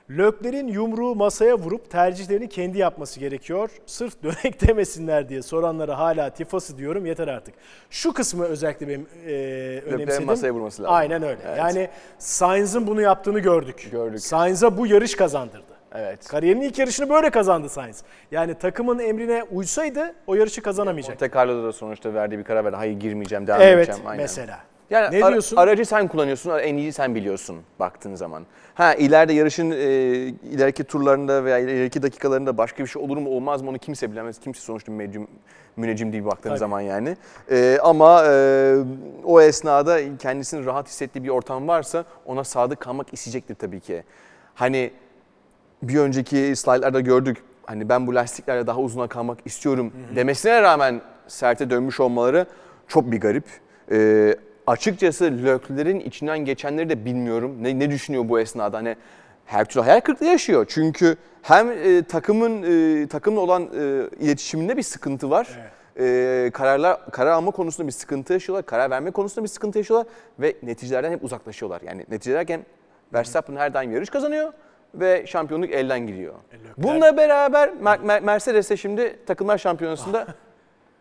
Lökler'in 0.09 0.67
yumruğu 0.67 1.15
masaya 1.15 1.57
vurup 1.57 1.89
tercihlerini 1.89 2.49
kendi 2.49 2.77
yapması 2.77 3.19
gerekiyor. 3.19 3.69
Sırf 3.85 4.23
dönek 4.23 4.61
demesinler 4.67 5.29
diye 5.29 5.41
soranlara 5.41 5.97
hala 5.97 6.29
tifası 6.29 6.77
diyorum 6.77 7.05
yeter 7.05 7.27
artık. 7.27 7.55
Şu 7.89 8.13
kısmı 8.13 8.45
özellikle 8.45 8.87
benim 8.87 9.07
e, 9.27 9.31
önemsedim. 9.85 10.25
masaya 10.25 10.51
vurması 10.51 10.83
lazım. 10.83 10.95
Aynen 10.95 11.23
öyle. 11.23 11.39
Evet. 11.47 11.57
Yani 11.57 11.89
Sainz'ın 12.17 12.87
bunu 12.87 13.01
yaptığını 13.01 13.39
gördük. 13.39 13.87
Gördük. 13.91 14.19
Sainz'a 14.19 14.77
bu 14.77 14.87
yarış 14.87 15.15
kazandırdı. 15.15 15.63
Evet. 15.95 16.27
Kariyerinin 16.27 16.61
ilk 16.61 16.79
yarışını 16.79 17.09
böyle 17.09 17.29
kazandı 17.29 17.69
Sainz. 17.69 18.03
Yani 18.31 18.53
takımın 18.53 18.99
emrine 18.99 19.43
uysaydı 19.43 20.15
o 20.27 20.35
yarışı 20.35 20.61
kazanamayacak. 20.61 21.21
Monte 21.21 21.35
Carlo'da 21.37 21.63
da 21.63 21.71
sonuçta 21.73 22.13
verdiği 22.13 22.39
bir 22.39 22.43
karar 22.43 22.65
verdi. 22.65 22.75
Hayır 22.75 22.99
girmeyeceğim, 22.99 23.47
devam 23.47 23.61
Evet 23.61 23.89
edeceğim. 23.89 24.07
Aynen. 24.09 24.23
mesela. 24.23 24.59
Yani 24.89 25.19
Ne 25.19 25.23
ara- 25.25 25.31
diyorsun? 25.31 25.57
aracı 25.57 25.85
sen 25.85 26.07
kullanıyorsun, 26.07 26.59
en 26.59 26.75
iyi 26.77 26.93
sen 26.93 27.15
biliyorsun 27.15 27.57
baktığın 27.79 28.15
zaman. 28.15 28.45
Ha 28.73 28.93
ileride 28.93 29.33
yarışın 29.33 29.71
e, 29.71 29.75
ileriki 30.51 30.83
turlarında 30.83 31.43
veya 31.45 31.57
ileriki 31.59 32.01
dakikalarında 32.03 32.57
başka 32.57 32.83
bir 32.83 32.89
şey 32.89 33.01
olur 33.01 33.17
mu 33.17 33.29
olmaz 33.29 33.61
mı 33.61 33.69
onu 33.69 33.77
kimse 33.79 34.11
bilemez. 34.11 34.39
Kimse 34.39 34.61
sonuçta 34.61 34.91
müneccim, 34.91 35.27
müneccim 35.77 36.13
değil 36.13 36.25
baktığın 36.25 36.49
Tabii. 36.49 36.59
zaman 36.59 36.81
yani. 36.81 37.17
E, 37.51 37.77
ama 37.83 38.23
e, 38.27 38.75
o 39.23 39.41
esnada 39.41 40.17
kendisini 40.17 40.65
rahat 40.65 40.87
hissettiği 40.87 41.23
bir 41.23 41.29
ortam 41.29 41.67
varsa 41.67 42.05
ona 42.25 42.43
sadık 42.43 42.79
kalmak 42.79 43.13
isteyecektir 43.13 43.55
tabii 43.55 43.79
ki. 43.79 44.03
Hani 44.55 44.91
bir 45.83 45.97
önceki 45.99 46.55
slaytlarda 46.55 46.99
gördük. 46.99 47.43
Hani 47.65 47.89
ben 47.89 48.07
bu 48.07 48.15
lastiklerle 48.15 48.67
daha 48.67 48.79
uzuna 48.79 49.07
kalmak 49.07 49.37
istiyorum 49.45 49.93
demesine 50.15 50.61
rağmen 50.61 51.01
serte 51.27 51.69
dönmüş 51.69 51.99
olmaları 51.99 52.45
çok 52.87 53.11
bir 53.11 53.21
garip. 53.21 53.43
Ee, 53.91 54.35
açıkçası 54.69 55.25
Lökler'in 55.45 55.99
içinden 55.99 56.39
geçenleri 56.39 56.89
de 56.89 57.05
bilmiyorum. 57.05 57.57
Ne, 57.61 57.79
ne 57.79 57.91
düşünüyor 57.91 58.29
bu 58.29 58.39
esnada? 58.39 58.77
Hani 58.77 58.95
her 59.45 59.65
türlü 59.65 59.83
hayal 59.83 59.99
kırıklığı 60.01 60.25
yaşıyor. 60.25 60.65
Çünkü 60.69 61.15
hem 61.41 61.71
e, 61.71 62.03
takımın 62.03 62.63
e, 63.03 63.07
takımla 63.07 63.39
olan 63.39 63.63
e, 63.63 63.67
iletişiminde 64.19 64.77
bir 64.77 64.83
sıkıntı 64.83 65.29
var. 65.29 65.47
E, 65.99 66.49
kararlar 66.53 67.11
karar 67.11 67.31
alma 67.31 67.51
konusunda 67.51 67.87
bir 67.87 67.91
sıkıntı 67.93 68.33
yaşıyorlar. 68.33 68.65
Karar 68.65 68.89
verme 68.89 69.11
konusunda 69.11 69.43
bir 69.43 69.49
sıkıntı 69.49 69.77
yaşıyorlar 69.77 70.07
ve 70.39 70.55
neticelerden 70.63 71.11
hep 71.11 71.23
uzaklaşıyorlar. 71.23 71.81
Yani 71.81 72.05
netice 72.09 72.33
derken 72.33 72.65
Verstappen 73.13 73.55
her 73.55 73.73
daim 73.73 73.91
yarış 73.91 74.09
kazanıyor 74.09 74.53
ve 74.95 75.23
şampiyonluk 75.27 75.69
elden 75.71 76.07
gidiyor. 76.07 76.33
Leclerc- 76.33 76.73
Bununla 76.77 77.17
beraber 77.17 77.69
Mer- 77.69 78.01
Mer- 78.05 78.21
Mercedes 78.21 78.69
de 78.69 78.77
şimdi 78.77 79.19
takımlar 79.25 79.57
şampiyonasında 79.57 80.27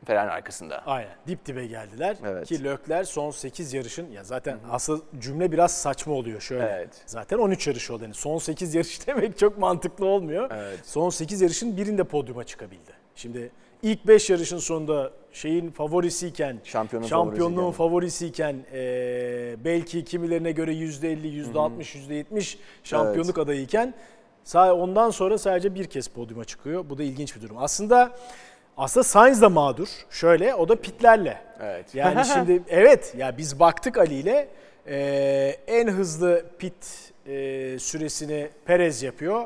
Ferrari 0.05 0.31
arkasında. 0.31 0.83
Aynen 0.87 1.11
dip 1.27 1.47
dibe 1.47 1.67
geldiler 1.67 2.17
Evet. 2.27 2.49
ki 2.49 2.65
Lökler 2.65 3.05
son 3.05 3.31
8 3.31 3.75
yarışın 3.75 4.11
ya 4.11 4.25
zaten 4.25 4.59
asıl 4.71 5.01
cümle 5.21 5.53
biraz 5.53 5.73
saçma 5.83 6.15
oluyor 6.15 6.41
şöyle. 6.41 6.65
Evet. 6.65 7.03
Zaten 7.07 7.39
13 7.39 7.67
yarış 7.67 7.91
oldu. 7.91 8.03
Yani 8.03 8.15
son 8.15 8.39
8 8.39 8.75
yarış 8.75 9.07
demek 9.07 9.39
çok 9.39 9.59
mantıklı 9.59 10.07
olmuyor. 10.07 10.51
Evet. 10.55 10.79
Son 10.85 11.11
8 11.11 11.41
yarışın 11.41 11.77
birinde 11.77 12.05
podyuma 12.05 12.45
çıkabildi. 12.45 12.91
Şimdi 13.15 13.51
ilk 13.83 14.07
5 14.07 14.31
yarışın 14.31 14.59
sonunda 14.59 15.11
şeyin 15.33 15.71
favorisiyken, 15.71 16.59
Şampiyonun 16.65 17.07
şampiyonluğun 17.07 17.73
favorisiyken. 17.73 18.55
favorisiyken 18.63 18.79
eee, 18.79 19.57
belki 19.65 20.05
kimilerine 20.05 20.53
göre 20.53 20.73
%50, 20.73 21.29
%60, 21.29 21.95
%70 21.95 22.59
şampiyonluk 22.85 23.39
adayıyken 23.39 23.95
sa- 24.45 24.71
ondan 24.73 25.11
sonra 25.11 25.39
sadece 25.39 25.75
bir 25.75 25.85
kez 25.85 26.09
podyuma 26.09 26.45
çıkıyor. 26.45 26.85
Bu 26.91 26.99
da 26.99 27.03
ilginç 27.03 27.37
bir 27.37 27.43
durum. 27.43 27.57
Aslında 27.59 28.19
aslında 28.79 29.05
Sainz 29.05 29.43
da 29.43 29.49
mağdur. 29.49 29.89
Şöyle 30.11 30.55
o 30.55 30.69
da 30.69 30.77
pitlerle. 30.77 31.41
Evet. 31.63 31.95
Yani 31.95 32.25
şimdi 32.35 32.63
evet 32.69 33.15
ya 33.19 33.39
biz 33.39 33.61
baktık 33.61 33.99
Ali 33.99 34.15
ile 34.15 34.49
eee, 34.89 35.59
en 35.67 35.89
hızlı 35.89 36.45
pit 36.59 37.13
eee, 37.27 37.79
süresini 37.79 38.49
Perez 38.65 39.03
yapıyor. 39.03 39.45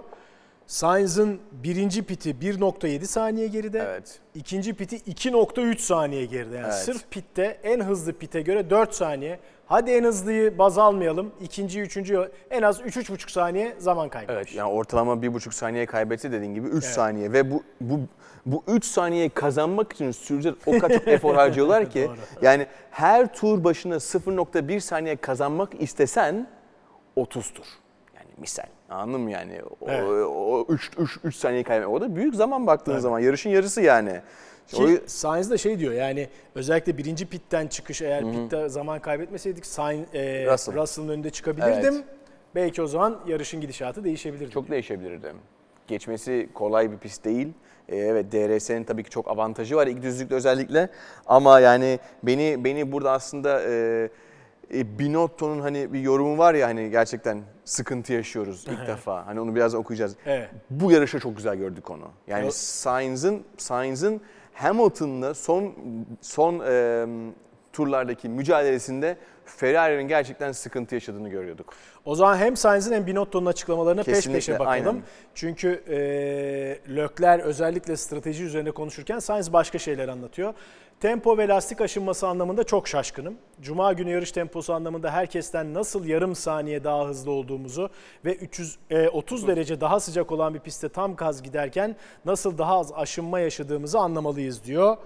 Sainz'ın 0.66 1.40
birinci 1.52 2.02
piti 2.02 2.30
1.7 2.30 3.04
saniye 3.04 3.46
geride. 3.46 3.78
Evet. 3.78 4.18
İkinci 4.34 4.74
piti 4.74 4.96
2.3 4.96 5.78
saniye 5.78 6.24
geride. 6.24 6.56
Yani 6.56 6.64
Evet. 6.66 6.74
sırf 6.74 7.10
pitte 7.10 7.58
en 7.62 7.80
hızlı 7.80 8.12
pite 8.12 8.40
göre 8.42 8.70
4 8.70 8.94
saniye. 8.94 9.38
Hadi 9.66 9.90
en 9.90 10.04
hızlıyı 10.04 10.58
baz 10.58 10.78
almayalım. 10.78 11.32
İkinci, 11.40 11.80
üçüncü 11.80 12.30
en 12.50 12.62
az 12.62 12.80
3-3.5 12.80 13.30
saniye 13.32 13.74
zaman 13.78 14.08
kaybı. 14.08 14.32
Evet 14.32 14.54
yani 14.54 14.70
ortalama 14.70 15.22
bir 15.22 15.34
buçuk 15.34 15.54
saniye 15.54 15.86
kaybetti 15.86 16.32
dediğin 16.32 16.54
gibi 16.54 16.68
3 16.68 16.84
saniye 16.84 17.32
ve 17.32 17.50
bu 17.50 17.62
bu 17.80 18.00
bu 18.46 18.64
3 18.66 18.84
saniyeyi 18.84 19.30
kazanmak 19.30 19.92
için 19.92 20.10
sürücüler 20.10 20.54
o 20.66 20.78
kadar 20.78 20.98
çok 20.98 21.08
efor 21.08 21.34
harcıyorlar 21.34 21.90
ki 21.90 22.10
yani 22.42 22.66
her 22.90 23.34
tur 23.34 23.64
başına 23.64 23.94
0.1 23.94 24.80
saniye 24.80 25.16
kazanmak 25.16 25.80
istesen 25.80 26.46
30 27.16 27.50
tur. 27.52 27.64
Yani 28.16 28.28
misal. 28.38 28.64
Anladın 28.90 29.20
mı 29.20 29.30
yani? 29.30 29.60
O, 29.80 29.86
Evet. 29.88 30.04
o 30.28 30.66
3 30.68 30.90
3 30.98 31.18
3 31.24 31.36
saniye 31.36 31.62
kaybetmek. 31.62 31.96
O 31.96 32.00
da 32.00 32.16
büyük 32.16 32.34
zaman 32.34 32.66
baktığın 32.66 32.98
zaman. 32.98 33.18
Yarışın 33.18 33.50
yarısı 33.50 33.80
yani. 33.80 34.20
Ki 34.66 35.00
Sainz 35.06 35.50
de 35.50 35.58
şey 35.58 35.78
diyor 35.78 35.92
yani 35.92 36.28
özellikle 36.54 36.98
birinci 36.98 37.26
pitten 37.26 37.66
çıkış 37.66 38.02
eğer 38.02 38.32
pitte 38.32 38.68
zaman 38.68 39.00
kaybetmeseydik 39.00 39.66
Sainz, 39.66 40.06
e, 40.14 40.46
Russell. 40.46 40.74
Russell'ın 40.74 41.08
önünde 41.08 41.30
çıkabilirdim. 41.30 41.94
Evet. 41.94 42.04
Belki 42.54 42.82
o 42.82 42.86
zaman 42.86 43.20
yarışın 43.26 43.60
gidişatı 43.60 44.04
değişebilirdi. 44.04 44.50
Çok 44.50 44.70
değişebilirdi. 44.70 45.32
Geçmesi 45.86 46.48
kolay 46.54 46.92
bir 46.92 46.98
pist 46.98 47.24
değil. 47.24 47.48
Ee, 47.88 47.96
evet 47.96 48.32
DRS'nin 48.32 48.84
tabii 48.84 49.02
ki 49.02 49.10
çok 49.10 49.28
avantajı 49.28 49.76
var 49.76 49.86
ilk 49.86 50.02
düzlükte 50.02 50.34
özellikle. 50.34 50.88
Ama 51.26 51.60
yani 51.60 51.98
beni 52.22 52.64
beni 52.64 52.92
burada 52.92 53.10
aslında 53.12 53.62
e, 53.62 54.08
e, 54.74 54.98
Binotto'nun 54.98 55.60
hani 55.60 55.92
bir 55.92 56.00
yorumu 56.00 56.38
var 56.38 56.54
ya 56.54 56.68
hani 56.68 56.90
gerçekten 56.90 57.42
sıkıntı 57.64 58.12
yaşıyoruz 58.12 58.64
ilk 58.68 58.86
defa. 58.88 59.26
Hani 59.26 59.40
onu 59.40 59.54
biraz 59.54 59.74
okuyacağız. 59.74 60.16
Evet. 60.26 60.50
Bu 60.70 60.92
yarışta 60.92 61.20
çok 61.20 61.36
güzel 61.36 61.56
gördük 61.56 61.90
onu. 61.90 62.08
Yani 62.26 62.52
Sainz'ın 62.52 63.44
Sainz'ın 63.56 64.20
Hamilton'la 64.54 65.34
son 65.34 65.74
son 66.20 66.60
e, 66.66 67.06
turlardaki 67.72 68.28
mücadelesinde 68.28 69.16
Ferrari'nin 69.44 70.08
gerçekten 70.08 70.52
sıkıntı 70.52 70.94
yaşadığını 70.94 71.28
görüyorduk. 71.28 71.74
O 72.04 72.14
zaman 72.14 72.36
hem 72.36 72.56
Sainz'in 72.56 72.92
hem 72.92 73.06
Binotto'nun 73.06 73.46
açıklamalarına 73.46 74.02
peş 74.02 74.14
Kesinlikle, 74.14 74.38
peşe 74.38 74.52
bakalım. 74.52 74.68
aynen. 74.70 75.02
Çünkü 75.34 75.82
e, 75.88 75.96
Lökler 76.96 77.38
özellikle 77.38 77.96
strateji 77.96 78.44
üzerinde 78.44 78.70
konuşurken 78.70 79.18
Sainz 79.18 79.52
başka 79.52 79.78
şeyler 79.78 80.08
anlatıyor. 80.08 80.54
Tempo 81.00 81.38
ve 81.38 81.48
lastik 81.48 81.80
aşınması 81.80 82.26
anlamında 82.28 82.64
çok 82.64 82.88
şaşkınım. 82.88 83.34
Cuma 83.60 83.92
günü 83.92 84.10
yarış 84.10 84.32
temposu 84.32 84.72
anlamında 84.72 85.10
herkesten 85.10 85.74
nasıl 85.74 86.04
yarım 86.04 86.34
saniye 86.34 86.84
daha 86.84 87.08
hızlı 87.08 87.30
olduğumuzu 87.30 87.90
ve 88.24 88.34
300, 88.34 88.78
e, 88.90 89.08
30 89.08 89.48
derece 89.48 89.80
daha 89.80 90.00
sıcak 90.00 90.32
olan 90.32 90.54
bir 90.54 90.60
pistte 90.60 90.88
tam 90.88 91.16
gaz 91.16 91.42
giderken 91.42 91.96
nasıl 92.24 92.58
daha 92.58 92.78
az 92.78 92.92
aşınma 92.92 93.40
yaşadığımızı 93.40 93.98
anlamalıyız 93.98 94.64
diyor 94.64 94.96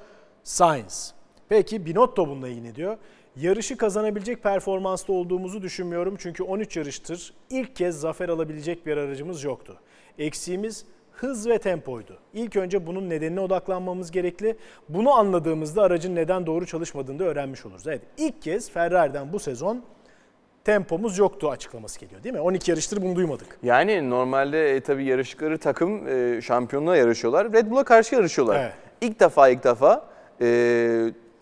Sainz. 0.45 1.16
Peki 1.49 1.87
Binotto 1.87 2.29
bununla 2.29 2.49
ilgili 2.49 2.75
diyor? 2.75 2.97
Yarışı 3.37 3.77
kazanabilecek 3.77 4.43
performansta 4.43 5.13
olduğumuzu 5.13 5.63
düşünmüyorum 5.63 6.17
çünkü 6.19 6.43
13 6.43 6.77
yarıştır 6.77 7.35
ilk 7.51 7.77
kez 7.77 8.01
zafer 8.01 8.29
alabilecek 8.29 8.87
bir 8.87 8.97
aracımız 8.97 9.45
yoktu. 9.45 9.77
Eksiğimiz 10.19 10.85
hız 11.13 11.49
ve 11.49 11.59
tempoydu. 11.59 12.19
İlk 12.35 12.57
önce 12.57 12.87
bunun 12.87 13.11
nedenine 13.11 13.41
odaklanmamız 13.41 14.11
gerekli. 14.11 14.57
Bunu 14.89 15.11
anladığımızda 15.13 15.83
aracın 15.83 16.15
neden 16.15 16.47
doğru 16.47 16.67
çalışmadığını 16.67 17.19
da 17.19 17.25
öğrenmiş 17.25 17.67
oluruz. 17.67 17.87
Evet 17.87 18.01
ilk 18.19 18.43
kez 18.43 18.71
Ferrari'den 18.71 19.33
bu 19.33 19.39
sezon 19.39 19.83
tempomuz 20.65 21.19
yoktu 21.19 21.51
açıklaması 21.51 22.01
geliyor 22.01 22.23
değil 22.23 22.35
mi? 22.35 22.41
12 22.41 22.71
yarıştır 22.71 23.03
bunu 23.03 23.17
duymadık. 23.17 23.59
Yani 23.63 24.11
normalde 24.11 24.77
e, 24.77 24.81
tabii 24.81 25.05
yarıştıkları 25.05 25.59
takım 25.59 26.09
e, 26.09 26.43
şampiyonluğa 26.43 26.97
yarışıyorlar. 26.97 27.53
Red 27.53 27.71
Bull'a 27.71 27.85
karşı 27.85 28.15
yarışıyorlar. 28.15 28.61
Evet. 28.61 28.73
İlk 29.01 29.21
defa 29.21 29.49
ilk 29.49 29.65
defa 29.65 30.05
e, 30.41 30.47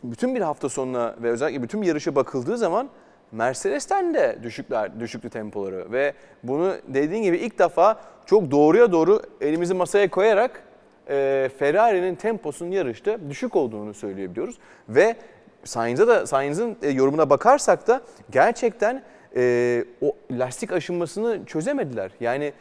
bütün 0.05 0.35
bir 0.35 0.41
hafta 0.41 0.69
sonuna 0.69 1.15
ve 1.23 1.31
özellikle 1.31 1.63
bütün 1.63 1.83
bir 1.83 1.87
yarışa 1.87 2.15
bakıldığı 2.15 2.59
zaman 2.59 2.89
Mercedes'ten 3.33 4.15
de 4.15 4.39
düşükler, 4.43 5.01
düşüktü 5.01 5.31
tempoları 5.31 5.93
ve 5.93 6.15
bunu 6.43 6.75
dediğin 6.89 7.23
gibi 7.23 7.37
ilk 7.37 7.59
defa 7.59 8.01
çok 8.27 8.51
doğruya 8.51 8.93
doğru 8.93 9.23
elimizi 9.41 9.75
masaya 9.75 10.11
koyarak 10.11 10.63
e, 11.09 11.51
Ferrari'nin 11.59 12.15
temposunun 12.15 12.71
yarışta 12.71 13.31
düşük 13.31 13.57
olduğunu 13.57 13.95
söyleyebiliyoruz 13.95 14.59
ve 14.89 15.17
Sainz'a 15.65 16.09
da 16.09 16.27
Sainz'ın 16.27 16.77
e, 16.83 16.91
yorumuna 16.91 17.31
bakarsak 17.31 17.87
da 17.87 18.01
gerçekten 18.31 19.03
e, 19.37 19.85
o 20.01 20.17
lastik 20.31 20.73
aşınmasını 20.73 21.47
çözemediler. 21.47 22.11
Yani 22.21 22.53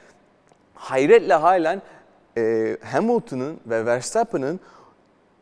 hayretle 0.73 1.33
halen 1.33 1.81
e, 2.37 2.77
Hamilton'ın 2.83 3.59
ve 3.65 3.85
Verstappen'ın 3.85 4.59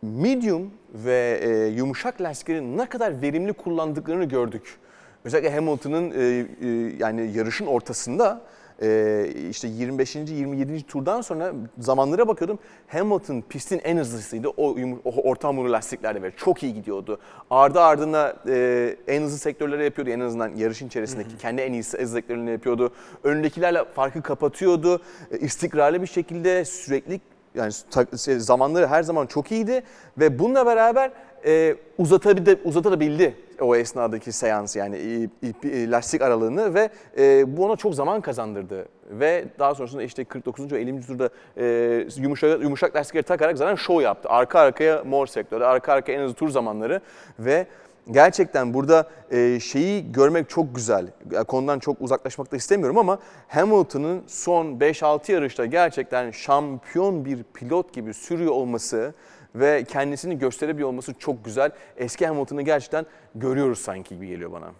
medium 0.01 0.71
ve 0.93 1.39
e, 1.43 1.49
yumuşak 1.67 2.21
lastikleri 2.21 2.77
ne 2.77 2.85
kadar 2.85 3.21
verimli 3.21 3.53
kullandıklarını 3.53 4.25
gördük. 4.25 4.77
Özellikle 5.25 5.55
Hamilton'ın 5.55 6.11
e, 6.11 6.45
e, 6.67 6.95
yani 6.99 7.31
yarışın 7.37 7.65
ortasında 7.65 8.41
e, 8.81 9.27
işte 9.49 9.67
25. 9.67 10.15
27. 10.15 10.83
turdan 10.83 11.21
sonra 11.21 11.53
zamanlara 11.79 12.27
bakıyordum. 12.27 12.59
Hamilton 12.87 13.43
pistin 13.49 13.81
en 13.83 13.97
hızlısıydı 13.97 14.47
o, 14.47 14.75
o 15.05 15.29
orta 15.29 15.47
hamurlu 15.47 15.71
lastiklerde 15.71 16.21
ve 16.21 16.31
çok 16.31 16.63
iyi 16.63 16.73
gidiyordu. 16.73 17.19
Ardı 17.49 17.81
ardına 17.81 18.35
e, 18.47 18.95
en 19.07 19.21
hızlı 19.21 19.37
sektörleri 19.37 19.83
yapıyordu 19.83 20.11
en 20.11 20.19
azından 20.19 20.55
yarışın 20.55 20.87
içerisindeki 20.87 21.37
kendi 21.37 21.61
en 21.61 21.73
iyi 21.73 21.83
özelliklerini 21.97 22.51
yapıyordu. 22.51 22.93
Önündekilerle 23.23 23.85
farkı 23.95 24.21
kapatıyordu. 24.21 25.01
E, 25.31 25.37
istikrarlı 25.37 26.01
bir 26.01 26.07
şekilde 26.07 26.65
sürekli 26.65 27.21
yani 27.55 27.73
şey, 28.23 28.39
zamanları 28.39 28.87
her 28.87 29.03
zaman 29.03 29.25
çok 29.25 29.51
iyiydi 29.51 29.83
ve 30.17 30.39
bununla 30.39 30.65
beraber 30.65 31.11
e, 31.45 31.75
uzatabildi, 31.97 32.59
uzatabildi 32.63 33.35
o 33.61 33.75
esnadaki 33.75 34.31
seans 34.31 34.75
yani 34.75 35.29
lastik 35.91 36.21
aralığını 36.21 36.73
ve 36.73 36.89
e, 37.17 37.57
bu 37.57 37.65
ona 37.65 37.75
çok 37.75 37.95
zaman 37.95 38.21
kazandırdı. 38.21 38.85
Ve 39.09 39.45
daha 39.59 39.75
sonrasında 39.75 40.03
işte 40.03 40.23
49. 40.23 40.71
ve 40.71 40.81
50. 40.81 41.01
turda 41.01 41.29
e, 41.57 42.07
yumuşak, 42.17 42.61
yumuşak 42.61 42.95
lastikleri 42.95 43.23
takarak 43.23 43.57
zaten 43.57 43.75
show 43.75 44.03
yaptı. 44.03 44.29
Arka 44.29 44.59
arkaya 44.59 45.03
mor 45.03 45.27
sektörde, 45.27 45.65
arka 45.65 45.93
arkaya 45.93 46.13
en 46.13 46.23
hızlı 46.23 46.35
tur 46.35 46.49
zamanları 46.49 47.01
ve 47.39 47.67
gerçekten 48.11 48.73
burada 48.73 49.09
e, 49.31 49.59
şeyi 49.59 50.11
görmek 50.11 50.49
çok 50.49 50.75
güzel. 50.75 51.07
Konudan 51.47 51.79
çok 51.79 52.01
uzaklaşmak 52.01 52.51
da 52.51 52.55
istemiyorum 52.55 52.97
ama 52.97 53.19
Hamilton'ın 53.47 54.23
son 54.27 54.65
5-6 54.65 55.31
yarışta 55.31 55.65
gerçekten 55.65 56.31
şampiyon 56.31 57.25
bir 57.25 57.43
pilot 57.43 57.93
gibi 57.93 58.13
sürüyor 58.13 58.51
olması 58.51 59.13
ve 59.55 59.83
kendisini 59.83 60.39
gösterebiliyor 60.39 60.89
olması 60.89 61.13
çok 61.13 61.45
güzel. 61.45 61.71
Eski 61.97 62.27
Hamilton'ı 62.27 62.61
gerçekten 62.61 63.05
görüyoruz 63.35 63.79
sanki 63.79 64.15
gibi 64.15 64.27
geliyor 64.27 64.51
bana. 64.51 64.71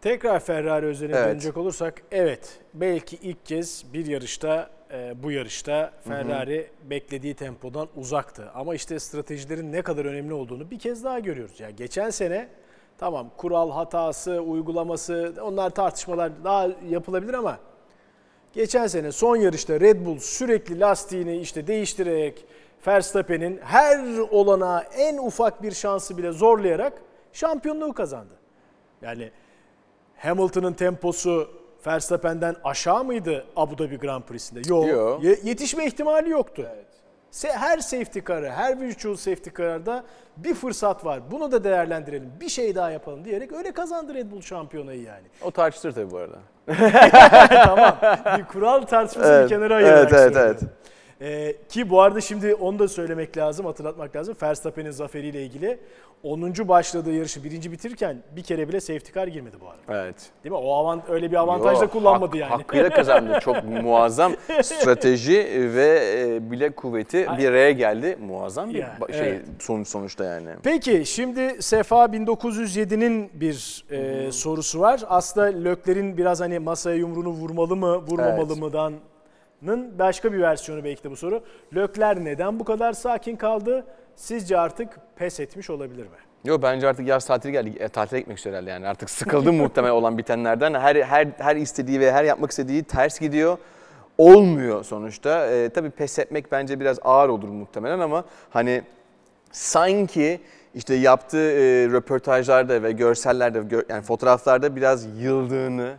Tekrar 0.00 0.40
Ferrari 0.40 0.86
özeline 0.86 1.16
Evet. 1.16 1.28
dönecek 1.28 1.56
olursak 1.56 2.02
evet 2.10 2.58
belki 2.74 3.16
ilk 3.16 3.46
kez 3.46 3.84
bir 3.92 4.06
yarışta 4.06 4.70
e, 4.92 5.22
bu 5.22 5.30
yarışta 5.30 5.92
Ferrari 6.04 6.70
beklediği 6.84 7.34
tempodan 7.34 7.88
uzaktı. 7.96 8.50
Ama 8.54 8.74
işte 8.74 8.98
stratejilerin 8.98 9.72
ne 9.72 9.82
kadar 9.82 10.04
önemli 10.04 10.34
olduğunu 10.34 10.70
bir 10.70 10.78
kez 10.78 11.04
daha 11.04 11.18
görüyoruz. 11.18 11.60
Ya 11.60 11.70
geçen 11.70 12.10
sene 12.10 12.48
tamam 12.98 13.30
kural 13.36 13.70
hatası, 13.70 14.40
uygulaması 14.40 15.34
onlar 15.42 15.70
tartışmalar 15.70 16.44
daha 16.44 16.68
yapılabilir 16.88 17.34
ama 17.34 17.58
geçen 18.52 18.86
sene 18.86 19.12
son 19.12 19.36
yarışta 19.36 19.80
Red 19.80 20.06
Bull 20.06 20.18
sürekli 20.18 20.80
lastiğini 20.80 21.36
işte 21.36 21.66
değiştirerek 21.66 22.44
Verstappen'in 22.86 23.60
her 23.62 24.18
olana 24.18 24.84
en 24.96 25.18
ufak 25.18 25.62
bir 25.62 25.72
şansı 25.72 26.18
bile 26.18 26.32
zorlayarak 26.32 26.92
şampiyonluğu 27.32 27.92
kazandı. 27.92 28.34
Yani 29.02 29.30
Hamilton'ın 30.16 30.72
temposu 30.72 31.61
Verstappen'den 31.86 32.56
aşağı 32.64 33.04
mıydı 33.04 33.44
Abu 33.56 33.78
Dhabi 33.78 33.98
Grand 33.98 34.22
Prix'sinde? 34.22 34.60
Yok. 34.68 34.86
Yo. 34.86 35.18
Ye- 35.22 35.38
Yetişme 35.42 35.86
ihtimali 35.86 36.30
yoktu. 36.30 36.66
Se- 37.32 37.52
Her 37.52 37.78
safety 37.78 38.18
car'ı, 38.28 38.50
her 38.50 38.80
virtual 38.80 39.16
safety 39.16 39.50
car'da 39.62 40.04
bir 40.36 40.54
fırsat 40.54 41.04
var. 41.04 41.20
Bunu 41.30 41.52
da 41.52 41.64
değerlendirelim. 41.64 42.30
Bir 42.40 42.48
şey 42.48 42.74
daha 42.74 42.90
yapalım 42.90 43.24
diyerek 43.24 43.52
öyle 43.52 43.72
kazandı 43.72 44.14
Red 44.14 44.30
Bull 44.30 44.40
şampiyonayı 44.42 45.02
yani. 45.02 45.26
O 45.42 45.50
tartışılır 45.50 45.92
tabii 45.92 46.10
bu 46.10 46.18
arada. 46.18 46.38
tamam. 47.64 47.96
Bir 48.38 48.44
kural 48.44 48.82
tartışmasını 48.82 49.32
Evet, 49.34 49.44
bir 49.50 49.56
kenara 49.56 49.74
ayırarak 49.74 49.98
evet, 49.98 50.12
evet, 50.12 50.20
söylüyorum. 50.34 50.56
evet. 50.60 50.70
Ee, 51.22 51.54
ki 51.68 51.90
bu 51.90 52.00
arada 52.00 52.20
şimdi 52.20 52.54
onu 52.54 52.78
da 52.78 52.88
söylemek 52.88 53.36
lazım, 53.36 53.66
hatırlatmak 53.66 54.16
lazım. 54.16 54.36
Verstappen'in 54.42 54.90
zaferiyle 54.90 55.42
ilgili 55.42 55.78
10. 56.22 56.42
başladığı 56.68 57.12
yarışı 57.12 57.44
birinci 57.44 57.72
bitirirken 57.72 58.22
bir 58.36 58.42
kere 58.42 58.68
bile 58.68 58.80
safety 58.80 59.12
car 59.12 59.26
girmedi 59.26 59.56
bu 59.60 59.68
arada. 59.68 60.04
Evet. 60.04 60.16
Değil 60.44 60.50
mi? 60.52 60.58
O 60.58 60.74
avant 60.74 61.02
öyle 61.10 61.30
bir 61.30 61.36
avantaj 61.36 61.80
da 61.80 61.86
kullanmadı 61.86 62.26
hak- 62.36 62.40
yani. 62.40 62.50
Hakkıyla 62.50 62.90
kazandı. 62.90 63.38
Çok 63.42 63.64
muazzam 63.82 64.32
strateji 64.62 65.70
ve 65.74 66.00
e, 66.18 66.50
bilek 66.50 66.76
kuvveti 66.76 67.26
bir 67.38 67.48
araya 67.48 67.72
geldi. 67.72 68.18
Muazzam 68.26 68.70
bir 68.70 68.78
Ya, 68.78 68.96
ba- 69.00 69.12
şey 69.18 69.28
evet. 69.28 69.42
sonuç 69.60 69.88
sonuçta 69.88 70.24
yani. 70.24 70.48
Peki 70.62 71.06
şimdi 71.06 71.62
Sefa 71.62 72.04
1907'nin 72.04 73.30
bir 73.34 73.84
e, 73.90 74.32
sorusu 74.32 74.80
var. 74.80 75.00
Aslında 75.08 75.46
Lökler'in 75.46 76.16
biraz 76.16 76.40
hani 76.40 76.58
masaya 76.58 76.96
yumruğunu 76.96 77.28
vurmalı 77.28 77.76
mı, 77.76 77.96
vurmamalı 78.06 78.46
Evet. 78.52 78.58
mıdan 78.58 78.92
başka 79.98 80.32
bir 80.32 80.40
versiyonu 80.40 80.84
belki 80.84 81.04
de 81.04 81.10
bu 81.10 81.16
soru. 81.16 81.42
Lökler 81.74 82.24
neden 82.24 82.60
bu 82.60 82.64
kadar 82.64 82.92
sakin 82.92 83.36
kaldı? 83.36 83.84
Sizce 84.16 84.58
artık 84.58 84.88
pes 85.16 85.40
etmiş 85.40 85.70
olabilir 85.70 86.02
mi? 86.02 86.16
Yo 86.44 86.62
bence 86.62 86.88
artık 86.88 87.06
yaz 87.06 87.26
tatili 87.26 87.52
geldi. 87.52 87.76
E, 87.78 87.88
tatile 87.88 88.18
gitmek 88.18 88.36
istiyor 88.36 88.54
herhalde 88.56 88.70
yani. 88.70 88.88
Artık 88.88 89.10
sıkıldı 89.10 89.52
muhtemel 89.62 89.90
olan 89.90 90.18
bitenlerden. 90.18 90.74
Her 90.74 90.96
her 90.96 91.28
her 91.38 91.56
istediği 91.56 92.00
ve 92.00 92.12
her 92.12 92.24
yapmak 92.24 92.50
istediği 92.50 92.82
ters 92.82 93.20
gidiyor. 93.20 93.58
Olmuyor 94.18 94.84
sonuçta. 94.84 95.46
E, 95.46 95.68
tabii 95.68 95.90
pes 95.90 96.18
etmek 96.18 96.52
bence 96.52 96.80
biraz 96.80 96.98
ağır 97.02 97.28
olur 97.28 97.48
muhtemelen 97.48 97.98
ama 97.98 98.24
hani 98.50 98.82
sanki 99.52 100.40
işte 100.74 100.94
yaptığı 100.94 101.50
e, 101.50 101.88
röportajlarda 101.88 102.82
ve 102.82 102.92
görsellerde 102.92 103.58
gö- 103.58 103.92
yani 103.92 104.02
fotoğraflarda 104.02 104.76
biraz 104.76 105.22
yıldığını, 105.22 105.94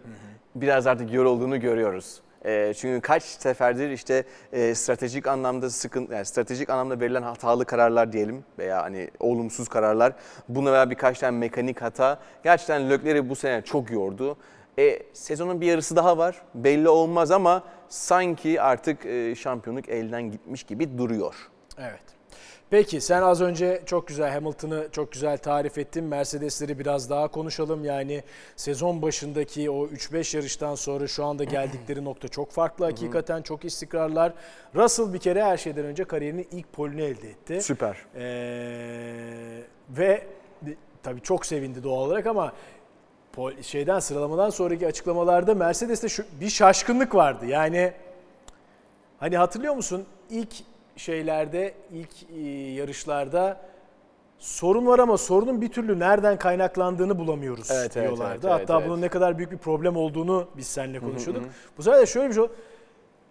biraz 0.55 0.87
artık 0.87 1.13
yorulduğunu 1.13 1.59
görüyoruz. 1.59 2.21
E, 2.45 2.73
çünkü 2.77 3.01
kaç 3.01 3.23
seferdir 3.23 3.89
işte 3.89 4.23
e, 4.53 4.75
stratejik 4.75 5.27
anlamda 5.27 5.69
sıkıntı, 5.69 6.13
yani 6.13 6.25
stratejik 6.25 6.69
anlamda 6.69 6.99
verilen 6.99 7.21
hatalı 7.21 7.65
kararlar 7.65 8.13
diyelim 8.13 8.43
veya 8.59 8.83
hani 8.83 9.09
olumsuz 9.19 9.67
kararlar. 9.67 10.13
Buna 10.49 10.73
veya 10.73 10.89
birkaç 10.89 11.19
tane 11.19 11.37
mekanik 11.37 11.81
hata 11.81 12.19
gerçekten 12.43 12.89
Lökler'i 12.89 13.29
bu 13.29 13.35
sene 13.35 13.61
çok 13.61 13.91
yordu. 13.91 14.37
E, 14.79 14.99
sezonun 15.13 15.61
bir 15.61 15.67
yarısı 15.67 15.95
daha 15.95 16.17
var. 16.17 16.41
Belli 16.55 16.89
olmaz 16.89 17.31
ama 17.31 17.63
sanki 17.89 18.61
artık 18.61 19.05
e, 19.05 19.35
şampiyonluk 19.35 19.89
elden 19.89 20.31
gitmiş 20.31 20.63
gibi 20.63 20.97
duruyor. 20.97 21.35
Evet. 21.77 22.03
Peki 22.73 23.01
sen 23.01 23.21
az 23.21 23.41
önce 23.41 23.81
çok 23.85 24.07
güzel 24.07 24.31
Hamilton'ı 24.31 24.87
çok 24.91 25.11
güzel 25.11 25.37
tarif 25.37 25.77
ettin. 25.77 26.03
Mercedes'leri 26.03 26.79
biraz 26.79 27.09
daha 27.09 27.27
konuşalım. 27.27 27.85
Yani 27.85 28.23
sezon 28.55 29.01
başındaki 29.01 29.69
o 29.69 29.87
3-5 29.87 30.37
yarıştan 30.37 30.75
sonra 30.75 31.07
şu 31.07 31.25
anda 31.25 31.43
geldikleri 31.43 32.03
nokta 32.05 32.27
çok 32.27 32.51
farklı. 32.51 32.85
Hakikaten 32.85 33.41
çok 33.41 33.65
istikrarlar. 33.65 34.33
Russell 34.75 35.13
bir 35.13 35.19
kere 35.19 35.43
her 35.43 35.57
şeyden 35.57 35.85
önce 35.85 36.03
kariyerinin 36.03 36.47
ilk 36.51 36.73
polünü 36.73 37.01
elde 37.01 37.29
etti. 37.29 37.61
Süper. 37.61 37.97
Ee, 38.15 39.61
ve 39.89 40.27
tabii 41.03 41.21
çok 41.21 41.45
sevindi 41.45 41.83
doğal 41.83 42.01
olarak 42.07 42.25
ama 42.25 42.53
şeyden 43.61 43.99
sıralamadan 43.99 44.49
sonraki 44.49 44.87
açıklamalarda 44.87 45.55
Mercedes'te 45.55 46.09
şu, 46.09 46.25
bir 46.41 46.49
şaşkınlık 46.49 47.15
vardı. 47.15 47.45
Yani 47.45 47.93
hani 49.19 49.37
hatırlıyor 49.37 49.75
musun 49.75 50.05
ilk 50.29 50.72
şeylerde 50.95 51.73
ilk 51.91 52.09
e, 52.37 52.41
yarışlarda 52.71 53.57
sorun 54.37 54.85
var 54.87 54.99
ama 54.99 55.17
sorunun 55.17 55.61
bir 55.61 55.69
türlü 55.69 55.99
nereden 55.99 56.37
kaynaklandığını 56.37 57.19
bulamıyoruz 57.19 57.71
Evet, 57.71 57.97
evet, 57.97 58.07
diyorlardı. 58.07 58.33
evet, 58.33 58.43
evet, 58.43 58.61
Hatta 58.69 58.79
evet. 58.79 58.89
bunun 58.89 59.01
ne 59.01 59.09
kadar 59.09 59.37
büyük 59.37 59.51
bir 59.51 59.57
problem 59.57 59.95
olduğunu 59.95 60.47
biz 60.57 60.67
seninle 60.67 60.99
konuşuyorduk. 60.99 61.43
Bu 61.77 61.83
sefer 61.83 61.99
de 62.01 62.05
şöyle 62.05 62.29
bir 62.29 62.33
şey. 62.33 62.43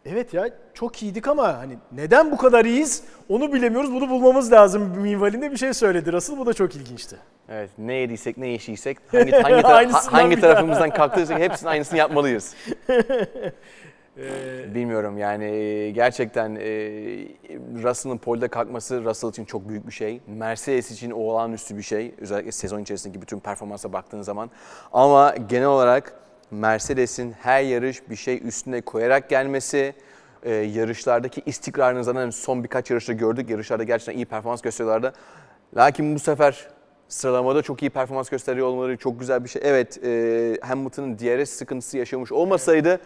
Evet 0.07 0.35
ya 0.35 0.49
çok 0.75 1.03
iyiydik 1.03 1.29
ama 1.29 1.59
hani 1.59 1.79
neden 1.93 2.31
bu 2.33 2.37
kadar 2.37 2.65
iyiyiz 2.65 3.03
onu 3.29 3.53
bilemiyoruz. 3.53 3.93
Bunu 3.95 4.11
bulmamız 4.11 4.53
lazım 4.53 4.83
minvalinde 4.99 5.53
bir 5.53 5.57
şey 5.57 5.75
söyledi 5.75 6.13
Russell. 6.13 6.39
Bu 6.39 6.47
da 6.47 6.55
çok 6.55 6.77
ilginçti. 6.77 7.17
Evet, 7.49 7.71
ne 7.79 7.95
yediysek, 7.95 8.37
ne 8.39 8.55
içtiysek, 8.55 8.99
hangi, 9.13 9.31
hangi, 9.31 9.63
tara- 9.63 10.13
hangi 10.13 10.41
tarafımızdan 10.41 10.91
kalktıysak 10.91 11.39
hepsinin 11.39 11.71
aynısını 11.71 11.99
yapmalıyız. 11.99 12.55
Ee, 14.19 14.75
Bilmiyorum 14.75 15.19
yani 15.19 15.45
e, 15.45 15.91
gerçekten 15.91 16.55
e, 16.55 16.65
Russell'ın 17.83 18.19
polde 18.19 18.49
kalkması 18.49 19.05
Russell 19.05 19.31
için 19.31 19.45
çok 19.45 19.69
büyük 19.69 19.87
bir 19.87 19.93
şey. 19.93 20.21
Mercedes 20.27 20.91
için 20.91 21.11
olağanüstü 21.11 21.77
bir 21.77 21.83
şey. 21.83 22.15
Özellikle 22.19 22.53
sezon 22.53 22.81
içerisindeki 22.81 23.23
bütün 23.23 23.41
performansa 23.41 23.93
baktığın 23.93 24.23
zaman. 24.23 24.51
Ama 24.93 25.35
genel 25.49 25.67
olarak 25.67 26.15
Mercedes'in 26.51 27.33
her 27.33 27.63
yarış 27.63 28.11
bir 28.11 28.17
şey 28.17 28.47
üstüne 28.49 28.81
koyarak 28.81 29.29
gelmesi, 29.29 29.95
e, 30.43 30.55
yarışlardaki 30.55 31.43
istikrarını 31.47 32.05
zaten 32.05 32.31
son 32.31 32.65
birkaç 32.65 32.91
yarışta 32.91 33.13
gördük. 33.13 33.51
Yarışlarda 33.51 33.85
gerçekten 33.85 34.17
iyi 34.17 34.27
performans 34.27 34.63
gösteriyorlardı. 34.63 35.13
Lakin 35.77 36.15
bu 36.15 36.19
sefer 36.19 36.69
sıralamada 37.09 37.63
çok 37.63 37.83
iyi 37.83 37.91
performans 37.91 38.29
gösteriyor 38.29 38.67
olmaları 38.67 38.97
çok 38.97 39.21
güzel 39.21 39.45
bir 39.45 39.49
şey. 39.49 39.63
Evet 39.65 40.05
e, 40.05 40.59
Hamilton'ın 40.63 41.19
DRS 41.19 41.51
sıkıntısı 41.51 41.99
yaşamış 41.99 42.33
olmasaydı 42.33 43.01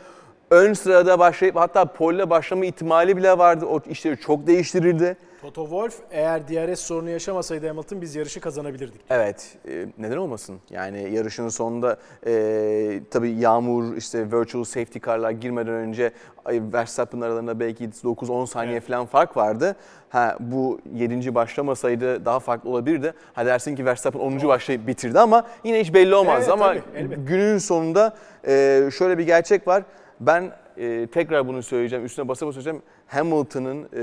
ön 0.51 0.73
sırada 0.73 1.19
başlayıp 1.19 1.57
hatta 1.57 1.85
pole 1.85 2.31
başlama 2.31 2.65
ihtimali 2.65 3.17
bile 3.17 3.39
vardı. 3.39 3.67
O 3.67 3.81
işleri 3.91 4.17
çok 4.21 4.47
değiştirirdi. 4.47 5.17
Toto 5.43 5.63
Wolff 5.63 5.95
eğer 6.11 6.49
DRS 6.49 6.81
sorunu 6.81 7.11
yaşamasaydı 7.11 7.69
Hamilton 7.69 8.01
biz 8.01 8.17
yarışı 8.17 8.41
kazanabilirdik. 8.41 9.01
Evet, 9.11 9.57
e, 9.69 9.87
neden 9.99 10.17
olmasın? 10.17 10.61
Yani 10.71 11.11
yarışın 11.15 11.49
sonunda 11.49 11.97
e, 12.27 13.01
tabii 13.11 13.31
yağmur, 13.31 13.97
işte 13.97 14.33
virtual 14.33 14.65
safety 14.65 14.99
car'lar 15.07 15.31
girmeden 15.31 15.75
önce 15.75 16.13
Verstappen 16.49 17.21
aralarında 17.21 17.61
belki 17.61 17.85
9-10 17.85 18.47
saniye 18.47 18.73
Evet. 18.77 18.87
falan 18.89 19.07
fark 19.07 19.37
vardı. 19.37 19.77
Ha 20.09 20.37
bu 20.41 20.81
7. 20.95 21.35
başlamasaydı 21.35 22.25
daha 22.25 22.41
farklı 22.41 22.71
olabilirdi. 22.71 23.13
Ha 23.35 23.47
dersin 23.47 23.77
ki 23.77 23.85
Verstappen 23.87 24.21
10. 24.21 24.49
başlayıp 24.49 24.87
bitirdi 24.87 25.19
ama 25.21 25.47
yine 25.65 25.81
hiç 25.81 25.95
belli 25.95 26.15
olmaz. 26.15 26.39
Evet, 26.39 26.53
ama 26.53 26.67
tabii, 26.67 26.83
elbette. 26.97 27.21
günün 27.23 27.59
sonunda 27.59 28.17
e, 28.47 28.83
şöyle 28.99 29.19
bir 29.19 29.25
gerçek 29.27 29.69
var. 29.69 29.83
Ben 30.21 30.53
e, 30.77 31.07
tekrar 31.07 31.49
bunu 31.49 31.63
söyleyeceğim, 31.63 32.05
üstüne 32.05 32.29
basa 32.29 32.47
basa 32.47 32.63
söyleyeceğim. 32.63 32.83
Hamilton'ın 33.07 33.89
e, 33.93 34.03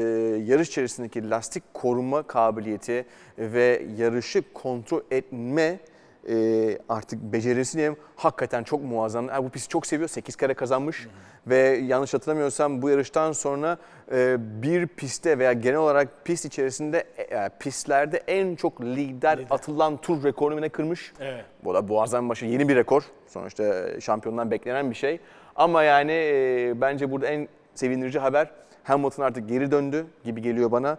yarış 0.52 0.70
içerisindeki 0.70 1.30
lastik 1.30 1.64
koruma 1.74 2.24
kabiliyeti 2.24 3.06
ve 3.38 3.86
yarışı 3.98 4.54
kontrol 4.54 5.02
etme 5.12 5.80
e, 6.30 6.78
artık 6.90 7.22
becerisi 7.22 7.74
diyeyim 7.74 7.96
hakikaten 8.16 8.64
çok 8.64 8.84
muazzam. 8.84 9.28
Bu 9.28 9.50
pisti 9.50 9.70
çok 9.70 9.86
seviyor, 9.88 10.10
8 10.10 10.36
kere 10.36 10.54
kazanmış 10.54 11.08
ve 11.48 11.58
yanlış 11.58 12.14
hatırlamıyorsam 12.14 12.82
bu 12.82 12.90
yarıştan 12.90 13.32
sonra 13.32 13.78
e, 14.12 14.36
bir 14.40 14.88
pistte 14.88 15.40
veya 15.40 15.54
genel 15.54 15.78
olarak 15.78 16.26
pist 16.26 16.46
içerisinde 16.46 17.04
e, 17.18 17.50
pistlerde 17.60 18.18
en 18.28 18.56
çok 18.56 18.82
lider, 18.82 19.38
Lider. 19.38 19.48
atılan 19.50 19.98
tur 19.98 20.24
rekorunu 20.24 20.70
kırmış? 20.70 21.14
Evet. 21.20 21.46
Bu 21.64 21.74
da 21.74 21.82
muazzam 21.82 22.30
başı 22.30 22.46
yeni 22.46 22.70
bir 22.70 22.76
rekor. 22.76 23.04
Sonuçta 23.28 23.86
şampiyondan 24.02 24.52
beklenen 24.52 24.90
bir 24.90 24.96
şey. 24.96 25.20
Ama 25.56 25.84
yani 25.84 26.12
e, 26.12 26.74
bence 26.82 27.12
burada 27.12 27.28
en 27.28 27.48
sevindirici 27.76 28.20
haber 28.20 28.52
Hamilton 28.84 29.24
artık 29.24 29.50
geri 29.50 29.72
döndü 29.72 30.06
gibi 30.24 30.42
geliyor 30.42 30.72
bana. 30.72 30.98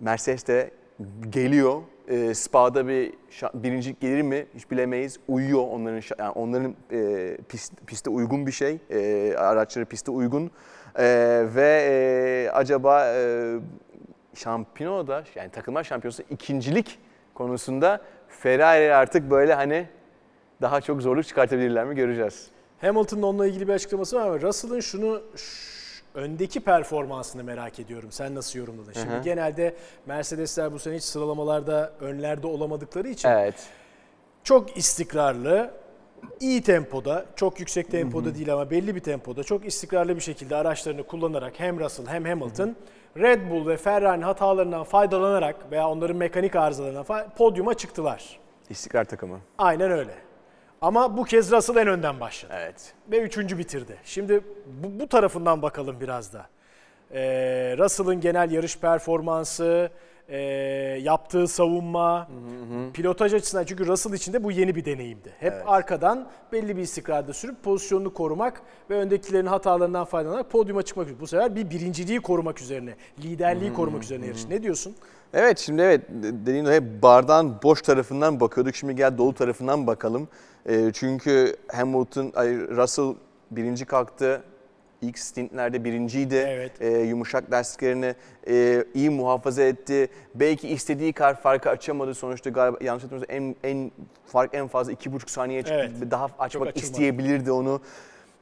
Mercedes 0.00 0.46
de 0.46 0.70
geliyor. 1.30 1.82
E, 2.08 2.34
Spa'da 2.34 2.88
bir 2.88 3.12
birincilik 3.54 4.00
gelir 4.00 4.22
mi 4.22 4.46
hiç 4.54 4.70
bilemeyiz. 4.70 5.18
Uyuyor 5.28 5.66
onların 5.70 6.02
yani 6.18 6.30
onların 6.30 6.74
e, 6.92 7.36
pist, 7.48 7.72
piste 7.86 8.10
uygun 8.10 8.46
bir 8.46 8.52
şey. 8.52 8.78
E, 8.90 9.34
araçları 9.36 9.84
piste 9.84 10.10
uygun. 10.10 10.50
E, 10.98 11.04
ve 11.54 11.82
e, 11.88 12.50
acaba 12.50 13.06
e, 13.14 13.54
şampiyonada 14.34 15.24
yani 15.34 15.50
takımlar 15.50 15.84
şampiyonası 15.84 16.22
ikincilik 16.30 16.98
konusunda 17.34 18.00
Ferrari 18.28 18.94
artık 18.94 19.30
böyle 19.30 19.54
hani 19.54 19.86
daha 20.62 20.80
çok 20.80 21.02
zorluk 21.02 21.26
çıkartabilirler 21.26 21.84
mi 21.84 21.94
göreceğiz. 21.94 22.46
Hamilton'ın 22.80 23.22
onunla 23.22 23.46
ilgili 23.46 23.68
bir 23.68 23.72
açıklaması 23.72 24.16
var 24.16 24.26
ama 24.26 24.40
Russell'ın 24.40 24.80
şunu 24.80 25.22
öndeki 26.14 26.60
performansını 26.60 27.44
merak 27.44 27.80
ediyorum. 27.80 28.12
Sen 28.12 28.34
nasıl 28.34 28.58
yorumladın? 28.58 28.92
Şimdi 28.92 29.10
Hı 29.14 29.18
hı. 29.18 29.22
genelde 29.22 29.74
Mercedesler 30.06 30.72
bu 30.72 30.78
sene 30.78 30.96
hiç 30.96 31.02
sıralamalarda 31.04 31.92
önlerde 32.00 32.46
olamadıkları 32.46 33.08
için 33.08 33.28
Evet. 33.28 33.54
çok 34.44 34.76
istikrarlı, 34.76 35.70
iyi 36.40 36.62
tempoda, 36.62 37.26
çok 37.36 37.60
yüksek 37.60 37.90
tempoda 37.90 38.34
değil 38.34 38.52
ama 38.52 38.70
belli 38.70 38.94
bir 38.94 39.00
tempoda 39.00 39.44
çok 39.44 39.66
istikrarlı 39.66 40.16
bir 40.16 40.20
şekilde 40.20 40.56
araçlarını 40.56 41.02
kullanarak 41.06 41.52
hem 41.60 41.80
Russell 41.80 42.06
hem 42.06 42.24
Hamilton 42.24 42.76
Red 43.16 43.50
Bull 43.50 43.66
ve 43.68 43.76
Ferrari'nin 43.76 44.22
hatalarından 44.22 44.84
faydalanarak 44.84 45.70
veya 45.70 45.88
onların 45.88 46.16
mekanik 46.16 46.56
arızalarından 46.56 47.04
fa- 47.04 47.30
podyuma 47.34 47.74
çıktılar. 47.74 48.38
İstikrar 48.70 49.04
takımı. 49.04 49.38
Aynen 49.58 49.90
öyle. 49.90 50.14
Ama 50.84 51.16
bu 51.16 51.24
kez 51.24 51.52
Russell 51.52 51.76
en 51.76 51.88
önden 51.88 52.20
başladı 52.20 52.52
Evet. 52.56 52.94
ve 53.10 53.18
üçüncü 53.18 53.58
bitirdi. 53.58 53.96
Şimdi 54.04 54.40
bu, 54.66 55.00
bu 55.00 55.08
tarafından 55.08 55.62
bakalım 55.62 56.00
biraz 56.00 56.32
da. 56.32 56.46
Ee, 57.12 57.20
Russell'ın 57.78 58.20
genel 58.20 58.50
yarış 58.50 58.78
performansı, 58.78 59.90
e, 60.28 60.38
yaptığı 61.02 61.48
savunma, 61.48 62.28
pilotaj 62.94 63.34
açısından 63.34 63.64
çünkü 63.64 63.86
Russell 63.86 64.12
için 64.12 64.32
de 64.32 64.44
bu 64.44 64.52
yeni 64.52 64.74
bir 64.74 64.84
deneyimdi. 64.84 65.32
Hep 65.40 65.52
Evet. 65.52 65.64
arkadan 65.66 66.28
belli 66.52 66.76
bir 66.76 66.82
istikrarda 66.82 67.32
sürüp 67.32 67.62
pozisyonunu 67.62 68.14
korumak 68.14 68.62
ve 68.90 68.94
öndekilerin 68.94 69.46
hatalarından 69.46 70.04
faydalanarak 70.04 70.50
podyuma 70.50 70.82
çıkmak 70.82 71.06
üzere. 71.06 71.20
Bu 71.20 71.26
sefer 71.26 71.56
bir 71.56 71.70
birinciliği 71.70 72.20
korumak 72.20 72.60
üzerine, 72.60 72.94
liderliği 73.18 73.72
korumak 73.72 74.02
üzerine 74.02 74.26
yarış. 74.26 74.48
Ne 74.48 74.62
diyorsun? 74.62 74.96
Evet 75.34 75.58
şimdi 75.58 75.82
evet 75.82 76.00
dediğin 76.08 76.64
o 76.64 76.72
hep 76.72 77.02
bardağın 77.02 77.54
boş 77.62 77.82
tarafından 77.82 78.40
bakıyorduk. 78.40 78.74
Şimdi 78.74 78.96
gel 78.96 79.18
dolu 79.18 79.34
tarafından 79.34 79.86
bakalım. 79.86 80.28
E, 80.66 80.90
çünkü 80.92 81.56
Hamilton, 81.72 82.32
ay, 82.34 82.58
Russell 82.58 83.14
birinci 83.50 83.84
kalktı. 83.84 84.42
İlk 85.02 85.18
stintlerde 85.18 85.84
birinciydi. 85.84 86.34
Evet. 86.34 86.82
E, 86.82 86.88
yumuşak 86.88 87.52
lastiklerini 87.52 88.14
e, 88.48 88.84
iyi 88.94 89.10
muhafaza 89.10 89.62
etti. 89.62 90.08
Belki 90.34 90.68
istediği 90.68 91.12
kadar 91.12 91.40
farkı 91.40 91.70
açamadı. 91.70 92.14
Sonuçta 92.14 92.50
galiba 92.50 92.78
yanlış 92.80 93.04
hatırlamıyorsam 93.04 93.36
en, 93.36 93.70
en 93.70 93.92
fark 94.26 94.54
en 94.54 94.68
fazla 94.68 94.92
iki 94.92 95.12
buçuk 95.12 95.30
saniye 95.30 95.62
çıktı. 95.62 95.90
Evet. 95.98 96.10
Daha 96.10 96.28
açmak 96.38 96.76
isteyebilirdi 96.76 97.52
onu. 97.52 97.80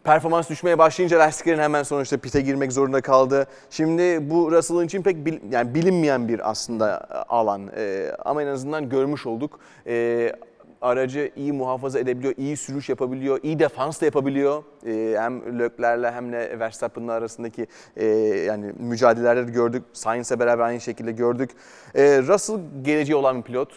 Performans 0.04 0.50
düşmeye 0.50 0.78
başlayınca 0.78 1.18
lastiklerin 1.18 1.58
hemen 1.58 1.82
sonuçta 1.82 2.16
pite 2.16 2.40
girmek 2.40 2.72
zorunda 2.72 3.00
kaldı. 3.00 3.46
Şimdi 3.70 4.30
bu 4.30 4.52
Russell'ın 4.52 4.86
için 4.86 5.02
pek 5.02 5.26
bil- 5.26 5.52
yani 5.52 5.74
bilinmeyen 5.74 6.28
bir 6.28 6.50
aslında 6.50 7.06
alan. 7.28 7.70
Ee, 7.76 8.12
ama 8.24 8.42
en 8.42 8.46
azından 8.46 8.88
görmüş 8.88 9.26
olduk. 9.26 9.60
Ee, 9.86 10.32
aracı 10.80 11.30
iyi 11.36 11.52
muhafaza 11.52 11.98
edebiliyor, 11.98 12.34
iyi 12.36 12.56
sürüş 12.56 12.88
yapabiliyor, 12.88 13.40
iyi 13.42 13.58
defans 13.58 14.00
da 14.00 14.04
yapabiliyor. 14.04 14.62
Ee, 14.86 15.16
hem 15.20 15.58
Lökler'le 15.58 16.12
hem 16.12 16.32
de 16.32 16.58
Verstappen'la 16.58 17.12
arasındaki 17.12 17.66
e, 17.96 18.06
yani 18.46 18.72
mücadeleleri 18.78 19.48
de 19.48 19.52
gördük. 19.52 19.82
Sainz'le 19.92 20.38
beraber 20.40 20.64
aynı 20.64 20.80
şekilde 20.80 21.12
gördük. 21.12 21.50
Ee, 21.94 22.22
Russell 22.28 22.58
geleceği 22.82 23.16
olan 23.16 23.38
bir 23.38 23.42
pilot. 23.42 23.68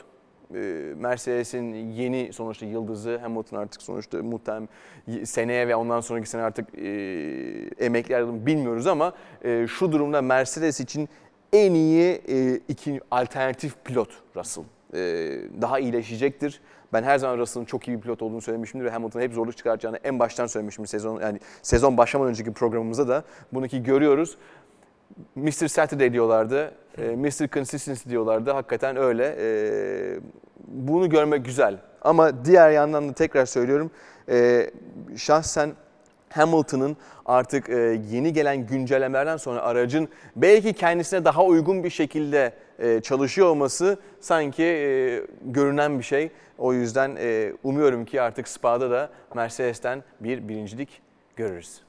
Ee, 0.54 0.94
Mercedes'in 0.98 1.74
yeni 1.74 2.34
sonuçta 2.34 2.66
yıldızı 2.66 3.18
Hamilton 3.18 3.58
artık 3.58 3.82
sonuçta 3.82 4.24
muhtemelen 4.24 4.68
seneye 5.24 5.68
ve 5.68 5.76
ondan 5.76 6.02
sonraki 6.02 6.30
sene 6.30 6.42
artık 6.42 6.80
e, 6.80 6.90
emekli 7.80 8.16
ayrılır 8.16 8.34
mı 8.34 8.46
bilmiyoruz 8.46 8.88
ama 8.88 9.14
e, 9.44 9.68
şu 9.68 9.92
durumda 9.92 10.22
Mercedes 10.22 10.80
için 10.80 11.10
en 11.54 11.74
iyi 11.74 12.22
e, 12.30 12.60
iki 12.68 13.02
alternatif 13.12 13.76
pilot 13.84 14.10
Russell. 14.36 14.64
E, 14.94 15.00
daha 15.62 15.80
iyileşecektir. 15.80 16.62
Ben 16.94 17.04
her 17.04 17.18
zaman 17.18 17.38
Russell'ın 17.38 17.66
çok 17.66 17.88
iyi 17.88 17.98
bir 17.98 18.02
pilot 18.02 18.22
olduğunu 18.22 18.42
söylemişimdir 18.42 18.86
ve 18.86 18.90
Hamilton'a 18.90 19.24
hep 19.24 19.34
zorluk 19.34 19.58
çıkaracağını 19.58 19.98
en 20.04 20.20
baştan 20.20 20.48
söylemişim 20.48 20.88
sezon 20.88 21.22
yani 21.22 21.40
sezon 21.62 21.98
başlamadan 21.98 22.30
önceki 22.30 22.54
programımızda 22.54 23.08
da 23.08 23.24
bunu 23.54 23.68
ki 23.68 23.84
görüyoruz. 23.84 24.38
Mr. 25.36 25.68
Saturday 25.68 26.14
diyorlardı. 26.14 26.72
e, 26.98 27.02
Mr. 27.16 27.48
Consistency 27.48 28.10
diyorlardı. 28.10 28.52
Hakikaten 28.52 28.98
öyle. 28.98 29.36
E, 29.40 30.20
bunu 30.68 31.10
görmek 31.10 31.46
güzel. 31.46 31.78
Ama 32.02 32.46
diğer 32.46 32.72
yandan 32.72 33.10
da 33.10 33.14
tekrar 33.14 33.46
söylüyorum. 33.46 33.92
e, 34.30 34.70
şahsen 35.18 35.72
Hamilton'ın 36.30 36.98
artık 37.26 37.70
e, 37.70 38.02
yeni 38.12 38.34
gelen 38.34 38.68
güncellemelerden 38.68 39.38
sonra 39.38 39.62
aracın 39.62 40.10
belki 40.36 40.74
kendisine 40.74 41.26
daha 41.26 41.46
uygun 41.46 41.84
bir 41.84 41.90
şekilde 41.90 42.54
e, 42.80 43.02
çalışıyor 43.02 43.48
olması 43.48 43.98
sanki 44.20 44.64
e, 44.64 45.22
görünen 45.46 46.00
bir 46.00 46.04
şey. 46.04 46.32
O 46.58 46.74
yüzden 46.74 47.16
e, 47.20 47.54
umuyorum 47.64 48.06
ki 48.06 48.22
artık 48.22 48.48
Spa'da 48.48 48.92
da 48.92 49.10
Mercedes'ten 49.36 50.04
bir 50.20 50.48
birincilik 50.48 51.02
görürüz. 51.36 51.82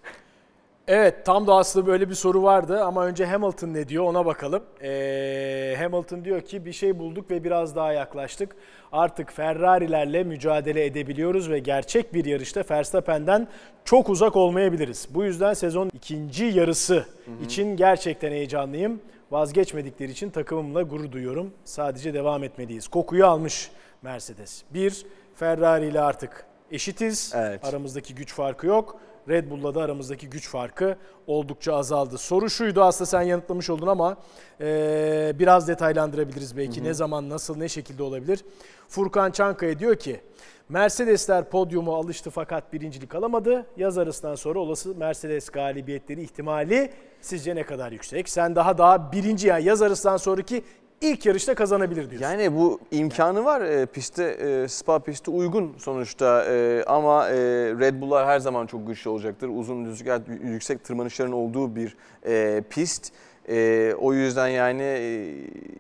Evet 0.88 1.26
tam 1.26 1.46
da 1.46 1.54
aslında 1.54 1.86
böyle 1.86 2.08
bir 2.08 2.14
soru 2.14 2.42
vardı 2.42 2.84
ama 2.84 3.06
önce 3.06 3.26
Hamilton 3.26 3.74
ne 3.74 3.88
diyor 3.88 4.04
ona 4.04 4.26
bakalım. 4.26 4.62
Ee, 4.82 5.76
Hamilton 5.78 6.24
diyor 6.24 6.40
ki 6.40 6.64
bir 6.64 6.72
şey 6.72 6.98
bulduk 6.98 7.30
ve 7.30 7.44
biraz 7.44 7.76
daha 7.76 7.92
yaklaştık. 7.92 8.56
Artık 8.92 9.32
Ferrari'lerle 9.32 10.24
mücadele 10.24 10.84
edebiliyoruz 10.84 11.50
ve 11.50 11.58
gerçek 11.58 12.14
bir 12.14 12.24
yarışta 12.24 12.64
Verstappen'den 12.70 13.48
çok 13.84 14.08
uzak 14.08 14.36
olmayabiliriz. 14.36 15.08
Bu 15.10 15.24
yüzden 15.24 15.54
sezon 15.54 15.90
ikinci 15.94 16.44
yarısı 16.44 17.06
için 17.44 17.76
gerçekten 17.76 18.30
heyecanlıyım. 18.30 19.00
Vazgeçmedikleri 19.30 20.10
için 20.10 20.30
takımımla 20.30 20.82
gurur 20.82 21.12
duyuyorum. 21.12 21.54
Sadece 21.64 22.14
devam 22.14 22.44
etmeliyiz. 22.44 22.88
Kokuyu 22.88 23.26
almış 23.26 23.70
Mercedes. 24.02 24.62
Bir, 24.70 25.06
Ferrari 25.34 25.86
ile 25.86 26.00
artık 26.00 26.46
eşitiz. 26.70 27.32
Evet. 27.36 27.64
Aramızdaki 27.64 28.14
güç 28.14 28.34
farkı 28.34 28.66
yok. 28.66 29.00
Red 29.28 29.50
Bull'la 29.50 29.74
da 29.74 29.82
aramızdaki 29.82 30.30
güç 30.30 30.48
farkı 30.48 30.96
oldukça 31.26 31.74
azaldı. 31.74 32.18
Soru 32.18 32.50
şuydu 32.50 32.82
aslında 32.82 33.06
sen 33.06 33.22
yanıtlamış 33.22 33.70
oldun 33.70 33.86
ama 33.86 34.16
e, 34.60 35.32
biraz 35.38 35.68
detaylandırabiliriz 35.68 36.56
belki. 36.56 36.84
Ne 36.84 36.94
zaman, 36.94 37.28
nasıl, 37.28 37.56
ne 37.56 37.68
şekilde 37.68 38.02
olabilir? 38.02 38.44
Furkan 38.88 39.30
Çankaya 39.30 39.78
diyor 39.78 39.96
ki 39.96 40.20
Mercedesler 40.68 41.50
podyumu 41.50 41.94
alıştı 41.94 42.30
fakat 42.30 42.72
birincilik 42.72 43.14
alamadı. 43.14 43.66
Yaz 43.76 43.98
arasından 43.98 44.34
sonra 44.34 44.58
olası 44.58 44.94
Mercedes 44.94 45.48
galibiyetleri 45.50 46.22
ihtimali 46.22 46.92
sizce 47.20 47.54
ne 47.54 47.62
kadar 47.62 47.92
yüksek? 47.92 48.28
Sen 48.28 48.56
daha 48.56 48.78
daha 48.78 49.12
birinci 49.12 49.48
yani 49.48 49.64
yaz 49.64 49.82
arasından 49.82 50.16
sonraki 50.16 50.64
ilk 51.00 51.26
yarışta 51.26 51.54
kazanabilir 51.54 52.10
diyorsun. 52.10 52.28
Yani 52.28 52.56
bu 52.56 52.80
imkanı 52.90 53.44
var 53.44 53.60
e, 53.60 53.86
pistte, 53.86 54.24
e, 54.24 54.68
Spa 54.68 54.98
pisti 54.98 55.30
uygun 55.30 55.74
sonuçta 55.78 56.44
e, 56.44 56.84
ama 56.86 57.28
e, 57.28 57.34
Red 57.80 58.00
Bull'lar 58.00 58.26
her 58.26 58.38
zaman 58.38 58.66
çok 58.66 58.86
güçlü 58.86 59.10
olacaktır. 59.10 59.48
Uzun 59.48 59.84
rüzgar, 59.84 60.20
yüksek 60.42 60.84
tırmanışların 60.84 61.32
olduğu 61.32 61.76
bir 61.76 61.96
e, 62.26 62.62
pist. 62.70 63.12
E, 63.48 63.94
o 63.98 64.12
yüzden 64.12 64.48
yani 64.48 64.82
e, 64.82 65.34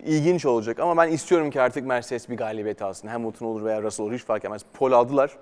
ilginç 0.06 0.46
olacak 0.46 0.80
ama 0.80 0.96
ben 0.96 1.12
istiyorum 1.12 1.50
ki 1.50 1.60
artık 1.60 1.86
Mercedes 1.86 2.28
bir 2.28 2.36
galibiyet 2.36 2.82
alsın. 2.82 3.08
Hamilton 3.08 3.46
olur 3.46 3.64
veya 3.64 3.82
Russell 3.82 4.06
olur 4.06 4.14
hiç 4.14 4.24
fark 4.24 4.44
etmez. 4.44 4.62
Pol 4.74 4.92
aldılar. 4.92 5.36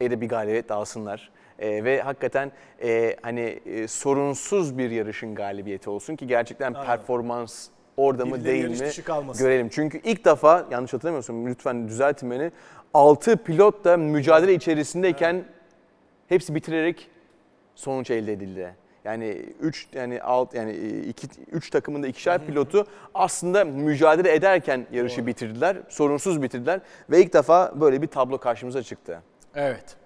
E 0.00 0.10
de 0.10 0.20
bir 0.20 0.28
galibiyet 0.28 0.70
alsınlar. 0.70 1.30
E, 1.58 1.84
ve 1.84 2.00
hakikaten 2.00 2.52
e, 2.82 3.16
hani 3.22 3.60
e, 3.66 3.88
sorunsuz 3.88 4.78
bir 4.78 4.90
yarışın 4.90 5.34
galibiyeti 5.34 5.90
olsun 5.90 6.16
ki 6.16 6.26
gerçekten 6.26 6.72
performans 6.72 7.68
orada 7.98 8.26
mı 8.26 8.44
değil 8.44 8.68
mi 8.68 8.90
görelim. 9.38 9.68
Çünkü 9.68 10.00
ilk 10.04 10.24
defa 10.24 10.66
yanlış 10.70 10.92
hatırlamıyorsam 10.92 11.46
lütfen 11.46 11.88
düzeltin 11.88 12.30
beni. 12.30 12.52
6 12.94 13.36
pilot 13.36 13.84
da 13.84 13.96
mücadele 13.96 14.54
içerisindeyken 14.54 15.44
hepsi 16.28 16.54
bitirerek 16.54 17.10
sonuç 17.74 18.10
elde 18.10 18.32
edildi. 18.32 18.74
Yani 19.04 19.28
3 19.60 19.88
yani 19.92 20.22
alt 20.22 20.54
yani 20.54 20.72
2 21.08 21.28
3 21.52 21.70
takımın 21.70 22.02
da 22.02 22.06
ikişer 22.06 22.46
pilotu 22.46 22.86
aslında 23.14 23.64
mücadele 23.64 24.34
ederken 24.34 24.86
yarışı 24.92 25.26
bitirdiler. 25.26 25.76
Sorunsuz 25.88 26.42
bitirdiler 26.42 26.80
ve 27.10 27.22
ilk 27.22 27.32
defa 27.32 27.72
böyle 27.80 28.02
bir 28.02 28.06
tablo 28.06 28.38
karşımıza 28.38 28.82
çıktı. 28.82 29.22
Evet. 29.54 29.96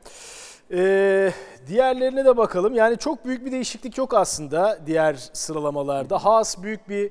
Ee, 0.71 1.33
diğerlerine 1.67 2.25
de 2.25 2.37
bakalım. 2.37 2.75
Yani 2.75 2.99
çok 2.99 3.25
büyük 3.25 3.47
bir 3.47 3.53
değişiklik 3.53 3.99
yok 3.99 4.15
aslında 4.15 4.79
diğer 4.87 5.15
sıralamalarda. 5.33 6.25
Haas 6.25 6.63
büyük 6.63 6.89
bir 6.89 7.11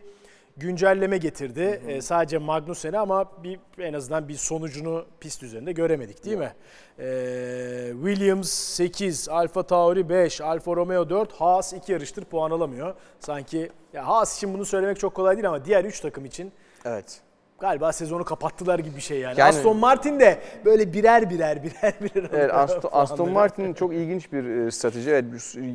güncelleme 0.61 1.17
getirdi. 1.17 1.81
Ee, 1.87 2.01
sadece 2.01 2.37
Magnussen'e 2.37 2.99
ama 2.99 3.43
bir 3.43 3.59
en 3.79 3.93
azından 3.93 4.27
bir 4.27 4.35
sonucunu 4.35 5.05
pist 5.19 5.43
üzerinde 5.43 5.71
göremedik 5.71 6.25
değil 6.25 6.37
mi? 6.37 6.53
Ee, 6.99 7.91
Williams 8.03 8.49
8, 8.49 9.29
Alfa 9.29 9.63
Tauri 9.63 10.09
5, 10.09 10.41
Alfa 10.41 10.75
Romeo 10.75 11.09
4, 11.09 11.33
Haas 11.33 11.73
2 11.73 11.91
yarıştır 11.91 12.25
puan 12.25 12.51
alamıyor. 12.51 12.95
Sanki 13.19 13.71
ya 13.93 14.07
Haas 14.07 14.37
için 14.37 14.53
bunu 14.53 14.65
söylemek 14.65 14.99
çok 14.99 15.15
kolay 15.15 15.35
değil 15.35 15.47
ama 15.47 15.65
diğer 15.65 15.85
3 15.85 15.99
takım 15.99 16.25
için 16.25 16.51
Evet. 16.85 17.21
Galiba 17.61 17.91
sezonu 17.93 18.23
kapattılar 18.23 18.79
gibi 18.79 18.95
bir 18.95 19.01
şey 19.01 19.19
yani. 19.19 19.39
Yani- 19.39 19.49
Aston 19.49 19.77
Martin 19.77 20.19
de 20.19 20.39
böyle 20.65 20.93
birer 20.93 21.29
birer 21.29 21.63
birer 21.63 21.93
birer 22.01 22.29
Evet, 22.33 22.53
Aston, 22.53 22.89
Aston. 22.93 23.31
Martin 23.31 23.73
çok 23.73 23.93
ilginç 23.93 24.33
bir 24.33 24.45
e, 24.45 24.71
strateji. 24.71 25.09
Evet, 25.09 25.25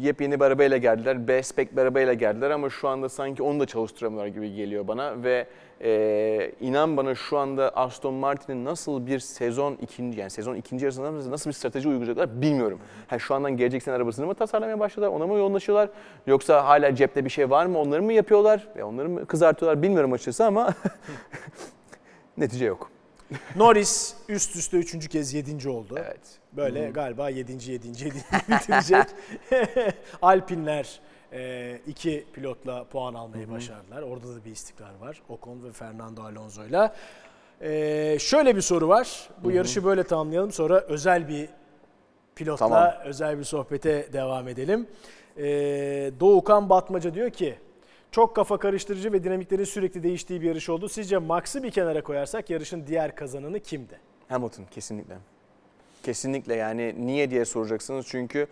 yepyeni 0.01 0.40
bir 0.40 0.44
arabayla 0.44 0.77
geldiler, 0.77 1.29
B-spec 1.29 1.68
bir 1.77 1.83
arabayla 1.83 2.12
geldiler 2.12 2.51
ama 2.51 2.70
şu 2.70 2.88
anda 2.88 3.09
sanki 3.09 3.42
onu 3.42 3.61
da 3.61 3.66
çalıştıramıyorlar 3.66 4.27
gibi 4.27 4.55
geliyor 4.55 4.88
bana 4.88 5.22
ve 5.22 5.46
e, 5.81 6.53
inan 6.61 6.96
bana 6.96 7.14
şu 7.14 7.38
anda 7.38 7.68
Aston 7.77 8.14
Martin'in 8.14 8.64
nasıl 8.64 9.07
bir 9.07 9.18
sezon 9.18 9.79
ikinci 9.83 10.20
yani 10.20 10.31
sezon 10.31 10.55
ikinci 10.55 10.85
yarısında 10.85 11.31
nasıl 11.31 11.51
bir 11.51 11.55
strateji 11.55 11.88
uygulayacaklar 11.88 12.42
bilmiyorum. 12.42 12.79
Ha, 13.09 13.18
şu 13.18 13.35
andan 13.35 13.57
gelecek 13.57 13.83
sene 13.83 13.94
arabasını 13.94 14.27
mı 14.27 14.35
tasarlamaya 14.35 14.81
başladılar, 14.81 15.09
ona 15.09 15.27
mı 15.27 15.38
yoğunlaşıyorlar 15.38 15.88
yoksa 16.27 16.64
hala 16.64 16.94
cepte 16.94 17.25
bir 17.25 17.31
şey 17.31 17.51
var 17.51 17.66
mı, 17.66 17.79
onları 17.79 18.03
mı 18.03 18.12
yapıyorlar 18.12 18.68
ve 18.77 18.85
onları 18.85 19.09
mı 19.09 19.27
kızartıyorlar 19.27 19.83
bilmiyorum 19.83 20.12
açıkçası 20.12 20.44
ama 20.44 20.75
netice 22.38 22.64
yok. 22.64 22.90
Norris 23.57 24.14
üst 24.29 24.57
üste 24.57 24.77
üçüncü 24.77 25.09
kez 25.09 25.35
yedinci 25.35 25.68
oldu. 25.68 25.94
Evet. 25.99 26.20
Böyle 26.53 26.90
galiba 26.90 27.29
yedinci, 27.31 27.72
yedinci, 27.72 28.05
yedinci 28.05 28.25
bitirecek. 28.49 29.07
Alpinler 30.22 31.01
e, 31.33 31.79
iki 31.87 32.27
pilotla 32.33 32.85
puan 32.85 33.14
almayı 33.14 33.51
başardılar. 33.51 34.03
Orada 34.03 34.37
da 34.37 34.44
bir 34.44 34.51
istikrar 34.51 34.94
var. 35.01 35.22
Ocon 35.29 35.64
ve 35.64 35.72
Fernando 35.72 36.22
Alonso'yla. 36.22 36.94
E, 37.61 38.16
şöyle 38.20 38.57
bir 38.57 38.61
soru 38.61 38.88
var. 38.88 39.29
Bu 39.44 39.51
yarışı 39.51 39.85
böyle 39.85 40.05
tamamlayalım. 40.05 40.53
Sonra 40.53 40.81
özel 40.81 41.29
bir 41.29 41.49
pilotla 42.35 42.68
Tamam. 42.68 42.92
özel 43.05 43.38
bir 43.38 43.44
sohbete 43.44 44.12
devam 44.12 44.49
edelim. 44.49 44.87
E, 45.37 45.44
Doğukan 46.20 46.68
Batmaca 46.70 47.14
diyor 47.14 47.31
ki 47.31 47.59
çok 48.16 48.37
kafa 48.37 48.59
karıştırıcı 48.59 49.12
ve 49.12 49.24
dinamiklerin 49.24 49.64
sürekli 49.64 50.02
değiştiği 50.02 50.40
bir 50.40 50.46
yarış 50.46 50.68
oldu. 50.68 50.88
Sizce 50.88 51.18
Max'ı 51.18 51.62
bir 51.62 51.70
kenara 51.70 52.02
koyarsak 52.02 52.50
yarışın 52.50 52.87
diğer 52.87 53.14
kazananı 53.14 53.61
kimdi? 53.61 54.00
Hamilton 54.29 54.64
kesinlikle. 54.70 55.14
Kesinlikle 56.02 56.55
yani 56.55 56.94
niye 56.98 57.31
diye 57.31 57.44
soracaksınız 57.44 58.07
çünkü 58.09 58.46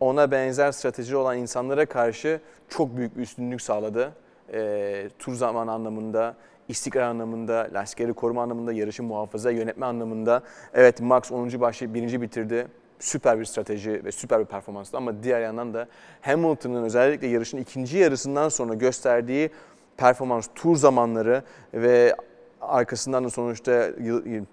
ona 0.00 0.30
benzer 0.30 0.72
strateji 0.72 1.16
olan 1.16 1.38
insanlara 1.38 1.86
karşı 1.86 2.40
çok 2.68 2.96
büyük 2.96 3.16
bir 3.16 3.22
üstünlük 3.22 3.62
sağladı. 3.62 4.12
Ee, 4.52 5.08
tur 5.18 5.34
zaman 5.34 5.66
anlamında, 5.66 6.36
istikrar 6.68 7.02
anlamında, 7.02 7.68
lastikleri 7.74 8.12
koruma 8.12 8.42
anlamında, 8.42 8.72
yarışı 8.72 9.02
muhafaza, 9.02 9.50
yönetme 9.50 9.86
anlamında. 9.86 10.42
Evet 10.74 11.00
Max 11.00 11.32
10. 11.32 11.60
başlayıp 11.60 11.94
birinci 11.94 12.22
bitirdi. 12.22 12.66
Süper 12.98 13.40
bir 13.40 13.44
strateji 13.44 14.04
ve 14.04 14.12
süper 14.12 14.40
bir 14.40 14.44
performanstı 14.44 14.96
ama 14.96 15.22
diğer 15.22 15.40
yandan 15.40 15.74
da 15.74 15.88
Hamilton'ın 16.20 16.84
özellikle 16.84 17.26
yarışın 17.26 17.58
ikinci 17.58 17.98
yarısından 17.98 18.48
sonra 18.48 18.74
gösterdiği 18.74 19.50
performans, 19.96 20.48
tur 20.54 20.76
zamanları 20.76 21.42
ve 21.74 22.14
arkasından 22.60 23.24
da 23.24 23.30
sonuçta 23.30 23.72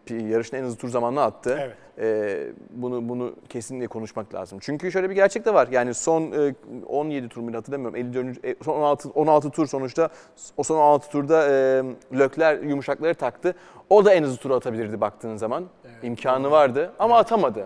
yarışın 0.10 0.58
en 0.58 0.64
hızlı 0.64 0.78
tur 0.78 0.90
zamanını 0.90 1.22
attı. 1.22 1.58
Evet. 1.62 1.76
Ee, 2.00 2.48
bunu 2.70 3.10
bunu 3.10 3.36
kesinlikle 3.50 3.88
konuşmak 3.88 4.34
lazım. 4.34 4.60
Çünkü 4.62 4.92
şöyle 4.92 5.10
bir 5.10 5.16
gerçek 5.16 5.46
de 5.46 5.54
var. 5.54 5.68
Yani 5.72 5.94
son 5.94 6.32
e, 6.32 6.56
17 6.88 7.30
tur 7.30 7.42
mu 7.42 7.54
hatırlamıyorum. 7.54 7.96
54. 7.96 8.46
e, 8.46 8.56
son 8.64 8.80
16 8.80 9.10
16 9.10 9.50
tur 9.50 9.68
sonuçta 9.68 10.10
o 10.58 10.64
son 10.64 10.78
16 10.78 11.12
turda 11.12 11.48
e, 11.50 11.84
Lökler 12.14 12.60
yumuşakları 12.60 13.16
taktı. 13.16 13.56
O 13.90 14.06
da 14.06 14.14
en 14.14 14.24
hızlı 14.24 14.38
turu 14.38 14.56
atabilirdi 14.56 15.02
baktığın 15.02 15.38
zaman. 15.38 15.66
İmkanı 16.04 16.52
vardı 16.52 16.92
ama 17.00 17.18
atamadı. 17.18 17.66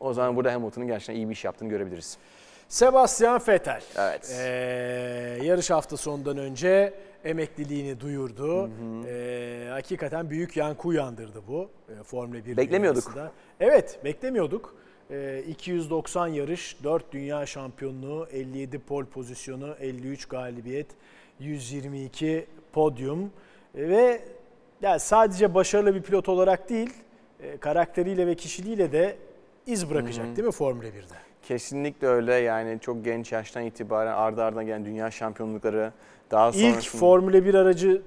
O 0.00 0.12
zaman 0.12 0.36
burada 0.36 0.52
Hamilton'ın 0.52 0.86
gerçekten 0.86 1.14
iyi 1.14 1.28
bir 1.28 1.32
iş 1.32 1.44
yaptığını 1.44 1.68
görebiliriz. 1.68 2.18
Sebastian 2.68 3.40
Vettel. 3.48 3.82
Evet. 3.98 4.36
Ee, 4.38 5.38
yarış 5.42 5.70
hafta 5.70 5.96
sonundan 5.96 6.38
önce 6.38 6.94
emekliliğini 7.24 8.00
duyurdu. 8.00 8.70
Ee, 9.06 9.66
hakikaten 9.70 10.30
büyük 10.30 10.56
yankı 10.56 10.88
uyandırdı 10.88 11.42
bu 11.48 11.70
e, 12.00 12.02
Formula 12.02 12.46
1 12.46 12.56
Beklemiyorduk. 12.56 13.02
dünyasında. 13.04 13.32
Evet, 13.60 13.98
beklemiyorduk. 14.04 14.74
Ee, 15.10 15.42
290 15.48 16.26
yarış, 16.28 16.76
4 16.84 17.12
dünya 17.12 17.46
şampiyonluğu, 17.46 18.26
57 18.32 18.78
pol 18.78 19.04
pozisyonu, 19.04 19.74
53 19.80 20.24
galibiyet, 20.26 20.86
122 21.40 22.46
podyum 22.72 23.30
Ee, 23.74 23.88
ve 23.88 24.20
yani 24.82 25.00
sadece 25.00 25.54
başarılı 25.54 25.94
bir 25.94 26.02
pilot 26.02 26.28
olarak 26.28 26.68
değil, 26.68 26.90
e, 27.42 27.56
karakteriyle 27.56 28.26
ve 28.26 28.34
kişiliğiyle 28.34 28.92
de 28.92 29.16
iz 29.68 29.90
bırakacak 29.90 30.36
değil 30.36 30.46
mi 30.46 30.52
Formula 30.52 30.84
1'de? 30.88 31.14
Kesinlikle 31.42 32.06
öyle 32.06 32.34
yani 32.34 32.78
çok 32.80 33.04
genç 33.04 33.32
yaştan 33.32 33.62
itibaren 33.62 34.12
ardı 34.12 34.42
ardına 34.42 34.62
gelen 34.62 34.84
dünya 34.84 35.10
şampiyonlukları 35.10 35.92
daha 36.30 36.52
sonra 36.52 36.66
İlk 36.66 36.88
Formula 36.90 37.44
1 37.44 37.54
aracı 37.54 38.02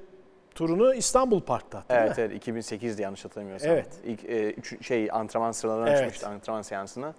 turunu 0.55 0.93
İstanbul 0.93 1.41
Park'ta 1.41 1.83
değil 1.89 2.01
Evet 2.01 2.17
mi? 2.17 2.23
evet 2.23 2.47
2008'di 2.47 3.01
yanlış 3.01 3.25
hatırlamıyorsam. 3.25 3.71
Evet. 3.71 3.87
İlk 4.05 4.25
e, 4.25 4.51
üç, 4.51 4.85
şey 4.87 5.09
antrenman 5.11 5.51
sıralarına 5.51 5.89
Evet. 5.89 5.99
çıkmıştı 5.99 6.27
antrenman 6.27 6.61
seansına. 6.61 7.13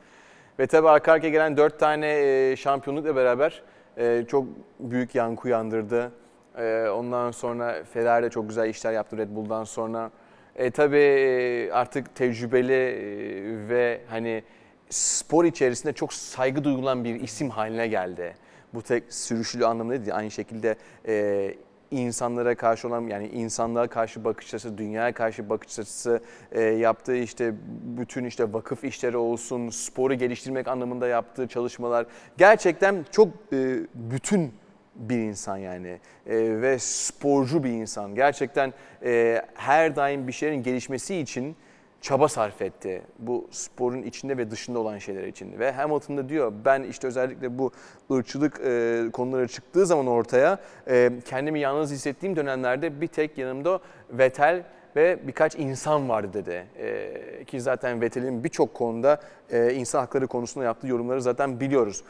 Ve 0.59 0.67
tabii 0.67 0.89
arka 0.89 1.13
arkaya 1.13 1.29
gelen 1.29 1.57
4 1.57 1.79
tane 1.79 2.07
e, 2.51 2.57
şampiyonlukla 2.57 3.17
beraber 3.17 3.63
e, 3.99 4.25
çok 4.29 4.47
büyük 4.81 5.15
yankı 5.15 5.49
uyandırdı. 5.49 6.13
E, 6.59 6.89
ondan 6.89 7.31
sonra 7.31 7.85
Ferrari 7.85 8.25
de 8.25 8.31
çok 8.31 8.49
güzel 8.49 8.69
işler 8.69 8.93
yaptı 8.93 9.17
Red 9.17 9.29
Bull'dan 9.31 9.65
sonra. 9.65 10.11
E, 10.57 10.71
tabii 10.71 10.97
e, 10.97 11.71
artık 11.73 12.15
tecrübeli 12.15 12.73
e, 12.73 13.69
ve 13.69 14.01
hani 14.09 14.43
spor 14.91 15.45
içerisinde 15.45 15.93
çok 15.93 16.13
saygı 16.13 16.65
duyulan 16.65 17.05
bir 17.05 17.21
isim 17.21 17.51
haline 17.51 17.89
geldi. 17.89 18.35
Bu 18.75 18.83
tek 18.83 19.13
sürüşlü 19.13 19.67
anlamda 19.67 19.93
değil, 19.93 20.17
aynı 20.17 20.31
şekilde 20.31 20.77
e, 21.07 21.55
insanlara 21.91 22.55
karşı 22.55 22.89
olan 22.89 23.01
yani 23.01 23.29
insanlığa 23.29 23.87
karşı 23.87 24.25
bakış 24.25 24.55
açısı, 24.55 24.79
dünyaya 24.79 25.13
karşı 25.13 25.49
bakış 25.51 25.79
açısı 25.79 26.21
e, 26.53 26.61
yaptığı 26.61 27.17
işte 27.17 27.55
bütün 27.99 28.25
işte 28.25 28.53
vakıf 28.53 28.85
işleri 28.85 29.17
olsun, 29.17 29.69
sporu 29.69 30.15
geliştirmek 30.15 30.69
anlamında 30.69 31.07
yaptığı 31.07 31.47
çalışmalar 31.47 32.07
gerçekten 32.39 33.05
çok 33.11 33.29
e, 33.53 33.79
bütün 33.95 34.53
bir 34.95 35.19
insan 35.19 35.57
yani 35.57 36.01
E, 36.27 36.37
ve 36.37 36.79
sporcu 36.79 37.65
bir 37.65 37.71
insan. 37.71 38.15
Gerçekten 38.15 38.73
e, 39.05 39.43
her 39.55 39.97
daim 39.97 40.29
bir 40.29 40.33
şeylerin 40.33 40.63
gelişmesi 40.63 41.17
için 41.17 41.57
çaba 42.01 42.29
sarf 42.29 42.63
etti. 42.63 43.03
Bu 43.19 43.49
sporun 43.51 44.03
içinde 44.03 44.37
ve 44.37 44.51
dışında 44.51 44.79
olan 44.79 44.99
şeyler 44.99 45.27
için. 45.27 45.59
Ve 45.59 45.73
Hamilton 45.73 46.17
da 46.17 46.29
diyor 46.29 46.53
ben 46.65 46.83
işte 46.83 47.07
özellikle 47.07 47.59
bu 47.59 47.71
ırkçılık 48.13 48.61
e, 48.65 49.05
konuları 49.13 49.49
çıktığı 49.49 49.87
zaman 49.87 50.07
ortaya 50.07 50.59
e, 50.89 51.11
kendimi 51.25 51.61
yalnız 51.61 51.91
hissettiğim 51.93 52.37
dönemlerde 52.37 53.01
bir 53.01 53.07
tek 53.07 53.39
yanımda 53.39 53.81
Vettel 54.11 54.63
ve 54.97 55.19
birkaç 55.27 55.57
insan 55.57 56.09
vardı 56.09 56.29
dedi. 56.35 56.67
E, 56.79 57.45
ki 57.45 57.61
zaten 57.61 58.01
Vettel'in 58.01 58.45
birçok 58.45 58.75
konuda 58.75 59.21
e, 59.51 59.75
insan 59.75 60.01
hakları 60.01 60.27
konusunda 60.27 60.65
yaptığı 60.65 60.87
yorumları 60.87 61.23
zaten 61.23 61.61
biliyoruz. 61.61 62.05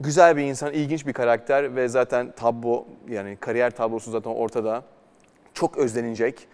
Güzel 0.00 0.36
bir 0.36 0.42
insan, 0.42 0.72
ilginç 0.72 1.06
bir 1.06 1.12
karakter 1.12 1.76
ve 1.76 1.88
zaten 1.88 2.32
tablo 2.36 2.84
yani 3.08 3.36
kariyer 3.40 3.70
tablosu 3.70 4.10
zaten 4.10 4.30
ortada. 4.30 4.82
Çok 5.54 5.78
özlenecek. 5.78 6.48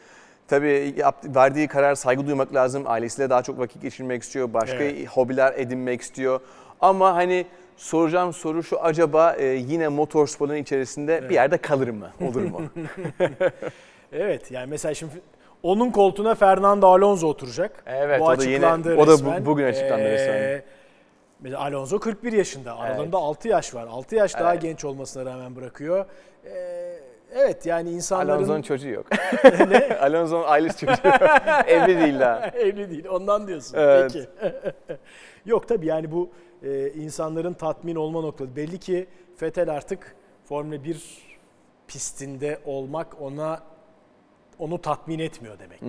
Tabii 0.49 0.95
yaptı, 0.97 1.35
verdiği 1.35 1.69
karar 1.69 1.95
saygı 1.95 2.27
duymak 2.27 2.55
lazım. 2.55 2.83
Ailesiyle 2.87 3.31
daha 3.31 3.43
çok 3.43 3.59
vakit 3.59 3.83
geçirmek 3.83 4.23
istiyor. 4.23 4.53
Başka 4.55 4.85
Evet. 4.85 5.09
hobiler 5.09 5.55
edinmek 5.57 6.01
istiyor. 6.01 6.41
Ama 6.81 7.15
hani 7.15 7.47
soracağım 7.77 8.33
soru 8.33 8.63
şu 8.63 8.81
acaba 8.83 9.33
e, 9.33 9.45
yine 9.47 9.89
motorsporun 9.89 10.55
içerisinde 10.57 11.29
bir 11.29 11.35
yerde 11.35 11.57
kalır 11.59 11.89
mı? 11.89 12.11
Olur 12.29 12.43
mu? 12.43 12.63
Evet 14.13 14.51
yani 14.51 14.71
mesela 14.71 14.95
şimdi 14.95 15.13
onun 15.63 15.91
koltuğuna 15.91 16.35
Fernando 16.35 16.87
Alonso 16.87 17.27
oturacak. 17.27 17.83
Evet, 17.87 18.21
bu 18.21 18.25
o 18.25 18.39
da 18.39 18.45
yeni- 18.45 18.53
açıklandı 18.67 18.97
o 18.97 19.03
da 19.03 19.07
bu- 19.07 19.13
resmen. 19.13 19.43
Ee, 19.43 19.47
bugün 19.47 19.65
açıklandı 19.65 20.05
resmen. 20.05 20.63
Mesela 21.41 21.61
Alonso 21.63 22.01
41 22.01 22.33
yaşında. 22.33 22.79
Aralarında 22.79 23.17
6 23.19 23.49
yaş 23.49 23.75
var. 23.75 23.87
6 23.87 24.15
yaş 24.17 24.35
daha 24.35 24.53
Evet. 24.53 24.63
genç 24.63 24.85
olmasına 24.85 25.25
rağmen 25.31 25.57
bırakıyor. 25.57 26.05
Ee, 26.45 26.99
evet 27.35 27.67
yani 27.67 27.91
insanların... 27.91 28.37
Alonso'nun 28.37 28.63
çocuğu 28.63 28.89
yok. 28.89 29.07
Alonso'nun 30.01 30.45
ailesi 30.47 30.79
çocuğu 30.87 31.09
yok. 31.09 31.15
Evli 31.67 32.01
değil 32.01 32.21
daha. 32.21 32.47
Evli 32.47 32.91
değil. 32.91 33.07
Ondan 33.09 33.49
diyorsun. 33.49 33.77
Evet. 33.79 34.13
Peki. 34.13 34.29
Yok 35.47 35.69
tabii 35.69 35.87
yani 35.87 36.13
bu 36.13 36.31
e, 36.63 36.89
insanların 36.91 37.53
tatmin 37.53 37.95
olma 37.97 38.21
noktası. 38.21 38.57
Belli 38.57 38.79
ki 38.79 39.07
Vettel 39.43 39.71
artık 39.71 40.17
Formula 40.45 40.85
1 40.85 41.27
pistinde 41.89 42.59
olmak 42.65 43.21
ona 43.21 43.61
onu 44.59 44.81
tatmin 44.81 45.19
etmiyor 45.19 45.59
demek. 45.59 45.81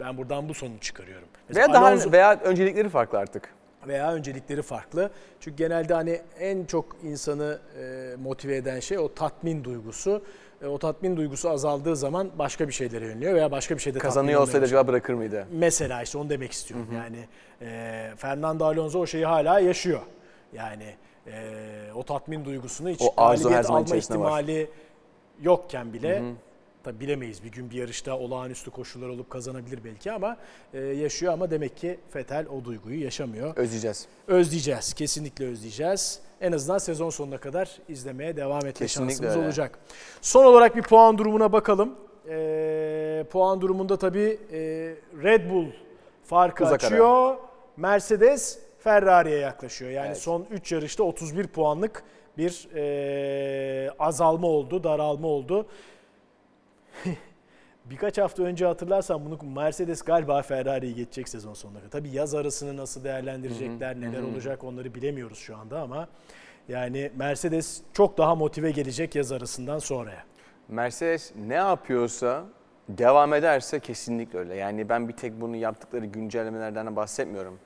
Ben 0.00 0.18
buradan 0.18 0.48
bu 0.48 0.54
sonucu 0.54 0.80
çıkarıyorum. 0.80 1.28
Mesela 1.48 1.66
Veya 1.66 1.74
daha 1.74 1.92
Alonso- 1.94 2.12
veya 2.12 2.40
öncelikleri 2.40 2.88
farklı 2.88 3.18
artık. 3.18 3.54
Veya 3.86 4.12
öncelikleri 4.12 4.62
farklı. 4.62 5.10
Çünkü 5.40 5.56
genelde 5.56 5.94
hani 5.94 6.20
en 6.40 6.64
çok 6.64 6.96
insanı 7.02 7.58
e, 7.82 8.16
motive 8.22 8.56
eden 8.56 8.80
şey 8.80 8.98
o 8.98 9.14
tatmin 9.14 9.64
duygusu. 9.64 10.22
E, 10.62 10.66
o 10.66 10.78
tatmin 10.78 11.16
duygusu 11.16 11.50
azaldığı 11.50 11.96
zaman 11.96 12.30
başka 12.38 12.68
bir 12.68 12.72
şeylere 12.72 13.06
yöneliyor 13.06 13.34
veya 13.34 13.50
başka 13.50 13.74
bir 13.76 13.80
şeyde 13.80 13.98
Kazanıyor 13.98 14.40
olsaydı 14.40 14.64
acaba 14.64 14.86
bırakır 14.86 15.14
mıydı? 15.14 15.46
Mesela 15.52 16.02
işte 16.02 16.18
onu 16.18 16.30
demek 16.30 16.52
istiyorum. 16.52 16.88
Yani 16.94 17.18
e, 17.62 18.10
Fernando 18.16 18.64
Alonso 18.64 18.98
o 19.00 19.06
şeyi 19.06 19.26
hala 19.26 19.60
yaşıyor. 19.60 20.00
Yani 20.52 20.94
e, 21.26 21.32
o 21.94 22.02
tatmin 22.02 22.44
duygusunu 22.44 22.88
hiç 22.88 23.02
O 23.02 23.14
galibiyet 23.16 23.70
alma 23.70 23.80
içerisinde 23.80 24.18
var. 24.18 24.24
ihtimali 24.40 24.70
yokken 25.42 25.92
bile 25.92 26.22
tabi 26.84 27.00
bilemeyiz. 27.00 27.44
Bir 27.44 27.48
gün 27.52 27.70
bir 27.70 27.76
yarışta 27.76 28.18
olağanüstü 28.18 28.70
koşullar 28.70 29.08
olup 29.08 29.30
kazanabilir 29.30 29.84
belki 29.84 30.12
ama 30.12 30.36
e, 30.74 30.78
yaşıyor 30.80 31.32
ama 31.32 31.50
demek 31.50 31.76
ki 31.76 31.98
Fetel 32.10 32.46
o 32.48 32.64
duyguyu 32.64 33.02
yaşamıyor. 33.04 33.56
Özleyeceğiz. 33.56 34.06
Özleyeceğiz. 34.28 34.94
Kesinlikle 34.94 35.44
özleyeceğiz. 35.46 36.20
En 36.40 36.52
azından 36.52 36.78
sezon 36.78 37.10
sonuna 37.10 37.38
kadar 37.38 37.70
izlemeye 37.88 38.36
devam 38.36 38.58
etme 38.66 38.72
Kesinlikle 38.86 39.12
şansımız 39.14 39.36
öyle. 39.36 39.44
olacak. 39.46 39.78
Son 40.20 40.44
olarak 40.44 40.76
bir 40.76 40.82
puan 40.82 41.18
durumuna 41.18 41.52
bakalım. 41.52 41.94
Ee, 42.28 43.24
puan 43.30 43.60
durumunda 43.60 43.96
tabii 43.96 44.38
e, 44.52 44.58
Red 45.22 45.50
Bull 45.50 45.66
farkı 46.24 46.64
Uzak 46.64 46.84
ara. 46.84 46.86
açıyor. 46.86 47.36
Mercedes 47.76 48.58
Ferrari'ye 48.78 49.38
yaklaşıyor. 49.38 49.90
Yani 49.90 50.06
Evet. 50.06 50.18
son 50.18 50.46
3 50.50 50.72
yarışta 50.72 51.02
31 51.02 51.46
puanlık 51.46 52.02
bir 52.38 52.68
e, 52.74 53.90
azalma 53.98 54.46
oldu, 54.46 54.84
daralma 54.84 55.28
oldu. 55.28 55.66
Birkaç 57.84 58.18
hafta 58.18 58.42
önce 58.42 58.66
hatırlarsan 58.66 59.26
bunu 59.26 59.52
Mercedes 59.54 60.02
galiba 60.02 60.42
Ferrari'yi 60.42 60.94
geçecek 60.94 61.28
sezon 61.28 61.54
sonuna 61.54 61.78
kadar. 61.78 61.90
Tabii 61.90 62.10
yaz 62.10 62.34
arasını 62.34 62.76
nasıl 62.76 63.04
değerlendirecekler, 63.04 64.00
neler 64.00 64.22
olacak 64.22 64.64
onları 64.64 64.94
bilemiyoruz 64.94 65.38
şu 65.38 65.56
anda 65.56 65.80
ama 65.80 66.08
yani 66.68 67.10
Mercedes 67.16 67.82
çok 67.92 68.18
daha 68.18 68.34
motive 68.34 68.70
gelecek 68.70 69.14
yaz 69.14 69.32
arasından 69.32 69.78
sonraya. 69.78 70.24
Mercedes 70.68 71.32
ne 71.36 71.54
yapıyorsa 71.54 72.44
devam 72.88 73.34
ederse 73.34 73.80
kesinlikle 73.80 74.38
öyle. 74.38 74.54
Yani 74.54 74.88
ben 74.88 75.08
bir 75.08 75.12
tek 75.12 75.40
bunu 75.40 75.56
yaptıkları 75.56 76.06
güncellemelerden 76.06 76.96
bahsetmiyorum. 76.96 77.58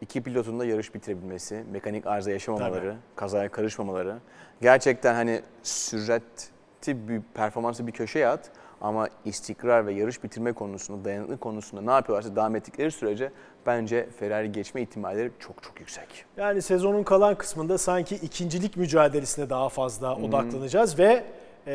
İki 0.00 0.22
pilotun 0.22 0.60
da 0.60 0.64
yarış 0.64 0.94
bitirebilmesi, 0.94 1.64
mekanik 1.72 2.06
arıza 2.06 2.30
yaşamamaları, 2.30 2.88
Tabii. 2.88 2.96
kazaya 3.16 3.50
karışmamaları. 3.50 4.18
Gerçekten 4.62 5.14
hani 5.14 5.42
sürati 5.62 7.08
bir 7.08 7.20
performansı 7.34 7.86
bir 7.86 7.92
köşeye 7.92 8.28
at 8.28 8.50
ama 8.80 9.08
istikrar 9.24 9.86
ve 9.86 9.92
yarış 9.92 10.24
bitirme 10.24 10.52
konusunda, 10.52 11.04
dayanıklı 11.04 11.38
konusunda 11.38 11.82
ne 11.82 11.90
yapıyorlarsa 11.90 12.36
devam 12.36 12.56
ettikleri 12.56 12.90
sürece 12.90 13.30
bence 13.66 14.08
Ferrari 14.18 14.52
geçme 14.52 14.82
ihtimalleri 14.82 15.30
çok 15.40 15.62
çok 15.62 15.80
yüksek. 15.80 16.24
Yani 16.36 16.62
sezonun 16.62 17.02
kalan 17.02 17.34
kısmında 17.34 17.78
sanki 17.78 18.14
ikincilik 18.14 18.76
mücadelesine 18.76 19.50
daha 19.50 19.68
fazla 19.68 20.16
odaklanacağız 20.16 20.98
ve 20.98 21.24
e, 21.66 21.72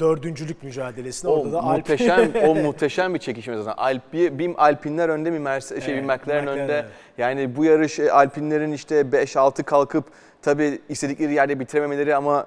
dördüncülük 0.00 0.62
mücadelesine 0.62 1.30
O 1.30 1.34
orada 1.34 1.52
da 1.52 1.58
Alp- 1.58 1.76
muhteşem 1.76 2.32
o 2.46 2.54
muhteşem 2.64 3.14
bir 3.14 3.18
çekişme 3.18 3.56
zaten. 3.56 3.82
Alp 3.82 4.12
bir 4.12 4.54
Alpinler 4.58 5.08
önde 5.08 5.32
bir 5.32 5.38
Mercedes 5.38 5.84
şey 5.84 5.94
bir 5.94 5.98
Evet, 5.98 6.08
McLaren 6.20 6.42
McLaren 6.42 6.58
önde. 6.60 6.62
önde. 6.62 6.86
Yani 7.18 7.56
bu 7.56 7.64
yarış 7.64 7.98
e, 7.98 8.12
Alpinlerin 8.12 8.72
işte 8.72 9.00
5-6 9.00 9.62
kalkıp 9.62 10.04
tabii 10.42 10.80
istedikleri 10.88 11.34
yerde 11.34 11.60
bitirememeleri 11.60 12.16
ama 12.16 12.46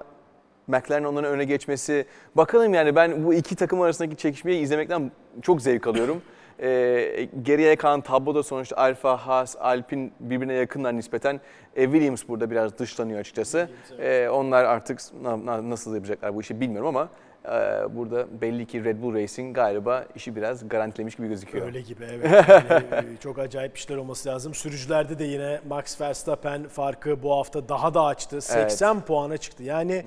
McLaren 0.70 1.04
onların 1.04 1.30
öne 1.32 1.44
geçmesi. 1.44 2.06
Bakalım 2.36 2.74
yani 2.74 2.96
ben 2.96 3.24
bu 3.24 3.34
iki 3.34 3.56
takım 3.56 3.80
arasındaki 3.80 4.16
çekişmeyi 4.16 4.62
izlemekten 4.62 5.10
çok 5.42 5.62
zevk 5.62 5.86
alıyorum. 5.86 6.22
Ee, 6.62 7.28
geriye 7.42 7.76
kalan 7.76 8.00
tabloda 8.00 8.42
sonuçta 8.42 8.76
Alfa, 8.76 9.16
Haas, 9.16 9.56
Alpin 9.60 10.12
birbirine 10.20 10.54
yakınlar 10.54 10.96
nispeten. 10.96 11.40
E, 11.76 11.84
Williams 11.84 12.22
burada 12.28 12.50
biraz 12.50 12.78
dışlanıyor 12.78 13.20
açıkçası. 13.20 13.68
Ee, 13.98 14.28
onlar 14.28 14.64
artık 14.64 15.00
na- 15.22 15.46
na- 15.46 15.70
nasıl 15.70 15.94
yapacaklar 15.94 16.34
bu 16.34 16.40
işi 16.40 16.60
bilmiyorum 16.60 16.88
ama 16.88 17.08
e, 17.44 17.50
burada 17.96 18.26
belli 18.40 18.66
ki 18.66 18.84
Red 18.84 19.02
Bull 19.02 19.14
Racing 19.14 19.54
galiba 19.56 20.04
işi 20.16 20.36
biraz 20.36 20.68
garantilemiş 20.68 21.16
gibi 21.16 21.28
gözüküyor. 21.28 21.66
Öyle 21.66 21.80
gibi 21.80 22.04
evet. 22.12 22.30
Yani, 22.70 22.82
e, 23.14 23.16
çok 23.20 23.38
acayip 23.38 23.76
işler 23.76 23.96
olması 23.96 24.28
lazım. 24.28 24.54
Sürücülerde 24.54 25.18
de 25.18 25.24
yine 25.24 25.60
Max 25.68 26.00
Verstappen 26.00 26.68
farkı 26.68 27.22
bu 27.22 27.32
hafta 27.36 27.68
daha 27.68 27.94
da 27.94 28.04
açtı. 28.04 28.40
80 28.40 29.00
puana 29.00 29.36
çıktı. 29.36 29.62
Yani 29.62 30.04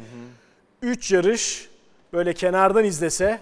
3 0.83 1.11
yarış 1.11 1.69
böyle 2.13 2.33
kenardan 2.33 2.83
izlese 2.85 3.39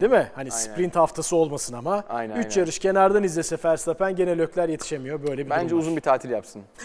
değil 0.00 0.12
mi? 0.12 0.26
Hani 0.34 0.50
sprint 0.50 0.96
haftası 0.96 1.36
olmasın 1.36 1.74
ama 1.74 1.98
3 1.98 2.04
Aynen, 2.08 2.34
aynen. 2.36 2.50
yarış 2.56 2.78
kenardan 2.78 3.22
izlese 3.24 3.56
Verstappen 3.64 4.16
gene 4.16 4.38
Lökler 4.38 4.68
yetişemiyor. 4.68 5.26
Böyle 5.26 5.44
bir 5.44 5.50
Bence 5.50 5.68
durum 5.68 5.78
uzun 5.80 5.96
bir 5.96 6.00
tatil 6.00 6.30
yapsın. 6.30 6.62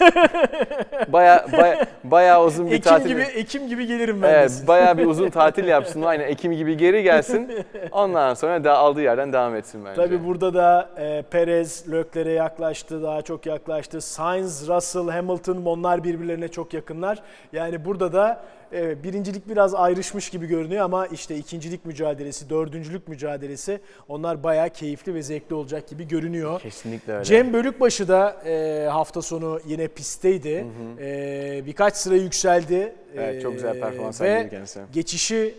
baya, 1.08 1.46
baya, 1.52 1.86
bayağı 2.04 2.44
uzun 2.44 2.66
bir 2.66 2.70
Ekim 2.72 2.82
tatil. 2.92 3.08
gibi 3.08 3.20
Ekim 3.20 3.68
gibi 3.68 3.86
gelirim 3.86 4.22
ben 4.22 4.28
Evet, 4.34 4.62
bayağı 4.66 4.98
bir 4.98 5.06
uzun 5.06 5.30
tatil 5.30 5.64
yapsın. 5.64 6.02
Aynen 6.02 6.24
Ekim 6.28 6.52
gibi 6.52 6.76
geri 6.76 7.02
gelsin. 7.02 7.50
Ondan 7.92 8.34
sonra 8.34 8.64
da 8.64 8.76
aldığı 8.78 9.02
yerden 9.02 9.32
devam 9.32 9.56
etsin 9.56 9.84
bence. 9.84 10.02
Tabii 10.02 10.24
burada 10.24 10.54
da 10.54 10.90
e, 10.98 11.22
Perez 11.22 11.92
Lökler'e 11.92 12.32
yaklaştı, 12.32 13.02
daha 13.02 13.22
çok 13.22 13.46
yaklaştı. 13.46 14.00
Sainz, 14.00 14.68
Russell, 14.68 15.08
Hamilton 15.08 15.62
onlar 15.64 16.04
birbirlerine 16.04 16.48
çok 16.48 16.74
yakınlar. 16.74 17.22
Yani 17.52 17.84
burada 17.84 18.12
da 18.12 18.40
Evet, 18.72 19.04
birincilik 19.04 19.48
biraz 19.48 19.74
ayrışmış 19.74 20.30
gibi 20.30 20.46
görünüyor 20.46 20.84
ama 20.84 21.06
işte 21.06 21.36
ikincilik 21.36 21.84
mücadelesi, 21.84 22.50
dördüncülük 22.50 23.08
mücadelesi 23.08 23.80
onlar 24.08 24.42
bayağı 24.42 24.70
keyifli 24.70 25.14
ve 25.14 25.22
zevkli 25.22 25.54
olacak 25.54 25.88
gibi 25.88 26.08
görünüyor. 26.08 26.60
Kesinlikle 26.60 27.12
öyle. 27.12 27.24
Cem 27.24 27.52
Bölükbaşı 27.52 28.08
da 28.08 28.30
e, 28.46 28.86
hafta 28.90 29.22
sonu 29.22 29.60
yine 29.66 29.88
pistteydi. 29.88 30.66
E, 31.00 31.62
birkaç 31.66 31.96
sıra 31.96 32.14
yükseldi. 32.16 32.92
Evet, 33.16 33.42
çok 33.42 33.52
güzel 33.52 33.76
E, 33.76 33.80
performans 33.80 34.16
sergiledi 34.16 34.50
kendisi. 34.50 34.80
geçişi 34.92 35.54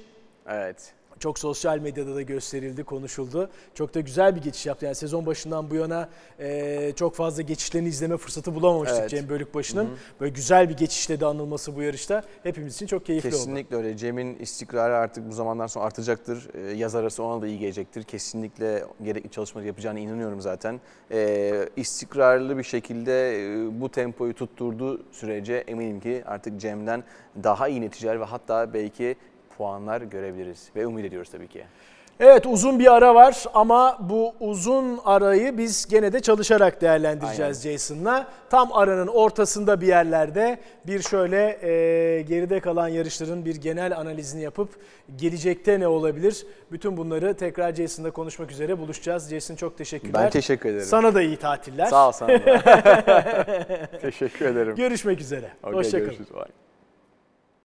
Evet. 0.49 0.93
Çok 1.19 1.39
sosyal 1.39 1.79
medyada 1.79 2.15
da 2.15 2.21
gösterildi, 2.21 2.83
konuşuldu. 2.83 3.49
Çok 3.73 3.95
da 3.95 3.99
güzel 3.99 4.35
bir 4.35 4.41
geçiş 4.41 4.65
yaptı. 4.65 4.85
Yani 4.85 4.95
sezon 4.95 5.25
başından 5.25 5.69
bu 5.69 5.75
yana 5.75 6.09
e, 6.39 6.91
çok 6.95 7.15
fazla 7.15 7.41
geçişlerini 7.41 7.87
izleme 7.87 8.17
fırsatı 8.17 8.55
bulamamıştık 8.55 8.99
Evet. 8.99 9.09
Cem 9.09 9.29
Bölükbaşı'nın. 9.29 9.89
Böyle 10.19 10.33
güzel 10.33 10.69
bir 10.69 10.77
geçişle 10.77 11.19
de 11.19 11.25
anılması 11.25 11.75
bu 11.75 11.81
yarışta 11.81 12.23
hepimiz 12.43 12.75
için 12.75 12.87
çok 12.87 13.05
keyifli 13.05 13.29
oldu. 13.29 13.35
Kesinlikle 13.35 13.75
öyle. 13.75 13.97
Cem'in 13.97 14.39
istikrarı 14.39 14.95
artık 14.95 15.29
bu 15.29 15.33
zamandan 15.33 15.67
sonra 15.67 15.85
artacaktır. 15.85 16.47
Ee, 16.53 16.59
yaz 16.59 16.95
arası 16.95 17.23
ona 17.23 17.41
da 17.41 17.47
iyi 17.47 17.59
gelecektir. 17.59 18.03
Kesinlikle 18.03 18.83
gerekli 19.03 19.29
çalışmaları 19.31 19.67
yapacağına 19.67 19.99
inanıyorum 19.99 20.41
zaten. 20.41 20.79
Ee, 21.11 21.69
istikrarlı 21.75 22.57
bir 22.57 22.63
şekilde 22.63 23.43
e, 23.43 23.81
bu 23.81 23.89
tempoyu 23.89 24.33
tutturduğu 24.33 25.01
sürece 25.11 25.55
eminim 25.55 25.99
ki 25.99 26.23
artık 26.25 26.59
Cem'den 26.59 27.03
daha 27.43 27.67
iyi 27.67 27.81
neticeler 27.81 28.19
ve 28.19 28.23
hatta 28.23 28.73
belki 28.73 29.15
puanlar 29.59 30.01
görebiliriz. 30.01 30.69
Ve 30.75 30.87
umut 30.87 31.05
ediyoruz 31.05 31.29
tabii 31.31 31.47
ki. 31.47 31.63
Evet 32.19 32.45
uzun 32.45 32.79
bir 32.79 32.93
ara 32.93 33.15
var 33.15 33.43
ama 33.53 33.97
bu 33.99 34.33
uzun 34.39 34.99
arayı 35.05 35.57
biz 35.57 35.87
gene 35.87 36.13
de 36.13 36.19
çalışarak 36.19 36.81
değerlendireceğiz 36.81 37.61
Jason'la. 37.63 38.27
Tam 38.49 38.73
aranın 38.73 39.07
ortasında 39.07 39.81
bir 39.81 39.87
yerlerde 39.87 40.59
bir 40.87 41.01
şöyle 41.01 41.59
e, 41.61 42.21
geride 42.21 42.59
kalan 42.59 42.87
yarışların 42.87 43.45
bir 43.45 43.55
genel 43.55 43.97
analizini 43.97 44.41
yapıp 44.41 44.69
gelecekte 45.15 45.79
ne 45.79 45.87
olabilir? 45.87 46.45
Bütün 46.71 46.97
bunları 46.97 47.33
tekrar 47.33 47.75
Jason'la 47.75 48.11
konuşmak 48.11 48.51
üzere 48.51 48.79
buluşacağız. 48.79 49.29
Jason 49.29 49.55
çok 49.55 49.77
teşekkürler. 49.77 50.23
Ben 50.23 50.29
teşekkür 50.29 50.69
ederim. 50.69 50.85
Sana 50.85 51.15
da 51.15 51.21
iyi 51.21 51.37
tatiller. 51.37 51.85
Sağ 51.85 52.07
ol 52.07 52.11
sana 52.11 52.29
da. 52.29 53.87
teşekkür 54.01 54.45
ederim. 54.45 54.75
Görüşmek 54.75 55.21
üzere. 55.21 55.49
Okey, 55.63 55.73
Hoşçakalın. 55.73 56.05
görüşürüz. 56.05 56.33
Bye. 56.33 56.68